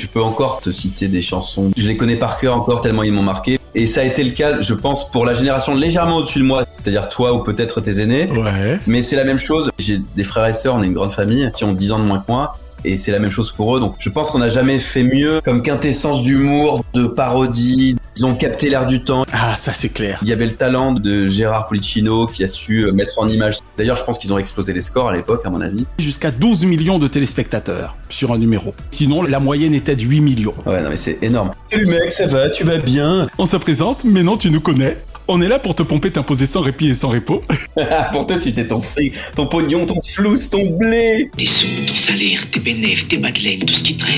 Je 0.01 0.07
peux 0.07 0.21
encore 0.21 0.61
te 0.61 0.71
citer 0.71 1.07
des 1.07 1.21
chansons. 1.21 1.69
Je 1.77 1.87
les 1.87 1.95
connais 1.95 2.15
par 2.15 2.39
cœur 2.39 2.55
encore 2.55 2.81
tellement 2.81 3.03
ils 3.03 3.13
m'ont 3.13 3.21
marqué. 3.21 3.59
Et 3.75 3.85
ça 3.85 4.01
a 4.01 4.03
été 4.03 4.23
le 4.23 4.31
cas, 4.31 4.59
je 4.59 4.73
pense, 4.73 5.11
pour 5.11 5.27
la 5.27 5.35
génération 5.35 5.75
légèrement 5.75 6.17
au-dessus 6.17 6.39
de 6.39 6.43
moi, 6.43 6.65
c'est-à-dire 6.73 7.07
toi 7.07 7.35
ou 7.35 7.43
peut-être 7.43 7.81
tes 7.81 8.01
aînés. 8.01 8.27
Ouais. 8.31 8.79
Mais 8.87 9.03
c'est 9.03 9.15
la 9.15 9.25
même 9.25 9.37
chose. 9.37 9.69
J'ai 9.77 10.01
des 10.15 10.23
frères 10.23 10.47
et 10.47 10.55
sœurs, 10.55 10.73
on 10.73 10.81
est 10.81 10.87
une 10.87 10.95
grande 10.95 11.13
famille, 11.13 11.51
qui 11.55 11.65
ont 11.65 11.73
10 11.73 11.91
ans 11.91 11.99
de 11.99 12.05
moins 12.05 12.17
que 12.17 12.31
moi 12.31 12.53
et 12.85 12.97
c'est 12.97 13.11
la 13.11 13.19
même 13.19 13.31
chose 13.31 13.51
pour 13.51 13.75
eux. 13.75 13.79
Donc 13.79 13.95
je 13.99 14.09
pense 14.09 14.29
qu'on 14.29 14.39
n'a 14.39 14.49
jamais 14.49 14.79
fait 14.79 15.03
mieux 15.03 15.41
comme 15.43 15.61
quintessence 15.61 16.21
d'humour, 16.21 16.83
de 16.93 17.05
parodie. 17.05 17.95
Ils 18.17 18.25
ont 18.25 18.35
capté 18.35 18.69
l'air 18.69 18.85
du 18.85 19.03
temps. 19.03 19.25
Ah, 19.31 19.55
ça 19.55 19.73
c'est 19.73 19.89
clair. 19.89 20.19
Il 20.23 20.29
y 20.29 20.33
avait 20.33 20.45
le 20.45 20.53
talent 20.53 20.93
de 20.93 21.27
Gérard 21.27 21.67
Policino 21.67 22.27
qui 22.27 22.43
a 22.43 22.47
su 22.47 22.83
euh, 22.83 22.91
mettre 22.91 23.19
en 23.19 23.27
image. 23.27 23.57
D'ailleurs, 23.77 23.95
je 23.95 24.03
pense 24.03 24.17
qu'ils 24.17 24.33
ont 24.33 24.37
explosé 24.37 24.73
les 24.73 24.81
scores 24.81 25.09
à 25.09 25.13
l'époque, 25.13 25.41
à 25.45 25.49
mon 25.49 25.61
avis. 25.61 25.85
Jusqu'à 25.97 26.31
12 26.31 26.65
millions 26.65 26.99
de 26.99 27.07
téléspectateurs 27.07 27.95
sur 28.09 28.31
un 28.33 28.37
numéro. 28.37 28.73
Sinon, 28.91 29.23
la 29.23 29.39
moyenne 29.39 29.73
était 29.73 29.95
de 29.95 30.03
8 30.03 30.21
millions. 30.21 30.53
Ouais, 30.65 30.81
non 30.81 30.89
mais 30.89 30.97
c'est 30.97 31.19
énorme. 31.21 31.51
Salut 31.69 31.87
mec, 31.87 32.09
ça 32.09 32.27
va, 32.27 32.49
tu 32.49 32.63
vas 32.63 32.77
bien? 32.77 33.27
On 33.37 33.45
se 33.45 33.57
présente, 33.57 34.03
mais 34.03 34.23
non, 34.23 34.37
tu 34.37 34.51
nous 34.51 34.61
connais. 34.61 34.97
On 35.27 35.41
est 35.41 35.47
là 35.47 35.59
pour 35.59 35.75
te 35.75 35.83
pomper, 35.83 36.11
t'imposer 36.11 36.45
sans 36.45 36.61
répit 36.61 36.89
et 36.89 36.93
sans 36.93 37.09
repos. 37.09 37.43
pour 38.11 38.27
te 38.27 38.37
sucer 38.37 38.67
ton 38.67 38.81
fric, 38.81 39.13
ton 39.35 39.47
pognon, 39.47 39.85
ton 39.85 40.01
flouze, 40.01 40.49
ton 40.49 40.69
blé. 40.71 41.29
Tes 41.37 41.45
sous, 41.45 41.67
ton 41.87 41.95
salaire, 41.95 42.49
tes 42.51 42.59
bénéfices, 42.59 43.07
tes 43.07 43.17
madeleines, 43.17 43.59
tout 43.59 43.73
ce 43.73 43.83
qui 43.83 43.95
traîne. 43.95 44.15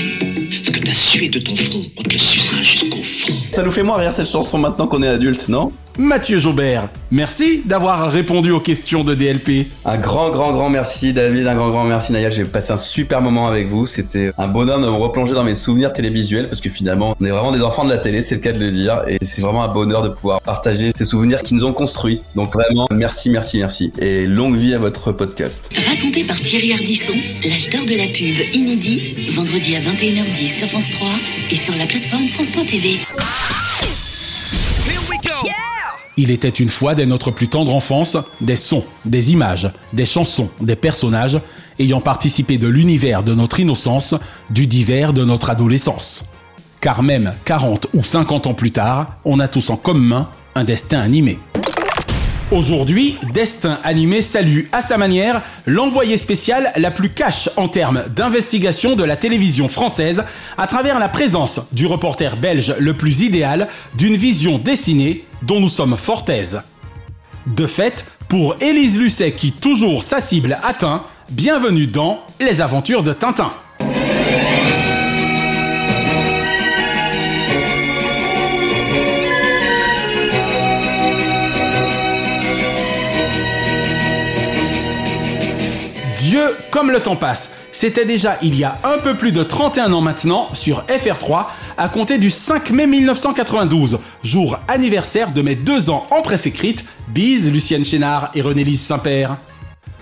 Ce 0.62 0.70
que 0.70 0.80
t'as 0.80 0.94
sué 0.94 1.28
de 1.28 1.38
ton 1.38 1.56
front, 1.56 1.82
on 1.96 2.02
te 2.02 2.12
le 2.12 2.18
sucera 2.18 2.62
jusqu'au 2.62 3.02
fond. 3.02 3.34
Ça 3.52 3.62
nous 3.62 3.70
fait 3.70 3.82
moins 3.82 3.98
rire 3.98 4.12
cette 4.12 4.28
chanson 4.28 4.58
maintenant 4.58 4.86
qu'on 4.86 5.02
est 5.02 5.08
adulte, 5.08 5.48
non? 5.48 5.70
Mathieu 5.96 6.40
Jaubert, 6.40 6.88
merci 7.12 7.62
d'avoir 7.64 8.10
répondu 8.10 8.50
aux 8.50 8.58
questions 8.58 9.04
de 9.04 9.14
DLP. 9.14 9.68
Un 9.84 9.96
grand, 9.96 10.30
grand, 10.30 10.52
grand 10.52 10.68
merci 10.68 11.12
David, 11.12 11.46
un 11.46 11.54
grand, 11.54 11.70
grand 11.70 11.84
merci 11.84 12.12
Naya. 12.12 12.30
J'ai 12.30 12.44
passé 12.44 12.72
un 12.72 12.78
super 12.78 13.20
moment 13.20 13.46
avec 13.46 13.68
vous. 13.68 13.86
C'était 13.86 14.32
un 14.36 14.48
bonheur 14.48 14.80
de 14.80 14.86
me 14.86 14.90
replonger 14.90 15.34
dans 15.34 15.44
mes 15.44 15.54
souvenirs 15.54 15.92
télévisuels 15.92 16.48
parce 16.48 16.60
que 16.60 16.68
finalement, 16.68 17.14
on 17.20 17.24
est 17.24 17.30
vraiment 17.30 17.52
des 17.52 17.62
enfants 17.62 17.84
de 17.84 17.90
la 17.90 17.98
télé, 17.98 18.22
c'est 18.22 18.34
le 18.34 18.40
cas 18.40 18.50
de 18.50 18.58
le 18.58 18.72
dire. 18.72 19.04
Et 19.06 19.18
c'est 19.22 19.40
vraiment 19.40 19.62
un 19.62 19.72
bonheur 19.72 20.02
de 20.02 20.08
pouvoir 20.08 20.40
partager 20.40 20.90
ces 20.96 21.04
souvenirs 21.04 21.44
qui 21.44 21.54
nous 21.54 21.64
ont 21.64 21.72
construits. 21.72 22.22
Donc 22.34 22.52
vraiment, 22.52 22.88
merci, 22.90 23.30
merci, 23.30 23.60
merci. 23.60 23.92
Et 24.00 24.26
longue 24.26 24.56
vie 24.56 24.74
à 24.74 24.78
votre 24.78 25.12
podcast. 25.12 25.70
Raconté 25.90 26.24
par 26.24 26.40
Thierry 26.40 26.72
Ardisson, 26.72 27.14
l'acheteur 27.44 27.84
de 27.84 27.94
la 27.94 28.06
pub 28.06 28.34
inédit, 28.52 29.30
vendredi 29.30 29.76
à 29.76 29.80
21h10 29.80 30.58
sur 30.58 30.68
France 30.68 30.90
3 30.90 31.08
et 31.52 31.54
sur 31.54 31.74
la 31.76 31.86
plateforme 31.86 32.26
France.tv. 32.26 32.98
Il 36.16 36.30
était 36.30 36.48
une 36.48 36.68
fois 36.68 36.94
dès 36.94 37.06
notre 37.06 37.30
plus 37.32 37.48
tendre 37.48 37.74
enfance 37.74 38.16
des 38.40 38.56
sons, 38.56 38.84
des 39.04 39.32
images, 39.32 39.70
des 39.92 40.04
chansons, 40.04 40.48
des 40.60 40.76
personnages 40.76 41.40
ayant 41.80 42.00
participé 42.00 42.56
de 42.56 42.68
l'univers 42.68 43.24
de 43.24 43.34
notre 43.34 43.58
innocence, 43.58 44.14
du 44.50 44.66
divers 44.66 45.12
de 45.12 45.24
notre 45.24 45.50
adolescence. 45.50 46.24
Car 46.80 47.02
même 47.02 47.34
40 47.44 47.88
ou 47.94 48.04
50 48.04 48.46
ans 48.46 48.54
plus 48.54 48.70
tard, 48.70 49.16
on 49.24 49.40
a 49.40 49.48
tous 49.48 49.70
en 49.70 49.76
commun 49.76 50.28
un 50.54 50.64
destin 50.64 51.00
animé. 51.00 51.38
Aujourd'hui, 52.54 53.16
Destin 53.32 53.80
Animé 53.82 54.22
salue 54.22 54.66
à 54.70 54.80
sa 54.80 54.96
manière 54.96 55.42
l'envoyé 55.66 56.16
spécial 56.16 56.72
la 56.76 56.92
plus 56.92 57.10
cash 57.10 57.50
en 57.56 57.66
termes 57.66 58.04
d'investigation 58.14 58.94
de 58.94 59.02
la 59.02 59.16
télévision 59.16 59.66
française 59.66 60.22
à 60.56 60.68
travers 60.68 61.00
la 61.00 61.08
présence 61.08 61.62
du 61.72 61.86
reporter 61.86 62.36
belge 62.36 62.76
le 62.78 62.94
plus 62.94 63.22
idéal 63.22 63.66
d'une 63.96 64.14
vision 64.14 64.58
dessinée 64.58 65.24
dont 65.42 65.58
nous 65.58 65.68
sommes 65.68 65.96
fort 65.96 66.26
aises. 66.28 66.62
De 67.48 67.66
fait, 67.66 68.06
pour 68.28 68.54
Élise 68.60 68.96
Lucet 68.96 69.32
qui 69.32 69.50
toujours 69.50 70.04
sa 70.04 70.20
cible 70.20 70.56
atteint, 70.62 71.06
bienvenue 71.32 71.88
dans 71.88 72.20
Les 72.38 72.60
aventures 72.60 73.02
de 73.02 73.12
Tintin. 73.12 73.50
Comme 86.74 86.90
le 86.90 86.98
temps 86.98 87.14
passe. 87.14 87.52
C'était 87.70 88.04
déjà 88.04 88.36
il 88.42 88.58
y 88.58 88.64
a 88.64 88.80
un 88.82 88.98
peu 88.98 89.14
plus 89.14 89.30
de 89.30 89.44
31 89.44 89.92
ans 89.92 90.00
maintenant 90.00 90.48
sur 90.54 90.84
FR3 90.86 91.46
à 91.78 91.88
compter 91.88 92.18
du 92.18 92.30
5 92.30 92.70
mai 92.70 92.88
1992, 92.88 94.00
jour 94.24 94.58
anniversaire 94.66 95.30
de 95.30 95.40
mes 95.40 95.54
deux 95.54 95.88
ans 95.88 96.04
en 96.10 96.20
presse 96.20 96.46
écrite, 96.46 96.84
bise 97.06 97.52
Lucienne 97.52 97.84
Chénard 97.84 98.32
et 98.34 98.42
René-Lise 98.42 98.80
Saint-Père. 98.80 99.36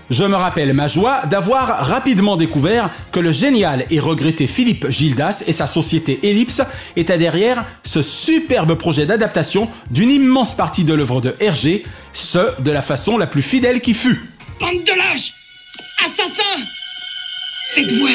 Je 0.09 0.23
me 0.23 0.33
rappelle 0.35 0.73
ma 0.73 0.87
joie 0.87 1.21
d'avoir 1.29 1.85
rapidement 1.85 2.37
découvert 2.37 2.89
que 3.11 3.19
le 3.19 3.31
génial 3.31 3.85
et 3.91 3.99
regretté 3.99 4.47
Philippe 4.47 4.89
Gildas 4.89 5.43
et 5.45 5.53
sa 5.53 5.67
société 5.67 6.27
Ellipse 6.27 6.63
étaient 6.95 7.19
derrière 7.19 7.65
ce 7.83 8.01
superbe 8.01 8.73
projet 8.73 9.05
d'adaptation 9.05 9.69
d'une 9.91 10.09
immense 10.09 10.55
partie 10.55 10.85
de 10.85 10.95
l'œuvre 10.95 11.21
de 11.21 11.35
Hergé, 11.39 11.85
ce 12.13 12.59
de 12.63 12.71
la 12.71 12.81
façon 12.81 13.19
la 13.19 13.27
plus 13.27 13.43
fidèle 13.43 13.79
qui 13.79 13.93
fut. 13.93 14.25
Bande 14.59 14.83
de 14.83 14.97
lâches 14.97 15.42
Assassin 16.03 16.61
Cette 17.73 17.91
voix 17.93 18.09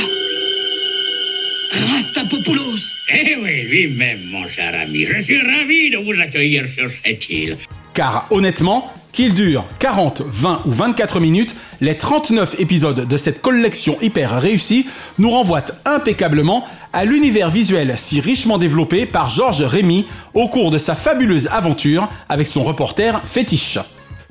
Rastapopoulos 1.93 2.79
Eh 3.13 3.37
oui, 3.43 3.63
lui-même, 3.69 4.19
mon 4.31 4.47
cher 4.49 4.75
ami. 4.81 5.07
Je 5.07 5.21
suis 5.23 5.41
ravi 5.41 5.91
de 5.91 5.97
vous 5.97 6.21
accueillir 6.21 6.65
sur 6.75 6.91
cette 7.05 7.29
île. 7.31 7.57
Car 7.95 8.27
honnêtement, 8.31 8.93
qu'il 9.13 9.35
dure 9.35 9.65
40, 9.79 10.23
20 10.27 10.63
ou 10.67 10.71
24 10.71 11.21
minutes, 11.21 11.57
les 11.81 11.97
39 11.97 12.57
épisodes 12.61 13.09
de 13.09 13.17
cette 13.17 13.41
collection 13.41 13.97
hyper 14.01 14.41
réussie 14.41 14.87
nous 15.19 15.31
renvoient 15.31 15.65
impeccablement 15.85 16.65
à 16.93 17.05
l'univers 17.05 17.51
visuel 17.51 17.95
si 17.97 18.21
richement 18.21 18.59
développé 18.59 19.07
par 19.07 19.29
Georges 19.29 19.63
Rémy 19.63 20.07
au 20.35 20.49
cours 20.49 20.71
de 20.71 20.79
sa 20.79 20.95
fabuleuse 20.95 21.49
aventure 21.49 22.09
avec 22.29 22.47
son 22.47 22.63
reporter 22.63 23.21
fétiche. 23.27 23.79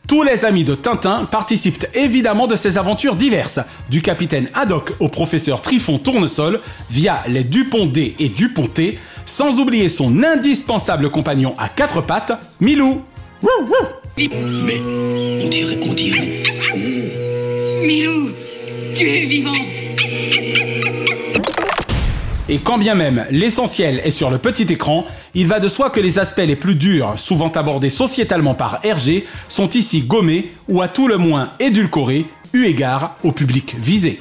Tous 0.08 0.24
les 0.24 0.46
amis 0.46 0.64
de 0.64 0.74
Tintin 0.74 1.26
participent 1.26 1.86
évidemment 1.94 2.48
de 2.48 2.56
ces 2.56 2.78
aventures 2.78 3.18
diverses, 3.18 3.60
du 3.90 4.02
capitaine 4.02 4.50
Haddock 4.54 4.94
au 5.02 5.10
professeur 5.10 5.62
Trifon 5.62 5.98
Tournesol 5.98 6.62
via 6.90 7.24
les 7.28 7.44
Dupont-D 7.44 8.16
et 8.18 8.30
Dupont-T, 8.30 9.00
sans 9.26 9.60
oublier 9.60 9.90
son 9.90 10.24
indispensable 10.24 11.10
compagnon 11.10 11.56
à 11.58 11.68
quatre 11.68 12.00
pattes, 12.00 12.32
Milou. 12.62 13.02
Mais 14.18 14.30
on 15.44 15.50
dirait, 15.50 15.78
on 15.86 15.94
dirait. 15.94 16.37
Et 22.58 22.60
quand 22.60 22.80
bien 22.80 22.96
même 22.96 23.24
l'essentiel 23.30 24.02
est 24.04 24.10
sur 24.10 24.32
le 24.32 24.40
petit 24.40 24.64
écran, 24.64 25.06
il 25.36 25.46
va 25.46 25.60
de 25.60 25.68
soi 25.68 25.92
que 25.92 26.00
les 26.00 26.18
aspects 26.18 26.40
les 26.40 26.56
plus 26.56 26.74
durs, 26.74 27.14
souvent 27.16 27.50
abordés 27.50 27.92
sociétalement 27.92 28.56
par 28.56 28.80
Hergé, 28.82 29.28
sont 29.48 29.70
ici 29.70 30.02
gommés 30.02 30.50
ou 30.68 30.82
à 30.82 30.88
tout 30.88 31.08
le 31.08 31.18
moins 31.18 31.52
édulcorés, 31.60 32.26
eu 32.54 32.66
égard 32.66 33.16
au 33.24 33.32
public 33.32 33.76
visé. 33.78 34.20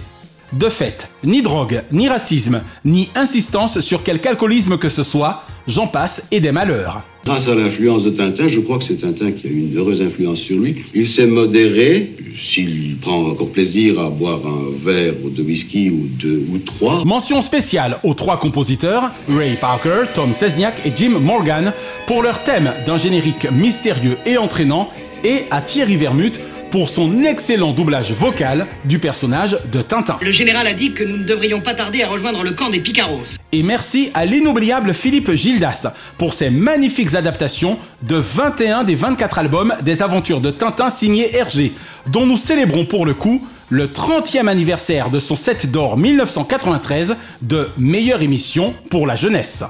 De 0.52 0.68
fait, 0.68 1.08
ni 1.24 1.40
drogue, 1.40 1.82
ni 1.92 2.10
racisme, 2.10 2.60
ni 2.84 3.08
insistance 3.14 3.80
sur 3.80 4.02
quelque 4.02 4.26
alcoolisme 4.26 4.76
que 4.76 4.90
ce 4.90 5.02
soit, 5.02 5.44
j'en 5.66 5.86
passe 5.86 6.24
et 6.30 6.40
des 6.40 6.52
malheurs. 6.52 7.04
Grâce 7.26 7.48
à 7.48 7.56
l'influence 7.56 8.04
de 8.04 8.10
Tintin, 8.10 8.46
je 8.46 8.60
crois 8.60 8.78
que 8.78 8.84
c'est 8.84 9.00
Tintin 9.00 9.32
qui 9.32 9.48
a 9.48 9.50
eu 9.50 9.58
une 9.58 9.76
heureuse 9.76 10.00
influence 10.00 10.38
sur 10.38 10.60
lui. 10.60 10.76
Il 10.94 11.08
s'est 11.08 11.26
modéré. 11.26 12.12
S'il 12.36 12.98
prend 12.98 13.30
encore 13.30 13.48
plaisir 13.48 13.98
à 13.98 14.10
boire 14.10 14.40
un 14.46 14.70
verre 14.70 15.14
de 15.24 15.42
whisky 15.42 15.90
ou 15.90 16.06
deux 16.20 16.44
ou 16.52 16.58
trois. 16.58 17.02
Mention 17.04 17.40
spéciale 17.40 17.98
aux 18.04 18.14
trois 18.14 18.38
compositeurs, 18.38 19.10
Ray 19.28 19.56
Parker, 19.56 20.04
Tom 20.14 20.32
Sesniak 20.32 20.74
et 20.84 20.92
Jim 20.94 21.18
Morgan, 21.18 21.72
pour 22.06 22.22
leur 22.22 22.44
thème 22.44 22.72
d'un 22.86 22.98
générique 22.98 23.50
mystérieux 23.50 24.18
et 24.24 24.36
entraînant, 24.36 24.90
et 25.24 25.46
à 25.50 25.62
Thierry 25.62 25.96
Vermut 25.96 26.38
pour 26.76 26.90
son 26.90 27.24
excellent 27.24 27.72
doublage 27.72 28.12
vocal 28.12 28.66
du 28.84 28.98
personnage 28.98 29.58
de 29.72 29.80
Tintin. 29.80 30.18
Le 30.20 30.30
général 30.30 30.66
a 30.66 30.74
dit 30.74 30.92
que 30.92 31.04
nous 31.04 31.16
ne 31.16 31.24
devrions 31.24 31.62
pas 31.62 31.72
tarder 31.72 32.02
à 32.02 32.06
rejoindre 32.06 32.44
le 32.44 32.50
camp 32.50 32.68
des 32.68 32.80
Picaros. 32.80 33.38
Et 33.50 33.62
merci 33.62 34.10
à 34.12 34.26
l'inoubliable 34.26 34.92
Philippe 34.92 35.32
Gildas 35.32 35.86
pour 36.18 36.34
ses 36.34 36.50
magnifiques 36.50 37.14
adaptations 37.14 37.78
de 38.02 38.16
21 38.16 38.84
des 38.84 38.94
24 38.94 39.38
albums 39.38 39.74
des 39.80 40.02
aventures 40.02 40.42
de 40.42 40.50
Tintin 40.50 40.90
signés 40.90 41.34
Hergé, 41.34 41.72
dont 42.08 42.26
nous 42.26 42.36
célébrons 42.36 42.84
pour 42.84 43.06
le 43.06 43.14
coup 43.14 43.42
le 43.70 43.86
30e 43.86 44.46
anniversaire 44.46 45.08
de 45.08 45.18
son 45.18 45.34
set 45.34 45.70
d'or 45.70 45.96
1993 45.96 47.16
de 47.40 47.70
meilleure 47.78 48.20
émission 48.20 48.74
pour 48.90 49.06
la 49.06 49.16
jeunesse. 49.16 49.64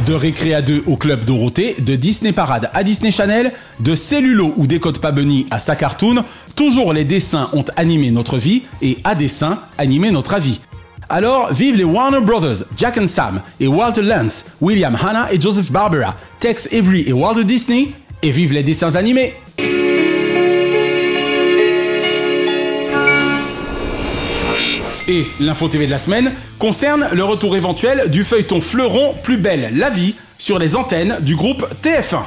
De 0.00 0.12
Récréa 0.12 0.60
2 0.60 0.82
au 0.86 0.96
Club 0.96 1.24
Dorothée, 1.24 1.76
de 1.80 1.94
Disney 1.94 2.32
Parade 2.32 2.68
à 2.74 2.82
Disney 2.82 3.10
Channel, 3.10 3.52
de 3.80 3.94
Cellulo 3.94 4.52
ou 4.56 4.66
Décode 4.66 4.98
pas 4.98 5.14
à 5.50 5.58
sa 5.58 5.76
cartoon, 5.76 6.24
toujours 6.56 6.92
les 6.92 7.04
dessins 7.04 7.48
ont 7.54 7.64
animé 7.76 8.10
notre 8.10 8.36
vie 8.36 8.64
et 8.82 8.98
à 9.04 9.14
dessin 9.14 9.60
animé 9.78 10.10
notre 10.10 10.34
avis. 10.34 10.60
Alors, 11.08 11.52
vive 11.54 11.76
les 11.76 11.84
Warner 11.84 12.20
Brothers, 12.20 12.64
Jack 12.76 12.98
and 12.98 13.06
Sam 13.06 13.40
et 13.60 13.66
Walter 13.66 14.02
Lance, 14.02 14.44
William 14.60 14.94
Hanna 14.94 15.32
et 15.32 15.40
Joseph 15.40 15.70
Barbera, 15.72 16.16
Tex 16.38 16.68
Avery 16.72 17.04
et 17.06 17.12
Walter 17.12 17.44
Disney, 17.44 17.92
et 18.22 18.30
vive 18.30 18.52
les 18.52 18.62
dessins 18.62 18.96
animés! 18.96 19.34
Et 25.06 25.26
l'info 25.38 25.68
TV 25.68 25.84
de 25.84 25.90
la 25.90 25.98
semaine 25.98 26.32
concerne 26.58 27.06
le 27.12 27.24
retour 27.24 27.56
éventuel 27.56 28.10
du 28.10 28.24
feuilleton 28.24 28.62
fleuron 28.62 29.14
Plus 29.22 29.36
belle 29.36 29.70
la 29.76 29.90
vie 29.90 30.14
sur 30.38 30.58
les 30.58 30.76
antennes 30.76 31.18
du 31.20 31.36
groupe 31.36 31.66
TF1. 31.82 32.22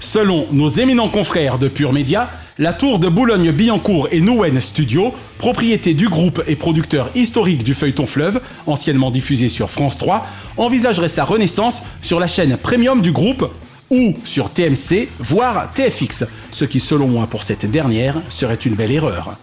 Selon 0.00 0.46
nos 0.50 0.68
éminents 0.68 1.08
confrères 1.08 1.58
de 1.58 1.68
Pure 1.68 1.92
Média, 1.92 2.30
la 2.58 2.72
tour 2.72 2.98
de 2.98 3.08
Boulogne-Billancourt 3.08 4.08
et 4.10 4.22
Nouen 4.22 4.58
Studio, 4.60 5.12
propriété 5.36 5.92
du 5.92 6.08
groupe 6.08 6.42
et 6.46 6.56
producteur 6.56 7.10
historique 7.14 7.62
du 7.62 7.74
feuilleton 7.74 8.06
fleuve, 8.06 8.40
anciennement 8.66 9.10
diffusé 9.10 9.50
sur 9.50 9.70
France 9.70 9.98
3, 9.98 10.26
envisagerait 10.56 11.10
sa 11.10 11.24
renaissance 11.24 11.82
sur 12.00 12.20
la 12.20 12.26
chaîne 12.26 12.56
premium 12.56 13.02
du 13.02 13.12
groupe 13.12 13.50
ou 13.90 14.14
sur 14.24 14.48
TMC, 14.48 15.08
voire 15.18 15.70
TFX, 15.74 16.24
ce 16.50 16.64
qui 16.64 16.80
selon 16.80 17.08
moi 17.08 17.26
pour 17.26 17.42
cette 17.42 17.70
dernière 17.70 18.16
serait 18.30 18.54
une 18.54 18.76
belle 18.76 18.92
erreur. 18.92 19.36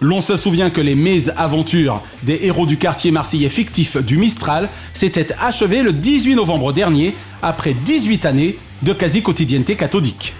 L'on 0.00 0.20
se 0.20 0.36
souvient 0.36 0.70
que 0.70 0.80
les 0.80 0.94
mésaventures 0.94 2.02
des 2.22 2.40
héros 2.42 2.66
du 2.66 2.76
quartier 2.76 3.10
marseillais 3.10 3.48
fictif 3.48 3.96
du 3.96 4.16
Mistral 4.16 4.70
s'étaient 4.92 5.32
achevées 5.40 5.82
le 5.82 5.92
18 5.92 6.36
novembre 6.36 6.72
dernier, 6.72 7.16
après 7.42 7.74
18 7.74 8.24
années 8.26 8.58
de 8.82 8.92
quasi-quotidienneté 8.92 9.74
cathodique. 9.74 10.34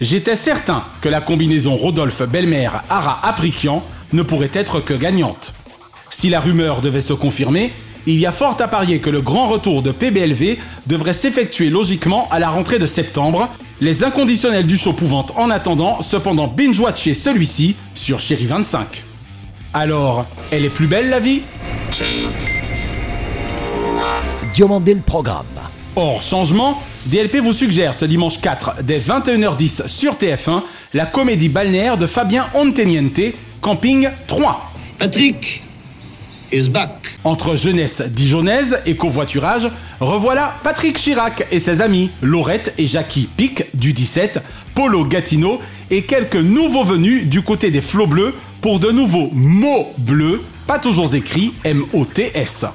J'étais 0.00 0.36
certain 0.36 0.84
que 1.00 1.08
la 1.08 1.20
combinaison 1.20 1.74
Rodolphe 1.74 2.22
Belmer 2.22 2.68
Ara 2.88 3.26
Aprikian 3.26 3.82
ne 4.12 4.22
pourrait 4.22 4.50
être 4.52 4.80
que 4.80 4.94
gagnante. 4.94 5.52
Si 6.10 6.28
la 6.28 6.38
rumeur 6.38 6.80
devait 6.80 7.00
se 7.00 7.12
confirmer, 7.12 7.72
il 8.06 8.18
y 8.18 8.26
a 8.26 8.32
fort 8.32 8.56
à 8.60 8.68
parier 8.68 9.00
que 9.00 9.10
le 9.10 9.20
grand 9.20 9.48
retour 9.48 9.82
de 9.82 9.90
PBLV 9.90 10.58
devrait 10.86 11.12
s'effectuer 11.12 11.70
logiquement 11.70 12.28
à 12.30 12.38
la 12.38 12.48
rentrée 12.48 12.78
de 12.78 12.86
septembre, 12.86 13.48
les 13.80 14.04
inconditionnels 14.04 14.66
du 14.66 14.76
show 14.76 14.92
pouvant 14.92 15.26
en 15.36 15.50
attendant 15.50 16.00
cependant 16.00 16.46
binge-watcher 16.46 17.14
celui-ci 17.14 17.76
sur 17.94 18.18
Chéri 18.18 18.46
25. 18.46 19.02
Alors, 19.74 20.24
elle 20.50 20.64
est 20.64 20.70
plus 20.70 20.86
belle 20.86 21.10
la 21.10 21.18
vie? 21.18 21.42
Diomandé 24.54 24.94
le 24.94 25.02
programme. 25.02 25.46
Hors 25.96 26.22
changement, 26.22 26.80
DLP 27.06 27.36
vous 27.36 27.52
suggère 27.52 27.94
ce 27.94 28.04
dimanche 28.04 28.40
4 28.40 28.82
dès 28.82 28.98
21h10 28.98 29.88
sur 29.88 30.14
TF1 30.14 30.62
la 30.94 31.06
comédie 31.06 31.48
balnéaire 31.48 31.98
de 31.98 32.06
Fabien 32.06 32.46
Onteniente, 32.54 33.34
Camping 33.60 34.08
3. 34.26 34.72
Patrick 34.98 35.65
is 36.52 36.68
back. 36.68 37.18
Entre 37.24 37.56
jeunesse 37.56 38.02
dijonnaise 38.02 38.80
et 38.86 38.96
covoiturage, 38.96 39.68
revoilà 40.00 40.54
Patrick 40.62 40.98
Chirac 40.98 41.46
et 41.50 41.58
ses 41.58 41.80
amis, 41.80 42.10
Laurette 42.22 42.74
et 42.78 42.86
Jackie 42.86 43.28
Pic 43.36 43.64
du 43.76 43.92
17, 43.92 44.40
Polo 44.74 45.04
Gatineau 45.04 45.60
et 45.90 46.02
quelques 46.02 46.36
nouveaux 46.36 46.84
venus 46.84 47.26
du 47.26 47.42
côté 47.42 47.70
des 47.70 47.80
flots 47.80 48.06
bleus 48.06 48.34
pour 48.60 48.80
de 48.80 48.90
nouveaux 48.90 49.30
mots 49.32 49.92
bleus, 49.98 50.42
pas 50.66 50.78
toujours 50.78 51.14
écrits 51.14 51.54
M-O-T-S. 51.64 52.66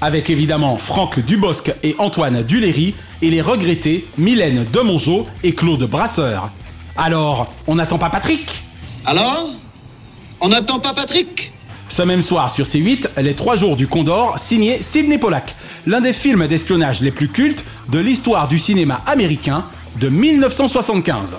Avec 0.00 0.28
évidemment 0.28 0.76
Franck 0.76 1.20
Dubosc 1.20 1.72
et 1.82 1.96
Antoine 1.98 2.42
Duléry 2.42 2.94
et 3.22 3.30
les 3.30 3.40
regrettés 3.40 4.06
Mylène 4.18 4.66
Demongeau 4.70 5.26
et 5.42 5.54
Claude 5.54 5.84
Brasseur. 5.84 6.50
Alors, 6.96 7.52
on 7.66 7.76
n'attend 7.76 7.98
pas 7.98 8.10
Patrick? 8.10 8.62
Alors? 9.06 9.50
On 10.40 10.48
n'attend 10.48 10.78
pas 10.78 10.92
Patrick? 10.92 11.53
Ce 11.88 12.02
même 12.02 12.22
soir 12.22 12.50
sur 12.50 12.64
C8, 12.64 13.20
Les 13.20 13.34
Trois 13.34 13.56
Jours 13.56 13.76
du 13.76 13.86
Condor, 13.86 14.38
signé 14.38 14.82
Sidney 14.82 15.18
Pollack, 15.18 15.54
l'un 15.86 16.00
des 16.00 16.12
films 16.12 16.46
d'espionnage 16.46 17.02
les 17.02 17.10
plus 17.10 17.28
cultes 17.28 17.64
de 17.90 17.98
l'histoire 17.98 18.48
du 18.48 18.58
cinéma 18.58 19.02
américain 19.06 19.64
de 20.00 20.08
1975. 20.08 21.36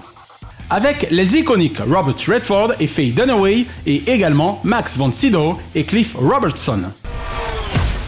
Avec 0.70 1.08
les 1.12 1.38
iconiques 1.38 1.80
Robert 1.80 2.16
Redford 2.28 2.74
et 2.80 2.88
Faye 2.88 3.12
Dunaway 3.12 3.66
et 3.86 4.12
également 4.12 4.60
Max 4.64 4.98
von 4.98 5.12
Sydow 5.12 5.60
et 5.76 5.84
Cliff 5.84 6.16
Robertson. 6.16 6.84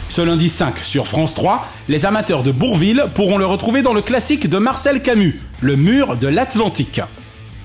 Ce 0.09 0.21
lundi 0.21 0.49
5 0.49 0.79
sur 0.79 1.05
France 1.05 1.33
3, 1.33 1.67
les 1.89 2.05
amateurs 2.05 2.41
de 2.41 2.51
Bourville 2.51 3.05
pourront 3.13 3.37
le 3.37 3.45
retrouver 3.45 3.81
dans 3.81 3.93
le 3.93 4.01
classique 4.01 4.49
de 4.49 4.57
Marcel 4.57 5.01
Camus, 5.01 5.39
Le 5.61 5.75
mur 5.75 6.15
de 6.15 6.27
l'Atlantique. 6.27 7.01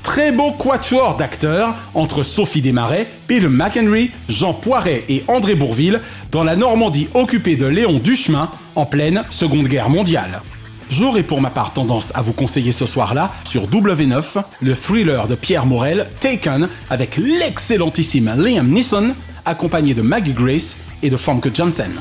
Très 0.02 0.32
beau 0.32 0.50
quatuor 0.50 1.16
d'acteurs 1.16 1.74
entre 1.94 2.22
Sophie 2.22 2.60
Desmarais, 2.60 3.06
Peter 3.28 3.48
McHenry, 3.48 4.10
Jean 4.28 4.52
Poiret 4.52 5.04
et 5.08 5.22
André 5.28 5.54
Bourville 5.54 6.00
dans 6.30 6.44
la 6.44 6.56
Normandie 6.56 7.08
occupée 7.14 7.56
de 7.56 7.66
Léon 7.66 7.98
Duchemin 7.98 8.50
en 8.74 8.84
pleine 8.84 9.24
Seconde 9.30 9.68
Guerre 9.68 9.90
mondiale. 9.90 10.42
J'aurai 10.90 11.22
pour 11.22 11.40
ma 11.40 11.50
part 11.50 11.72
tendance 11.72 12.12
à 12.14 12.20
vous 12.20 12.32
conseiller 12.32 12.72
ce 12.72 12.84
soir-là 12.84 13.32
sur 13.44 13.66
W9 13.68 14.42
le 14.60 14.74
thriller 14.74 15.28
de 15.28 15.34
Pierre 15.34 15.66
Morel, 15.66 16.08
Taken, 16.20 16.68
avec 16.90 17.16
l'excellentissime 17.16 18.34
Liam 18.36 18.68
Neeson, 18.68 19.14
accompagné 19.46 19.94
de 19.94 20.02
Maggie 20.02 20.34
Grace 20.34 20.76
et 21.02 21.10
de 21.10 21.16
Famke 21.16 21.54
Janssen. 21.54 21.92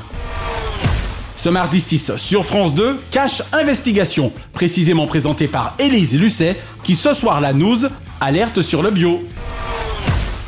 Ce 1.42 1.50
mardi 1.50 1.82
6 1.82 2.18
sur 2.18 2.46
France 2.46 2.76
2, 2.76 3.00
Cache 3.10 3.42
Investigation, 3.52 4.32
précisément 4.54 5.08
présenté 5.08 5.48
par 5.48 5.74
Élise 5.80 6.20
Lucet, 6.20 6.56
qui 6.84 6.96
ce 6.96 7.16
soir 7.16 7.42
la 7.42 7.52
nous 7.52 7.78
alerte 8.20 8.62
sur 8.62 8.84
le 8.84 8.92
bio. 8.92 9.28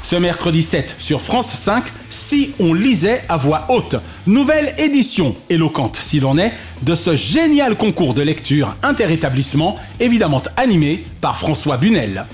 Ce 0.03 0.15
mercredi 0.15 0.61
7 0.61 0.95
sur 0.99 1.19
France 1.19 1.51
5, 1.51 1.85
Si 2.11 2.53
on 2.59 2.75
lisait 2.75 3.23
à 3.27 3.37
voix 3.37 3.65
haute, 3.69 3.95
nouvelle 4.27 4.75
édition, 4.77 5.35
éloquente 5.49 5.95
s'il 5.95 6.27
en 6.27 6.37
est, 6.37 6.53
de 6.83 6.93
ce 6.93 7.15
génial 7.15 7.75
concours 7.75 8.13
de 8.13 8.21
lecture 8.21 8.75
interétablissement, 8.83 9.79
évidemment 9.99 10.43
animé 10.57 11.07
par 11.21 11.39
François 11.39 11.77
Bunel. 11.77 12.27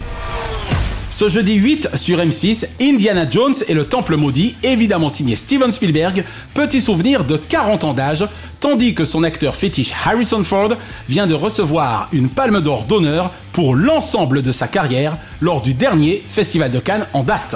Ce 1.12 1.28
jeudi 1.28 1.56
8 1.56 1.90
sur 1.96 2.20
M6, 2.20 2.68
Indiana 2.80 3.28
Jones 3.28 3.56
et 3.68 3.74
le 3.74 3.86
Temple 3.86 4.16
maudit, 4.16 4.56
évidemment 4.62 5.10
signé 5.10 5.36
Steven 5.36 5.72
Spielberg, 5.72 6.24
petit 6.54 6.80
souvenir 6.80 7.26
de 7.26 7.36
40 7.36 7.84
ans 7.84 7.94
d'âge, 7.94 8.26
tandis 8.60 8.94
que 8.94 9.06
son 9.06 9.24
acteur 9.24 9.56
fétiche 9.56 9.94
Harrison 10.06 10.44
Ford 10.44 10.74
vient 11.08 11.28
de 11.28 11.34
recevoir 11.34 12.10
une 12.12 12.30
palme 12.30 12.62
d'or 12.62 12.84
d'honneur 12.84 13.32
pour 13.54 13.76
l'ensemble 13.76 14.42
de 14.42 14.52
sa 14.52 14.68
carrière 14.68 15.18
lors 15.42 15.62
du 15.62 15.74
dernier 15.74 16.24
Festival 16.28 16.72
de 16.72 16.80
Cannes 16.80 17.08
en 17.14 17.24
date. 17.24 17.56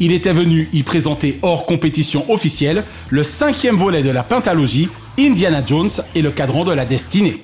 Il 0.00 0.12
était 0.12 0.32
venu 0.32 0.68
y 0.72 0.82
présenter 0.82 1.38
hors 1.42 1.66
compétition 1.66 2.24
officielle 2.30 2.84
le 3.10 3.22
cinquième 3.22 3.76
volet 3.76 4.02
de 4.02 4.10
la 4.10 4.24
pentalogie 4.24 4.88
Indiana 5.18 5.62
Jones 5.64 5.90
et 6.14 6.22
le 6.22 6.30
cadran 6.30 6.64
de 6.64 6.72
la 6.72 6.84
destinée. 6.84 7.42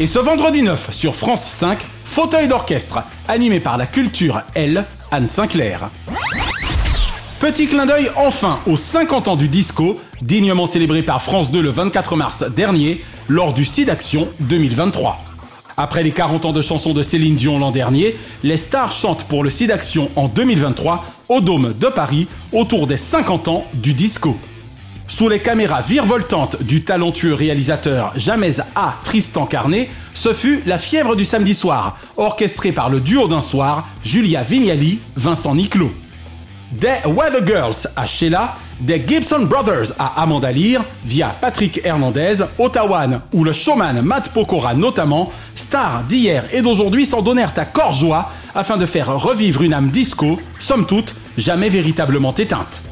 Et 0.00 0.06
ce 0.06 0.18
vendredi 0.18 0.62
9 0.62 0.92
sur 0.92 1.14
France 1.14 1.44
5, 1.44 1.78
Fauteuil 2.04 2.48
d'orchestre, 2.48 3.04
animé 3.28 3.60
par 3.60 3.76
la 3.76 3.86
culture 3.86 4.42
L, 4.54 4.84
Anne 5.12 5.28
Sinclair. 5.28 5.90
Petit 7.40 7.68
clin 7.68 7.86
d'œil 7.86 8.10
enfin 8.16 8.60
aux 8.66 8.76
50 8.76 9.28
ans 9.28 9.36
du 9.36 9.48
disco, 9.48 9.98
dignement 10.20 10.66
célébré 10.66 11.02
par 11.02 11.22
France 11.22 11.50
2 11.50 11.62
le 11.62 11.70
24 11.70 12.14
mars 12.14 12.44
dernier, 12.54 13.02
lors 13.30 13.54
du 13.54 13.64
SIDAction 13.64 14.28
2023. 14.40 15.18
Après 15.78 16.02
les 16.02 16.10
40 16.10 16.44
ans 16.44 16.52
de 16.52 16.60
chansons 16.60 16.92
de 16.92 17.02
Céline 17.02 17.36
Dion 17.36 17.58
l'an 17.58 17.70
dernier, 17.70 18.14
les 18.42 18.58
stars 18.58 18.92
chantent 18.92 19.24
pour 19.24 19.42
le 19.42 19.48
SIDAction 19.48 20.10
en 20.16 20.28
2023 20.28 21.02
au 21.30 21.40
Dôme 21.40 21.72
de 21.80 21.86
Paris 21.86 22.28
autour 22.52 22.86
des 22.86 22.98
50 22.98 23.48
ans 23.48 23.64
du 23.72 23.94
disco. 23.94 24.36
Sous 25.08 25.30
les 25.30 25.40
caméras 25.40 25.80
virevoltantes 25.80 26.62
du 26.62 26.84
talentueux 26.84 27.32
réalisateur 27.32 28.12
Jamez 28.16 28.60
A. 28.74 28.96
Tristan 29.02 29.46
Carnet, 29.46 29.88
ce 30.12 30.34
fut 30.34 30.60
La 30.66 30.76
fièvre 30.76 31.16
du 31.16 31.24
samedi 31.24 31.54
soir, 31.54 31.98
orchestré 32.18 32.70
par 32.70 32.90
le 32.90 33.00
duo 33.00 33.28
d'un 33.28 33.40
soir, 33.40 33.88
Julia 34.04 34.42
Vignali, 34.42 34.98
Vincent 35.16 35.54
Niclot. 35.54 35.90
Des 36.72 36.98
Weather 37.04 37.44
Girls 37.44 37.88
à 37.96 38.06
Sheila, 38.06 38.54
des 38.78 39.02
Gibson 39.04 39.40
Brothers 39.40 39.92
à 39.98 40.22
Amanda 40.22 40.52
Lear, 40.52 40.84
via 41.04 41.34
Patrick 41.40 41.80
Hernandez, 41.82 42.44
Ottawan 42.58 43.22
ou 43.32 43.42
le 43.42 43.52
showman 43.52 44.02
Matt 44.02 44.28
Pokora 44.28 44.74
notamment, 44.74 45.32
stars 45.56 46.04
d'hier 46.04 46.44
et 46.52 46.62
d'aujourd'hui 46.62 47.06
s'en 47.06 47.22
donnèrent 47.22 47.54
à 47.56 47.64
corps 47.64 47.92
joie 47.92 48.30
afin 48.54 48.76
de 48.76 48.86
faire 48.86 49.12
revivre 49.18 49.62
une 49.62 49.74
âme 49.74 49.90
disco, 49.90 50.40
somme 50.60 50.86
toute, 50.86 51.16
jamais 51.36 51.70
véritablement 51.70 52.34
éteinte. 52.34 52.82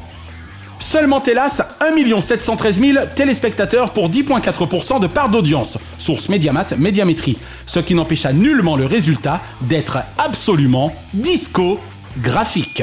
Seulement 0.80 1.22
hélas 1.22 1.62
1 1.80 2.20
713 2.20 2.80
000 2.80 2.98
téléspectateurs 3.14 3.92
pour 3.92 4.10
10,4% 4.10 4.98
de 4.98 5.06
part 5.06 5.28
d'audience, 5.28 5.78
source 5.98 6.28
Mediamat 6.28 6.76
Médiamétrie, 6.76 7.38
ce 7.64 7.78
qui 7.78 7.94
n'empêcha 7.94 8.32
nullement 8.32 8.76
le 8.76 8.86
résultat 8.86 9.40
d'être 9.60 9.98
absolument 10.18 10.92
disco 11.14 11.80
graphique. 12.20 12.82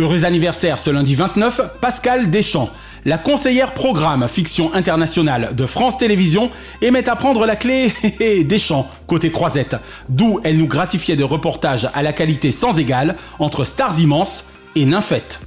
Heureux 0.00 0.24
anniversaire 0.24 0.78
ce 0.78 0.88
lundi 0.88 1.14
29, 1.14 1.60
Pascal 1.82 2.30
Deschamps. 2.30 2.70
La 3.04 3.18
conseillère 3.18 3.74
programme 3.74 4.26
fiction 4.28 4.72
internationale 4.72 5.54
de 5.54 5.66
France 5.66 5.98
Télévisions 5.98 6.50
émet 6.80 7.06
à 7.06 7.16
prendre 7.16 7.44
la 7.44 7.54
clé 7.54 7.92
Deschamps 8.44 8.88
côté 9.06 9.30
croisette, 9.30 9.76
d'où 10.08 10.40
elle 10.42 10.56
nous 10.56 10.68
gratifiait 10.68 11.16
de 11.16 11.24
reportages 11.24 11.86
à 11.92 12.02
la 12.02 12.14
qualité 12.14 12.50
sans 12.50 12.78
égale 12.78 13.16
entre 13.38 13.66
stars 13.66 14.00
immenses 14.00 14.46
et 14.74 14.86
nymphètes. 14.86 15.40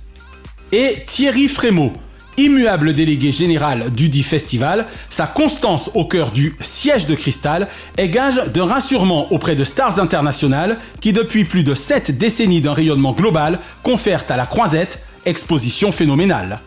Et 0.72 0.98
Thierry 1.08 1.48
Frémaux, 1.48 1.94
Immuable 2.38 2.94
délégué 2.94 3.32
général 3.32 3.92
du 3.92 4.10
dit 4.10 4.24
festival, 4.24 4.88
sa 5.12 5.28
constance 5.28 5.92
au 5.94 6.06
cœur 6.06 6.32
du 6.32 6.56
siège 6.62 7.06
de 7.06 7.14
cristal 7.14 7.68
est 7.98 8.10
gage 8.10 8.52
de 8.52 8.60
rassurement 8.62 9.32
auprès 9.32 9.56
de 9.56 9.64
stars 9.64 10.00
internationales 10.00 10.80
qui 11.00 11.14
depuis 11.14 11.46
plus 11.46 11.64
de 11.64 11.76
7 11.76 12.18
décennies 12.18 12.62
d'un 12.62 12.74
rayonnement 12.74 13.12
global 13.12 13.60
confèrent 13.84 14.26
à 14.30 14.38
la 14.38 14.48
croisette 14.48 15.00
exposition 15.26 15.92
phénoménale. 15.92 16.60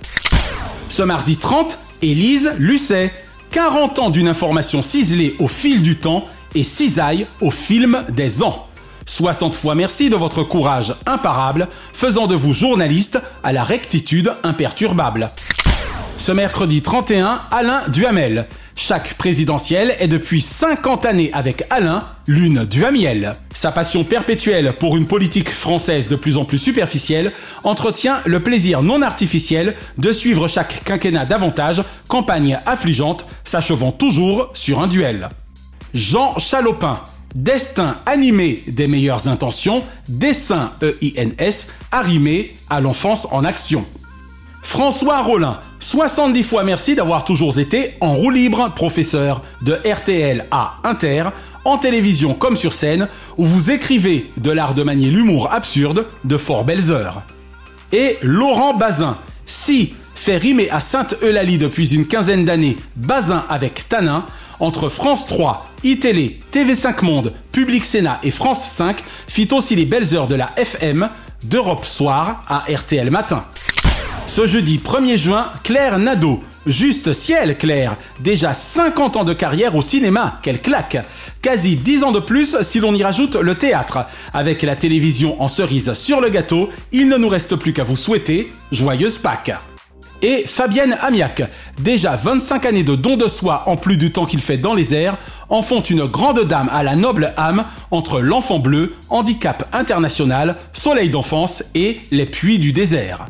Ce 0.89 1.03
mardi 1.03 1.37
30, 1.37 1.79
Élise 2.01 2.53
Lucet, 2.59 3.13
40 3.51 3.99
ans 3.99 4.11
d'une 4.11 4.29
information 4.29 4.83
ciselée 4.83 5.35
au 5.41 5.49
fil 5.49 5.83
du 5.83 5.97
temps 5.97 6.25
et 6.55 6.63
cisaille 6.63 7.27
au 7.41 7.51
film 7.51 8.05
des 8.11 8.43
ans. 8.45 8.69
60 9.05 9.55
fois 9.57 9.75
merci 9.75 10.11
de 10.11 10.17
votre 10.17 10.43
courage 10.43 10.95
imparable, 11.07 11.69
faisant 11.93 12.27
de 12.27 12.35
vous 12.35 12.55
journaliste 12.55 13.21
à 13.43 13.53
la 13.53 13.65
rectitude 13.65 14.33
imperturbable. 14.43 15.31
Ce 16.27 16.33
mercredi 16.33 16.83
31, 16.83 17.41
Alain 17.53 17.83
Duhamel. 17.87 18.49
Chaque 18.75 19.15
présidentielle 19.15 19.95
est 20.01 20.09
depuis 20.09 20.41
50 20.41 21.07
années 21.07 21.31
avec 21.33 21.63
Alain 21.71 22.09
l'une 22.27 22.65
Duhamiel. 22.65 23.37
Sa 23.55 23.71
passion 23.71 24.03
perpétuelle 24.03 24.73
pour 24.73 24.97
une 24.97 25.07
politique 25.07 25.49
française 25.49 26.09
de 26.09 26.17
plus 26.17 26.37
en 26.37 26.45
plus 26.45 26.59
superficielle 26.59 27.33
entretient 27.63 28.23
le 28.27 28.43
plaisir 28.43 28.83
non 28.83 29.03
artificiel 29.03 29.77
de 29.99 30.11
suivre 30.11 30.49
chaque 30.49 30.83
quinquennat 30.83 31.27
davantage, 31.27 31.85
campagne 32.09 32.59
affligeante, 32.67 33.29
s'achevant 33.45 33.93
toujours 33.93 34.51
sur 34.53 34.81
un 34.81 34.89
duel. 34.89 35.29
Jean 35.95 36.37
Chalopin. 36.39 37.05
Destin 37.37 37.99
animé 38.05 38.65
des 38.67 38.89
meilleures 38.89 39.29
intentions, 39.29 39.85
dessin 40.09 40.73
E-I-N-S, 40.83 41.69
arrimé 41.93 42.55
à 42.69 42.81
l'enfance 42.81 43.29
en 43.31 43.45
action. 43.45 43.87
François 44.67 45.23
Rollin, 45.23 45.61
70 45.79 46.43
fois 46.43 46.65
merci 46.65 46.97
d'avoir 46.97 47.25
toujours 47.25 47.57
été 47.61 47.95
en 48.01 48.15
roue 48.15 48.31
libre, 48.31 48.73
professeur 48.75 49.41
de 49.63 49.73
RTL 49.73 50.45
à 50.51 50.79
Inter, 50.83 51.23
en 51.65 51.79
télévision 51.79 52.35
comme 52.35 52.57
sur 52.57 52.73
scène, 52.73 53.09
où 53.39 53.47
vous 53.47 53.71
écrivez 53.71 54.31
de 54.37 54.51
l'art 54.51 54.75
de 54.75 54.83
manier 54.83 55.09
l'humour 55.09 55.53
absurde 55.53 56.09
de 56.25 56.37
fort 56.37 56.65
belles 56.65 56.91
heures. 56.91 57.23
Et 57.93 58.19
Laurent 58.23 58.75
Bazin, 58.75 59.17
si 59.47 59.95
fait 60.17 60.37
rimer 60.37 60.69
à 60.71 60.81
Sainte-Eulalie 60.81 61.59
depuis 61.59 61.95
une 61.95 62.09
quinzaine 62.09 62.45
d'années, 62.45 62.77
Bazin 62.97 63.47
avec 63.49 63.89
Tanin, 63.89 64.27
entre 64.59 64.89
France 64.89 65.29
3, 65.29 65.65
iTélé, 65.85 66.41
TV5 66.53 67.05
Monde, 67.05 67.33
Public 67.53 67.85
Sénat 67.85 68.19
et 68.25 68.33
France 68.33 68.69
5, 68.69 68.99
fit 69.29 69.49
aussi 69.53 69.77
les 69.77 69.87
belles 69.87 70.15
heures 70.17 70.29
de 70.29 70.35
la 70.35 70.51
FM, 70.57 71.09
d'Europe 71.45 71.87
Soir 71.87 72.43
à 72.49 72.65
RTL 72.69 73.11
Matin. 73.13 73.45
Ce 74.27 74.45
jeudi 74.45 74.81
1er 74.85 75.17
juin, 75.17 75.47
Claire 75.63 75.99
Nadeau. 75.99 76.43
Juste 76.67 77.13
ciel, 77.13 77.57
Claire. 77.57 77.97
Déjà 78.21 78.53
50 78.53 79.17
ans 79.17 79.25
de 79.25 79.33
carrière 79.33 79.77
au 79.77 79.83
cinéma, 79.83 80.41
quelle 80.43 80.61
claque. 80.61 80.99
Quasi 81.41 81.77
10 81.77 82.03
ans 82.05 82.13
de 82.13 82.19
plus 82.19 82.57
si 82.63 82.81
l'on 82.81 82.93
y 82.93 83.05
rajoute 83.05 83.37
le 83.37 83.55
théâtre. 83.55 84.05
Avec 84.35 84.63
la 84.63 84.75
télévision 84.75 85.41
en 85.41 85.47
cerise 85.47 85.95
sur 85.95 86.21
le 86.21 86.29
gâteau, 86.29 86.71
il 86.91 87.09
ne 87.09 87.17
nous 87.17 87.29
reste 87.29 87.55
plus 87.55 87.73
qu'à 87.73 87.85
vous 87.85 87.97
souhaiter 87.97 88.51
joyeuse 88.73 89.19
Pâques. 89.19 89.53
Et 90.23 90.45
Fabienne 90.45 90.99
Amiac, 91.01 91.43
déjà 91.79 92.17
25 92.17 92.67
années 92.67 92.85
de 92.85 92.97
don 92.97 93.17
de 93.17 93.29
soi 93.29 93.63
en 93.67 93.77
plus 93.77 93.97
du 93.97 94.11
temps 94.11 94.27
qu'il 94.27 94.41
fait 94.41 94.59
dans 94.59 94.75
les 94.75 94.93
airs, 94.93 95.19
en 95.51 95.63
font 95.63 95.83
une 95.83 96.07
grande 96.07 96.45
dame 96.45 96.69
à 96.73 96.83
la 96.83 96.97
noble 96.97 97.33
âme 97.37 97.65
entre 97.93 98.21
l'enfant 98.21 98.59
bleu, 98.59 98.95
handicap 99.09 99.69
international, 99.73 100.57
soleil 100.73 101.11
d'enfance 101.11 101.63
et 101.75 102.01
les 102.11 102.27
puits 102.27 102.59
du 102.59 102.73
désert. 102.73 103.27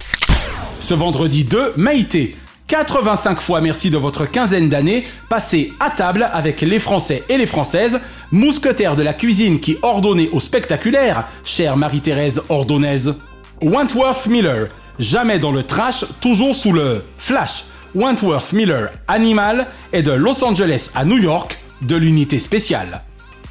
Ce 0.80 0.94
vendredi 0.94 1.44
2, 1.44 1.74
Maïté. 1.76 2.36
85 2.68 3.40
fois 3.40 3.60
merci 3.60 3.90
de 3.90 3.96
votre 3.96 4.26
quinzaine 4.26 4.68
d'années 4.68 5.06
passées 5.28 5.72
à 5.78 5.90
table 5.90 6.28
avec 6.32 6.60
les 6.60 6.80
Français 6.80 7.22
et 7.28 7.38
les 7.38 7.46
Françaises, 7.46 8.00
mousquetaires 8.32 8.96
de 8.96 9.02
la 9.02 9.12
cuisine 9.12 9.60
qui 9.60 9.78
ordonnait 9.82 10.28
au 10.30 10.40
spectaculaire, 10.40 11.28
chère 11.44 11.76
Marie-Thérèse 11.76 12.42
Ordonnaise. 12.48 13.14
Wentworth 13.62 14.26
Miller, 14.26 14.68
jamais 14.98 15.38
dans 15.38 15.52
le 15.52 15.62
trash, 15.62 16.04
toujours 16.20 16.54
sous 16.54 16.72
le 16.72 17.04
flash. 17.16 17.64
Wentworth 17.94 18.52
Miller, 18.52 18.90
animal, 19.08 19.68
est 19.92 20.02
de 20.02 20.12
Los 20.12 20.44
Angeles 20.44 20.90
à 20.94 21.04
New 21.04 21.18
York, 21.18 21.58
de 21.82 21.96
l'unité 21.96 22.38
spéciale. 22.38 23.02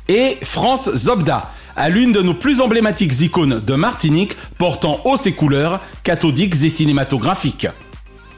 Et 0.08 0.38
France 0.42 0.90
Zobda, 0.96 1.52
à 1.76 1.90
l'une 1.90 2.12
de 2.12 2.22
nos 2.22 2.34
plus 2.34 2.62
emblématiques 2.62 3.20
icônes 3.22 3.60
de 3.60 3.74
Martinique, 3.74 4.36
portant 4.58 5.02
haut 5.06 5.18
ses 5.18 5.34
couleurs 5.34 5.82
cathodiques 6.04 6.64
et 6.64 6.70
cinématographiques. 6.70 7.68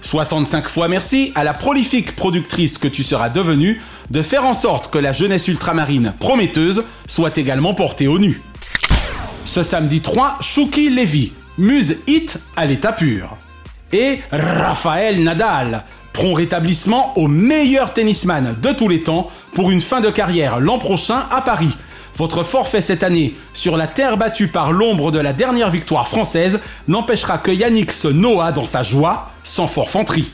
65 0.02 0.68
fois 0.68 0.88
merci 0.88 1.32
à 1.36 1.44
la 1.44 1.54
prolifique 1.54 2.16
productrice 2.16 2.78
que 2.78 2.88
tu 2.88 3.04
seras 3.04 3.30
devenue 3.30 3.82
de 4.10 4.22
faire 4.22 4.46
en 4.46 4.54
sorte 4.54 4.92
que 4.92 4.98
la 4.98 5.12
jeunesse 5.12 5.48
ultramarine 5.48 6.14
prometteuse 6.20 6.84
soit 7.08 7.38
également 7.38 7.74
portée 7.74 8.08
au 8.08 8.20
nu. 8.20 8.42
Ce 9.46 9.64
samedi 9.64 10.02
3, 10.02 10.38
Chouki 10.42 10.90
Levy, 10.90 11.34
muse 11.58 11.98
hit 12.08 12.40
à 12.56 12.66
l'état 12.66 12.94
pur. 12.94 13.36
Et 13.92 14.20
Raphaël 14.32 15.24
Nadal, 15.24 15.84
prompt 16.14 16.34
rétablissement 16.34 17.18
au 17.18 17.28
meilleur 17.28 17.94
tennisman 17.94 18.56
de 18.62 18.72
tous 18.72 18.88
les 18.88 19.04
temps 19.04 19.30
pour 19.54 19.72
une 19.72 19.82
fin 19.82 20.02
de 20.02 20.10
carrière 20.10 20.60
l'an 20.60 20.78
prochain 20.80 21.26
à 21.32 21.42
Paris 21.42 21.74
votre 22.18 22.44
forfait 22.44 22.82
cette 22.82 23.04
année 23.04 23.36
sur 23.54 23.78
la 23.78 23.88
terre 23.88 24.18
battue 24.18 24.48
par 24.48 24.72
l'ombre 24.72 25.12
de 25.12 25.20
la 25.20 25.34
dernière 25.34 25.70
victoire 25.70 26.08
française 26.08 26.60
n'empêchera 26.88 27.38
que 27.38 27.52
Yannick 27.52 27.92
se 27.92 28.08
noie 28.08 28.52
dans 28.52 28.66
sa 28.66 28.82
joie, 28.82 29.32
sans 29.44 29.68
forfanterie. 29.68 30.32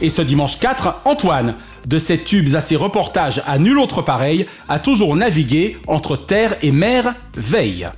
Et 0.00 0.10
ce 0.10 0.22
dimanche 0.22 0.60
4, 0.60 1.02
Antoine, 1.04 1.56
de 1.86 1.98
ses 1.98 2.18
tubes 2.18 2.54
à 2.54 2.60
ses 2.60 2.76
reportages 2.76 3.42
à 3.46 3.58
nul 3.58 3.78
autre 3.78 4.00
pareil, 4.02 4.46
a 4.68 4.78
toujours 4.78 5.16
navigué 5.16 5.78
entre 5.88 6.16
terre 6.16 6.56
et 6.62 6.70
mer 6.70 7.14
veille. 7.34 7.88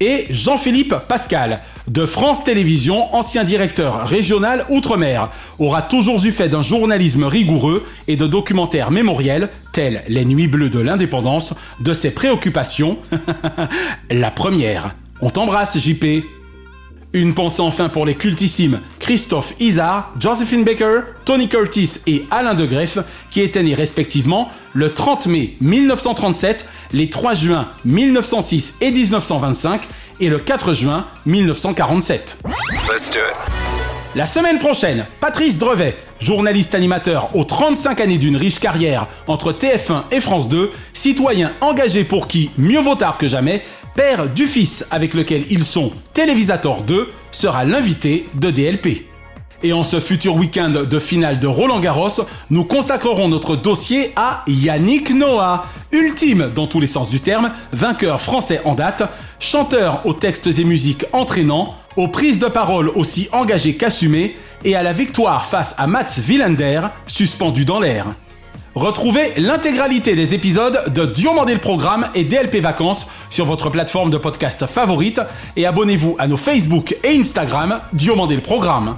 Et 0.00 0.26
Jean-Philippe 0.30 0.94
Pascal, 1.08 1.60
de 1.88 2.06
France 2.06 2.44
Télévisions, 2.44 3.12
ancien 3.16 3.42
directeur 3.42 4.06
régional 4.06 4.64
Outre-mer, 4.68 5.30
aura 5.58 5.82
toujours 5.82 6.24
eu 6.24 6.30
fait 6.30 6.48
d'un 6.48 6.62
journalisme 6.62 7.24
rigoureux 7.24 7.84
et 8.06 8.16
de 8.16 8.28
documentaires 8.28 8.92
mémoriels, 8.92 9.48
tels 9.72 10.04
Les 10.06 10.24
Nuits 10.24 10.46
Bleues 10.46 10.70
de 10.70 10.78
l'Indépendance, 10.78 11.54
de 11.80 11.94
ses 11.94 12.12
préoccupations. 12.12 12.98
La 14.10 14.30
première. 14.30 14.94
On 15.20 15.30
t'embrasse, 15.30 15.76
JP. 15.76 16.24
Une 17.14 17.34
pensée 17.34 17.62
enfin 17.62 17.88
pour 17.88 18.04
les 18.04 18.14
cultissimes 18.14 18.82
Christophe 18.98 19.54
Isard, 19.60 20.12
Josephine 20.20 20.62
Baker, 20.62 21.00
Tony 21.24 21.48
Curtis 21.48 22.00
et 22.06 22.26
Alain 22.30 22.52
de 22.52 22.66
Greff, 22.66 22.98
qui 23.30 23.40
étaient 23.40 23.62
nés 23.62 23.72
respectivement 23.72 24.50
le 24.74 24.92
30 24.92 25.26
mai 25.26 25.56
1937, 25.62 26.66
les 26.92 27.08
3 27.08 27.32
juin 27.32 27.68
1906 27.86 28.74
et 28.82 28.90
1925 28.90 29.88
et 30.20 30.28
le 30.28 30.38
4 30.38 30.74
juin 30.74 31.06
1947. 31.24 32.36
La 34.14 34.26
semaine 34.26 34.58
prochaine, 34.58 35.06
Patrice 35.20 35.58
Drevet, 35.58 35.96
journaliste 36.20 36.74
animateur 36.74 37.30
aux 37.36 37.44
35 37.44 38.00
années 38.00 38.18
d'une 38.18 38.36
riche 38.36 38.58
carrière 38.58 39.06
entre 39.26 39.52
TF1 39.52 40.04
et 40.10 40.20
France 40.20 40.48
2, 40.48 40.72
citoyen 40.92 41.52
engagé 41.60 42.04
pour 42.04 42.26
qui 42.26 42.50
mieux 42.58 42.80
vaut 42.80 42.96
tard 42.96 43.16
que 43.16 43.28
jamais, 43.28 43.62
père 43.98 44.28
du 44.28 44.46
fils 44.46 44.86
avec 44.92 45.12
lequel 45.12 45.44
ils 45.50 45.64
sont 45.64 45.90
Télévisator 46.14 46.82
2, 46.82 47.10
sera 47.32 47.64
l'invité 47.64 48.28
de 48.36 48.48
DLP. 48.48 49.08
Et 49.64 49.72
en 49.72 49.82
ce 49.82 49.98
futur 49.98 50.36
week-end 50.36 50.70
de 50.88 50.98
finale 51.00 51.40
de 51.40 51.48
Roland 51.48 51.80
Garros, 51.80 52.22
nous 52.48 52.62
consacrerons 52.62 53.26
notre 53.26 53.56
dossier 53.56 54.12
à 54.14 54.44
Yannick 54.46 55.10
Noah, 55.10 55.66
ultime 55.90 56.52
dans 56.54 56.68
tous 56.68 56.78
les 56.78 56.86
sens 56.86 57.10
du 57.10 57.18
terme, 57.18 57.50
vainqueur 57.72 58.20
français 58.20 58.60
en 58.64 58.76
date, 58.76 59.02
chanteur 59.40 60.02
aux 60.04 60.14
textes 60.14 60.46
et 60.46 60.64
musiques 60.64 61.04
entraînants, 61.12 61.74
aux 61.96 62.06
prises 62.06 62.38
de 62.38 62.46
parole 62.46 62.90
aussi 62.90 63.28
engagées 63.32 63.74
qu'assumées, 63.74 64.36
et 64.64 64.76
à 64.76 64.84
la 64.84 64.92
victoire 64.92 65.44
face 65.44 65.74
à 65.76 65.88
Mats 65.88 66.20
Wilander, 66.28 66.82
suspendu 67.08 67.64
dans 67.64 67.80
l'air. 67.80 68.14
Retrouvez 68.78 69.32
l'intégralité 69.38 70.14
des 70.14 70.34
épisodes 70.34 70.92
de 70.94 71.04
Diomandé 71.04 71.52
le 71.52 71.58
Programme 71.58 72.06
et 72.14 72.22
DLP 72.22 72.60
Vacances 72.60 73.08
sur 73.28 73.44
votre 73.44 73.70
plateforme 73.70 74.08
de 74.08 74.18
podcast 74.18 74.66
favorite 74.66 75.20
et 75.56 75.66
abonnez-vous 75.66 76.14
à 76.20 76.28
nos 76.28 76.36
Facebook 76.36 76.94
et 77.02 77.18
Instagram 77.18 77.80
Diomandé 77.92 78.36
le 78.36 78.40
Programme. 78.40 78.96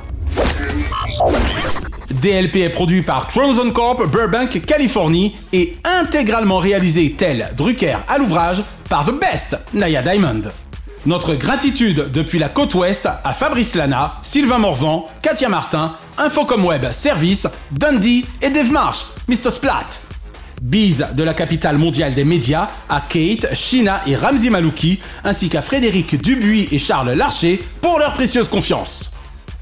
DLP 2.10 2.56
est 2.56 2.68
produit 2.68 3.00
par 3.00 3.28
Tronzon 3.28 3.70
Corp 3.70 4.06
Burbank, 4.06 4.66
Californie 4.66 5.34
et 5.54 5.78
intégralement 5.82 6.58
réalisé 6.58 7.14
tel 7.16 7.50
Drucker 7.56 7.96
à 8.06 8.18
l'ouvrage 8.18 8.62
par 8.90 9.06
The 9.06 9.18
Best, 9.18 9.56
Naya 9.72 10.02
Diamond. 10.02 10.42
Notre 11.06 11.34
gratitude 11.34 12.10
depuis 12.12 12.38
la 12.38 12.50
côte 12.50 12.74
ouest 12.74 13.08
à 13.24 13.32
Fabrice 13.32 13.74
Lana, 13.74 14.18
Sylvain 14.22 14.58
Morvan, 14.58 15.08
Katia 15.22 15.48
Martin, 15.48 15.94
Infocom 16.18 16.66
Web 16.66 16.92
Service, 16.92 17.48
Dundee 17.70 18.26
et 18.42 18.50
Dave 18.50 18.70
Marsh, 18.70 19.06
Mr. 19.30 19.52
Splat. 19.52 19.86
Bise 20.60 21.06
de 21.14 21.22
la 21.22 21.34
capitale 21.34 21.78
mondiale 21.78 22.14
des 22.14 22.24
médias 22.24 22.66
à 22.88 23.00
Kate, 23.00 23.54
Shina 23.54 24.02
et 24.08 24.16
Ramzi 24.16 24.50
Malouki, 24.50 24.98
ainsi 25.22 25.48
qu'à 25.48 25.62
Frédéric 25.62 26.20
Dubuis 26.20 26.66
et 26.72 26.78
Charles 26.78 27.12
Larcher 27.12 27.62
pour 27.80 28.00
leur 28.00 28.14
précieuse 28.14 28.48
confiance. 28.48 29.12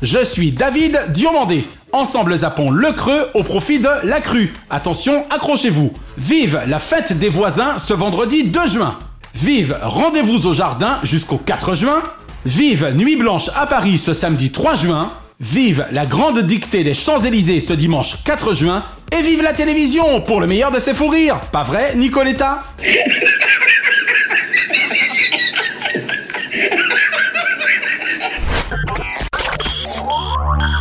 Je 0.00 0.24
suis 0.24 0.52
David 0.52 0.98
Diomandé. 1.10 1.68
Ensemble 1.92 2.34
zappons 2.34 2.70
le 2.70 2.92
creux 2.92 3.28
au 3.34 3.42
profit 3.42 3.78
de 3.78 3.90
la 4.04 4.22
crue. 4.22 4.54
Attention, 4.70 5.26
accrochez-vous. 5.28 5.92
Vive 6.16 6.62
la 6.66 6.78
fête 6.78 7.18
des 7.18 7.28
voisins 7.28 7.76
ce 7.76 7.92
vendredi 7.92 8.44
2 8.44 8.68
juin. 8.68 8.98
Vive 9.34 9.78
Rendez-vous 9.82 10.46
au 10.46 10.54
jardin 10.54 10.98
jusqu'au 11.02 11.36
4 11.36 11.74
juin. 11.74 12.02
Vive 12.46 12.94
Nuit 12.94 13.16
Blanche 13.16 13.50
à 13.54 13.66
Paris 13.66 13.98
ce 13.98 14.14
samedi 14.14 14.50
3 14.50 14.76
juin. 14.76 15.12
Vive 15.40 15.86
la 15.92 16.04
grande 16.04 16.40
dictée 16.40 16.82
des 16.82 16.94
Champs-Élysées 16.94 17.60
ce 17.60 17.72
dimanche 17.72 18.24
4 18.24 18.54
juin. 18.54 18.82
Et 19.16 19.22
vive 19.22 19.40
la 19.40 19.52
télévision 19.52 20.20
pour 20.20 20.40
le 20.40 20.48
meilleur 20.48 20.72
de 20.72 20.80
ses 20.80 20.94
fous 20.94 21.06
rires. 21.06 21.38
Pas 21.52 21.62
vrai, 21.62 21.94
Nicoletta? 21.94 22.64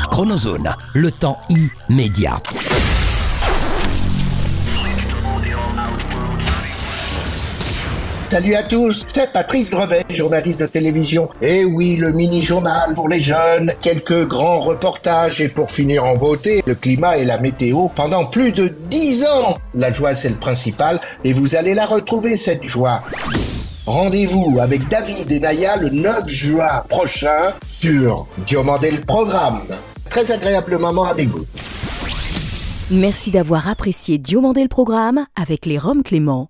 Chronozone, 0.09 0.75
le 0.95 1.11
temps 1.11 1.39
immédiat. 1.87 2.41
Salut 8.29 8.55
à 8.55 8.63
tous, 8.63 9.05
c'est 9.07 9.31
Patrice 9.31 9.69
Drevet, 9.69 10.03
journaliste 10.09 10.59
de 10.59 10.65
télévision. 10.65 11.29
Et 11.41 11.63
oui, 11.63 11.95
le 11.95 12.11
mini-journal 12.11 12.93
pour 12.93 13.07
les 13.07 13.19
jeunes, 13.19 13.73
quelques 13.81 14.27
grands 14.27 14.59
reportages 14.59 15.39
et 15.39 15.47
pour 15.47 15.71
finir 15.71 16.03
en 16.03 16.17
beauté, 16.17 16.61
le 16.67 16.75
climat 16.75 17.17
et 17.17 17.23
la 17.23 17.39
météo 17.39 17.87
pendant 17.95 18.25
plus 18.25 18.51
de 18.51 18.67
10 18.89 19.23
ans. 19.23 19.57
La 19.73 19.93
joie 19.93 20.13
c'est 20.13 20.29
le 20.29 20.35
principal 20.35 20.99
et 21.23 21.31
vous 21.31 21.55
allez 21.55 21.73
la 21.73 21.85
retrouver 21.85 22.35
cette 22.35 22.65
joie. 22.65 23.01
Rendez-vous 23.85 24.57
avec 24.59 24.89
David 24.89 25.31
et 25.31 25.39
Naya 25.39 25.77
le 25.77 25.89
9 25.89 26.27
juin 26.27 26.83
prochain 26.89 27.53
sur 27.69 28.27
Diomandé 28.45 28.91
le 28.91 29.01
programme. 29.01 29.61
Très 30.09 30.33
agréable 30.33 30.77
moment 30.77 31.05
avec 31.05 31.29
vous. 31.29 31.45
Merci 32.91 33.31
d'avoir 33.31 33.69
apprécié 33.69 34.17
Diomandé 34.17 34.63
le 34.63 34.69
programme 34.69 35.25
avec 35.37 35.65
les 35.65 35.77
Roms 35.77 36.03
Clément. 36.03 36.49